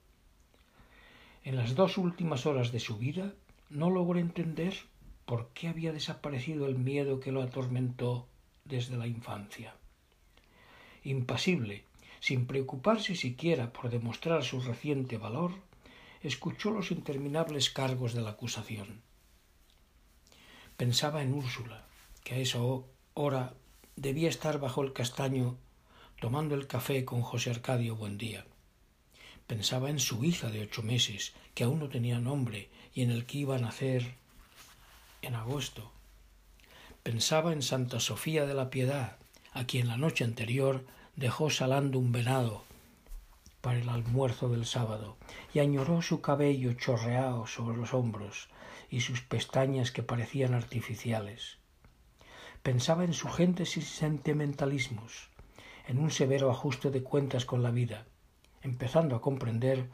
En 1.44 1.56
las 1.56 1.74
dos 1.74 1.98
últimas 1.98 2.46
horas 2.46 2.72
de 2.72 2.80
su 2.80 2.98
vida 2.98 3.32
no 3.70 3.90
logró 3.90 4.18
entender 4.18 4.74
por 5.24 5.48
qué 5.54 5.68
había 5.68 5.92
desaparecido 5.92 6.66
el 6.66 6.76
miedo 6.76 7.20
que 7.20 7.32
lo 7.32 7.42
atormentó 7.42 8.26
desde 8.64 8.96
la 8.96 9.06
infancia. 9.06 9.74
Impasible, 11.08 11.84
sin 12.20 12.46
preocuparse 12.46 13.16
siquiera 13.16 13.72
por 13.72 13.88
demostrar 13.88 14.44
su 14.44 14.60
reciente 14.60 15.16
valor, 15.16 15.52
escuchó 16.20 16.70
los 16.70 16.90
interminables 16.90 17.70
cargos 17.70 18.12
de 18.12 18.20
la 18.20 18.30
acusación. 18.36 19.00
Pensaba 20.76 21.22
en 21.22 21.32
Úrsula, 21.32 21.86
que 22.24 22.34
a 22.34 22.38
esa 22.38 22.58
hora 23.14 23.54
debía 23.96 24.28
estar 24.28 24.60
bajo 24.60 24.82
el 24.82 24.92
castaño 24.92 25.56
tomando 26.20 26.54
el 26.54 26.66
café 26.66 27.06
con 27.06 27.22
José 27.22 27.52
Arcadio 27.52 27.96
Buendía. 27.96 28.44
Pensaba 29.46 29.88
en 29.88 30.00
su 30.00 30.24
hija 30.24 30.50
de 30.50 30.60
ocho 30.60 30.82
meses, 30.82 31.32
que 31.54 31.64
aún 31.64 31.78
no 31.78 31.88
tenía 31.88 32.20
nombre 32.20 32.68
y 32.92 33.00
en 33.00 33.10
el 33.10 33.24
que 33.24 33.38
iba 33.38 33.56
a 33.56 33.60
nacer 33.60 34.14
en 35.22 35.34
agosto. 35.34 35.90
Pensaba 37.02 37.54
en 37.54 37.62
Santa 37.62 37.98
Sofía 37.98 38.44
de 38.44 38.52
la 38.52 38.68
Piedad, 38.68 39.16
a 39.54 39.64
quien 39.64 39.88
la 39.88 39.96
noche 39.96 40.24
anterior 40.24 40.84
dejó 41.18 41.50
salando 41.50 41.98
un 41.98 42.10
venado 42.10 42.64
para 43.60 43.78
el 43.78 43.88
almuerzo 43.88 44.48
del 44.48 44.64
sábado, 44.64 45.16
y 45.52 45.58
añoró 45.58 46.00
su 46.00 46.20
cabello 46.20 46.72
chorreado 46.72 47.46
sobre 47.46 47.76
los 47.76 47.92
hombros 47.92 48.48
y 48.88 49.02
sus 49.02 49.20
pestañas 49.20 49.90
que 49.90 50.02
parecían 50.02 50.54
artificiales 50.54 51.58
pensaba 52.62 53.04
en 53.04 53.12
su 53.12 53.28
gentes 53.28 53.76
y 53.76 53.82
sentimentalismos, 53.82 55.30
en 55.86 55.98
un 55.98 56.10
severo 56.10 56.50
ajuste 56.50 56.90
de 56.90 57.02
cuentas 57.02 57.44
con 57.44 57.62
la 57.62 57.70
vida, 57.70 58.06
empezando 58.62 59.16
a 59.16 59.20
comprender 59.20 59.88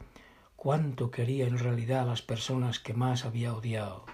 cuánto 0.55 1.11
quería 1.11 1.47
en 1.47 1.57
realidad 1.57 2.01
a 2.01 2.05
las 2.05 2.21
personas 2.21 2.79
que 2.79 2.93
más 2.93 3.25
había 3.25 3.53
odiado. 3.53 4.05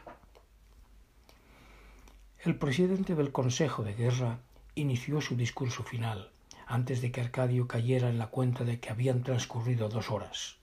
El 2.44 2.58
presidente 2.58 3.16
del 3.16 3.32
Consejo 3.32 3.84
de 3.84 3.94
Guerra 3.94 4.40
inició 4.76 5.22
su 5.22 5.36
discurso 5.36 5.84
final, 5.84 6.31
antes 6.72 7.02
de 7.02 7.12
que 7.12 7.20
Arcadio 7.20 7.68
cayera 7.68 8.08
en 8.10 8.18
la 8.18 8.28
cuenta 8.28 8.64
de 8.64 8.80
que 8.80 8.90
habían 8.90 9.24
transcurrido 9.24 9.90
dos 9.90 10.10
horas. 10.10 10.56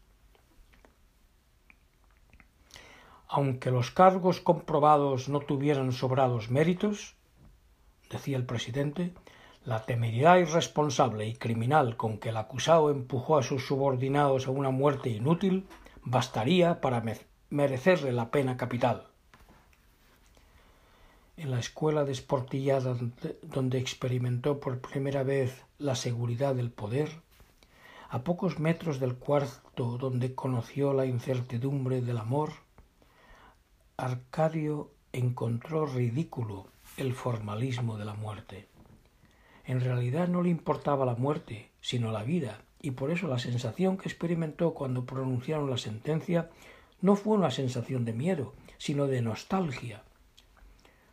Aunque 3.29 3.71
los 3.71 3.91
cargos 3.91 4.41
comprobados 4.41 5.29
no 5.29 5.41
tuvieran 5.41 5.93
sobrados 5.93 6.51
méritos, 6.51 7.15
decía 8.11 8.39
el 8.39 8.47
presidente, 8.47 9.13
la 9.67 9.85
temeridad 9.85 10.39
irresponsable 10.39 11.27
y 11.27 11.35
criminal 11.35 11.99
con 11.99 12.17
que 12.17 12.31
el 12.31 12.39
acusado 12.39 12.91
empujó 12.91 13.37
a 13.37 13.43
sus 13.43 13.67
subordinados 13.67 14.47
a 14.47 14.51
una 14.51 14.71
muerte 14.71 15.11
inútil 15.11 15.67
bastaría 16.05 16.81
para 16.81 17.05
merecerle 17.51 18.13
la 18.13 18.31
pena 18.31 18.57
capital. 18.57 19.08
En 21.39 21.53
la 21.53 21.61
escuela 21.61 22.05
desportillada 22.05 22.97
donde 23.43 23.79
experimentó 23.79 24.59
por 24.59 24.81
primera 24.81 25.23
vez 25.23 25.65
la 25.79 25.95
seguridad 25.95 26.57
del 26.57 26.73
poder, 26.73 27.23
a 28.09 28.25
pocos 28.25 28.59
metros 28.59 28.99
del 28.99 29.15
cuarto 29.15 29.99
donde 29.99 30.35
conoció 30.35 30.93
la 30.93 31.07
incertidumbre 31.07 32.01
del 32.01 32.19
amor, 32.19 32.55
Arcadio 33.97 34.91
encontró 35.13 35.87
ridículo 35.87 36.67
el 36.97 37.15
formalismo 37.15 37.99
de 37.99 38.05
la 38.05 38.15
muerte. 38.15 38.67
En 39.65 39.81
realidad 39.81 40.27
no 40.27 40.43
le 40.43 40.51
importaba 40.51 41.07
la 41.07 41.15
muerte, 41.15 41.71
sino 41.81 42.11
la 42.11 42.25
vida, 42.25 42.63
y 42.83 42.91
por 42.91 43.13
eso 43.13 43.29
la 43.29 43.39
sensación 43.39 43.97
que 43.97 44.09
experimentó 44.09 44.75
cuando 44.75 45.07
pronunciaron 45.07 45.71
la 45.71 45.79
sentencia 45.79 46.51
no 47.01 47.15
fue 47.15 47.37
una 47.37 47.53
sensación 47.53 48.05
de 48.05 48.13
miedo, 48.13 48.55
sino 48.77 49.07
de 49.07 49.23
nostalgia. 49.23 50.03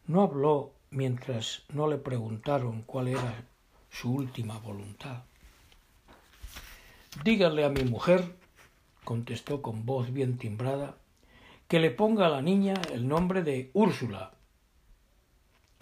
No 0.07 0.21
habló 0.21 0.71
mientras 0.91 1.63
no 1.73 1.87
le 1.87 1.97
preguntaron 1.97 2.83
cuál 2.83 3.07
era 3.07 3.45
su 3.89 4.13
última 4.13 4.59
voluntad. 4.59 5.23
Díganle 7.23 7.65
a 7.65 7.69
mi 7.69 7.83
mujer, 7.83 8.35
contestó 9.03 9.61
con 9.61 9.85
voz 9.85 10.13
bien 10.13 10.37
timbrada, 10.37 10.95
que 11.67 11.79
le 11.79 11.89
ponga 11.89 12.27
a 12.27 12.29
la 12.29 12.41
niña 12.41 12.75
el 12.93 13.07
nombre 13.07 13.41
de 13.41 13.71
Úrsula, 13.73 14.33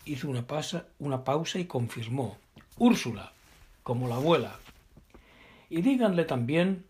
hizo 0.06 0.30
una, 0.30 0.46
una 1.00 1.24
pausa 1.24 1.60
y 1.60 1.66
confirmó 1.66 2.38
Úrsula, 2.78 3.34
como 3.84 4.08
la 4.08 4.16
abuela. 4.16 4.58
Y 5.70 5.82
díganle 5.82 6.26
también 6.26 6.86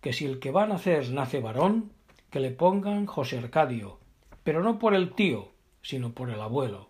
que 0.00 0.12
si 0.12 0.24
el 0.24 0.38
que 0.38 0.50
va 0.50 0.64
a 0.64 0.68
nacer 0.68 1.10
nace 1.10 1.40
varón, 1.40 1.92
que 2.30 2.40
le 2.40 2.50
pongan 2.50 3.06
José 3.06 3.38
Arcadio, 3.38 3.98
pero 4.44 4.62
no 4.62 4.78
por 4.78 4.94
el 4.94 5.12
tío, 5.12 5.49
sino 5.82 6.12
por 6.12 6.30
el 6.30 6.40
abuelo. 6.40 6.88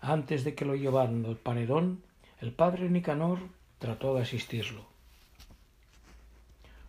Antes 0.00 0.44
de 0.44 0.54
que 0.54 0.64
lo 0.64 0.74
llevaran 0.74 1.24
al 1.24 1.36
paredón, 1.36 2.02
el 2.40 2.52
padre 2.52 2.90
Nicanor 2.90 3.38
trató 3.78 4.14
de 4.14 4.22
asistirlo. 4.22 4.86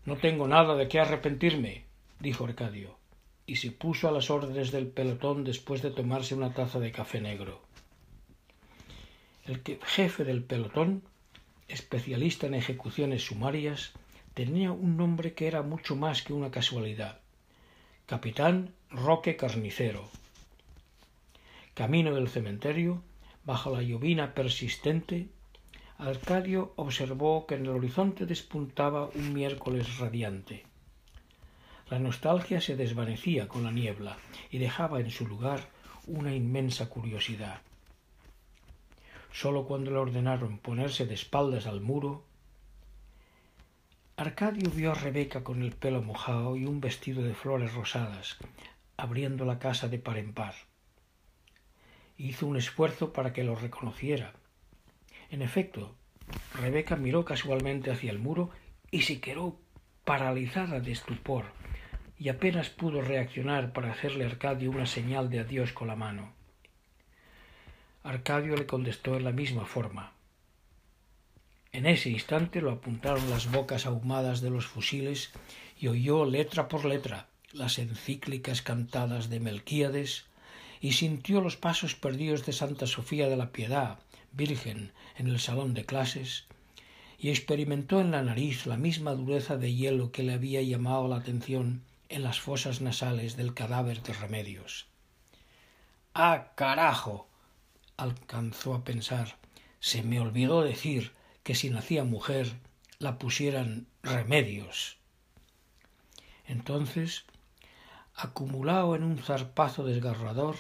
No 0.06 0.18
tengo 0.18 0.48
nada 0.48 0.76
de 0.76 0.88
qué 0.88 1.00
arrepentirme, 1.00 1.86
dijo 2.20 2.46
Arcadio 2.46 2.98
y 3.48 3.58
se 3.58 3.72
puso 3.72 4.08
a 4.08 4.12
las 4.12 4.30
órdenes 4.30 4.72
del 4.72 4.88
pelotón 4.88 5.44
después 5.44 5.82
de 5.82 5.92
tomarse 5.92 6.36
una 6.36 6.54
taza 6.54 6.80
de 6.80 6.92
café 6.92 7.22
negro. 7.22 7.62
El 9.46 9.62
jefe 9.84 10.24
del 10.24 10.44
pelotón, 10.44 11.04
especialista 11.68 12.48
en 12.48 12.56
ejecuciones 12.56 13.26
sumarias, 13.26 13.94
tenía 14.34 14.72
un 14.72 14.98
nombre 14.98 15.34
que 15.34 15.48
era 15.48 15.62
mucho 15.62 15.96
más 15.96 16.24
que 16.24 16.34
una 16.34 16.50
casualidad. 16.50 17.20
Capitán 18.08 18.72
Roque 18.92 19.36
Carnicero. 19.36 20.08
Camino 21.74 22.14
del 22.14 22.30
cementerio, 22.30 23.02
bajo 23.46 23.72
la 23.76 23.82
llovina 23.82 24.36
persistente, 24.36 25.28
Arcadio 25.98 26.74
observó 26.76 27.48
que 27.48 27.56
en 27.56 27.64
el 27.64 27.72
horizonte 27.72 28.28
despuntaba 28.28 29.10
un 29.16 29.34
miércoles 29.34 29.98
radiante. 29.98 30.68
La 31.90 31.98
nostalgia 31.98 32.62
se 32.62 32.76
desvanecía 32.76 33.48
con 33.48 33.64
la 33.64 33.72
niebla 33.72 34.18
y 34.52 34.60
dejaba 34.60 35.00
en 35.00 35.10
su 35.10 35.26
lugar 35.26 35.62
una 36.06 36.36
inmensa 36.36 36.88
curiosidad. 36.90 37.62
Sólo 39.34 39.66
cuando 39.66 39.90
le 39.90 39.98
ordenaron 39.98 40.60
ponerse 40.60 41.08
de 41.08 41.16
espaldas 41.16 41.66
al 41.66 41.82
muro, 41.82 42.24
Arcadio 44.18 44.72
vio 44.72 44.94
a 44.94 44.96
Rebeca 44.96 45.44
con 45.44 45.62
el 45.62 45.74
pelo 45.74 46.02
mojado 46.02 46.56
y 46.56 46.66
un 46.66 46.80
vestido 46.80 47.22
de 47.22 47.34
flores 47.34 47.74
rosadas, 47.74 48.38
abriendo 48.96 49.44
la 49.44 49.60
casa 49.60 49.90
de 49.90 50.00
par 50.00 50.18
en 50.18 50.34
par. 50.34 50.56
Hizo 52.18 52.48
un 52.48 52.56
esfuerzo 52.56 53.12
para 53.12 53.34
que 53.34 53.44
lo 53.44 53.56
reconociera. 53.56 54.32
En 55.30 55.42
efecto, 55.42 55.98
Rebeca 56.54 56.96
miró 56.96 57.26
casualmente 57.26 57.92
hacia 57.92 58.10
el 58.10 58.20
muro 58.20 58.52
y 58.90 59.02
se 59.02 59.20
quedó 59.20 59.60
paralizada 60.06 60.80
de 60.80 60.94
estupor 60.94 61.48
y 62.18 62.30
apenas 62.30 62.70
pudo 62.70 63.02
reaccionar 63.02 63.74
para 63.74 63.92
hacerle 63.92 64.24
a 64.24 64.28
Arcadio 64.28 64.72
una 64.72 64.86
señal 64.86 65.30
de 65.30 65.42
adiós 65.42 65.74
con 65.74 65.90
la 65.90 65.98
mano. 65.98 66.32
Arcadio 68.04 68.56
le 68.56 68.66
contestó 68.66 69.18
en 69.18 69.26
la 69.26 69.34
misma 69.34 69.66
forma. 69.66 70.15
En 71.76 71.86
ese 71.86 72.10
instante 72.10 72.62
lo 72.62 72.72
apuntaron 72.72 73.30
las 73.30 73.52
bocas 73.52 73.86
ahumadas 73.86 74.40
de 74.40 74.50
los 74.50 74.66
fusiles 74.66 75.32
y 75.78 75.90
oyó 75.90 76.24
letra 76.24 76.70
por 76.70 76.86
letra 76.86 77.28
las 77.52 77.80
encíclicas 77.80 78.62
cantadas 78.62 79.30
de 79.30 79.42
Melquíades 79.42 80.24
y 80.80 80.94
sintió 80.94 81.42
los 81.42 81.58
pasos 81.58 81.94
perdidos 81.94 82.46
de 82.46 82.54
Santa 82.54 82.88
Sofía 82.88 83.28
de 83.28 83.36
la 83.36 83.52
Piedad, 83.52 84.00
virgen 84.32 84.94
en 85.18 85.28
el 85.28 85.42
salón 85.42 85.74
de 85.74 85.84
clases 85.84 86.46
y 87.20 87.30
experimentó 87.30 88.00
en 88.00 88.12
la 88.12 88.24
nariz 88.24 88.66
la 88.66 88.78
misma 88.78 89.12
dureza 89.12 89.58
de 89.58 89.76
hielo 89.76 90.14
que 90.14 90.24
le 90.24 90.32
había 90.32 90.62
llamado 90.62 91.10
la 91.10 91.18
atención 91.18 91.82
en 92.08 92.24
las 92.24 92.40
fosas 92.40 92.80
nasales 92.80 93.36
del 93.36 93.54
cadáver 93.54 94.02
de 94.02 94.14
Remedios. 94.14 94.88
¡Ah, 96.14 96.54
carajo! 96.56 97.28
alcanzó 97.98 98.76
a 98.76 98.86
pensar. 98.86 99.36
Se 99.82 100.04
me 100.04 100.22
olvidó 100.22 100.64
decir 100.64 101.12
que 101.46 101.54
si 101.54 101.70
nacía 101.70 102.04
mujer 102.04 102.58
la 102.98 103.20
pusieran 103.20 103.86
Remedios. 104.02 104.98
Entonces, 106.48 107.26
acumulado 108.16 108.96
en 108.96 109.04
un 109.04 109.20
zarpazo 109.20 109.86
desgarrador, 109.86 110.56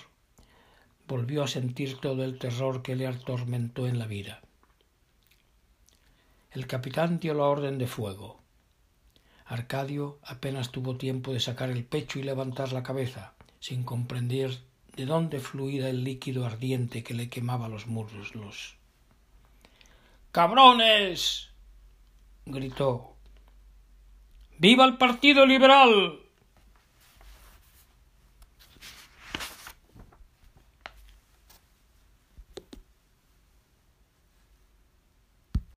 volvió 1.07 1.43
a 1.43 1.47
sentir 1.47 1.97
todo 1.97 2.23
el 2.23 2.37
terror 2.37 2.83
que 2.83 2.95
le 2.95 3.07
atormentó 3.07 3.87
en 3.87 3.97
la 3.97 4.05
vida. 4.05 4.41
El 6.51 6.67
capitán 6.67 7.19
dio 7.19 7.33
la 7.33 7.45
orden 7.45 7.79
de 7.79 7.87
fuego. 7.87 8.39
Arcadio 9.43 10.19
apenas 10.21 10.71
tuvo 10.71 10.97
tiempo 10.97 11.33
de 11.33 11.39
sacar 11.39 11.71
el 11.71 11.83
pecho 11.83 12.19
y 12.19 12.23
levantar 12.23 12.73
la 12.73 12.83
cabeza, 12.83 13.33
sin 13.59 13.81
comprender 13.83 14.59
de 14.95 15.07
dónde 15.07 15.39
fluía 15.39 15.89
el 15.89 16.03
líquido 16.03 16.45
ardiente 16.45 17.03
que 17.03 17.15
le 17.15 17.27
quemaba 17.27 17.69
los 17.69 17.87
muslos. 17.87 18.77
¡Cabrones! 20.35 21.49
gritó. 22.45 23.15
¡Viva 24.57 24.83
el 24.83 24.97
Partido 24.97 25.45
Liberal! 25.45 26.24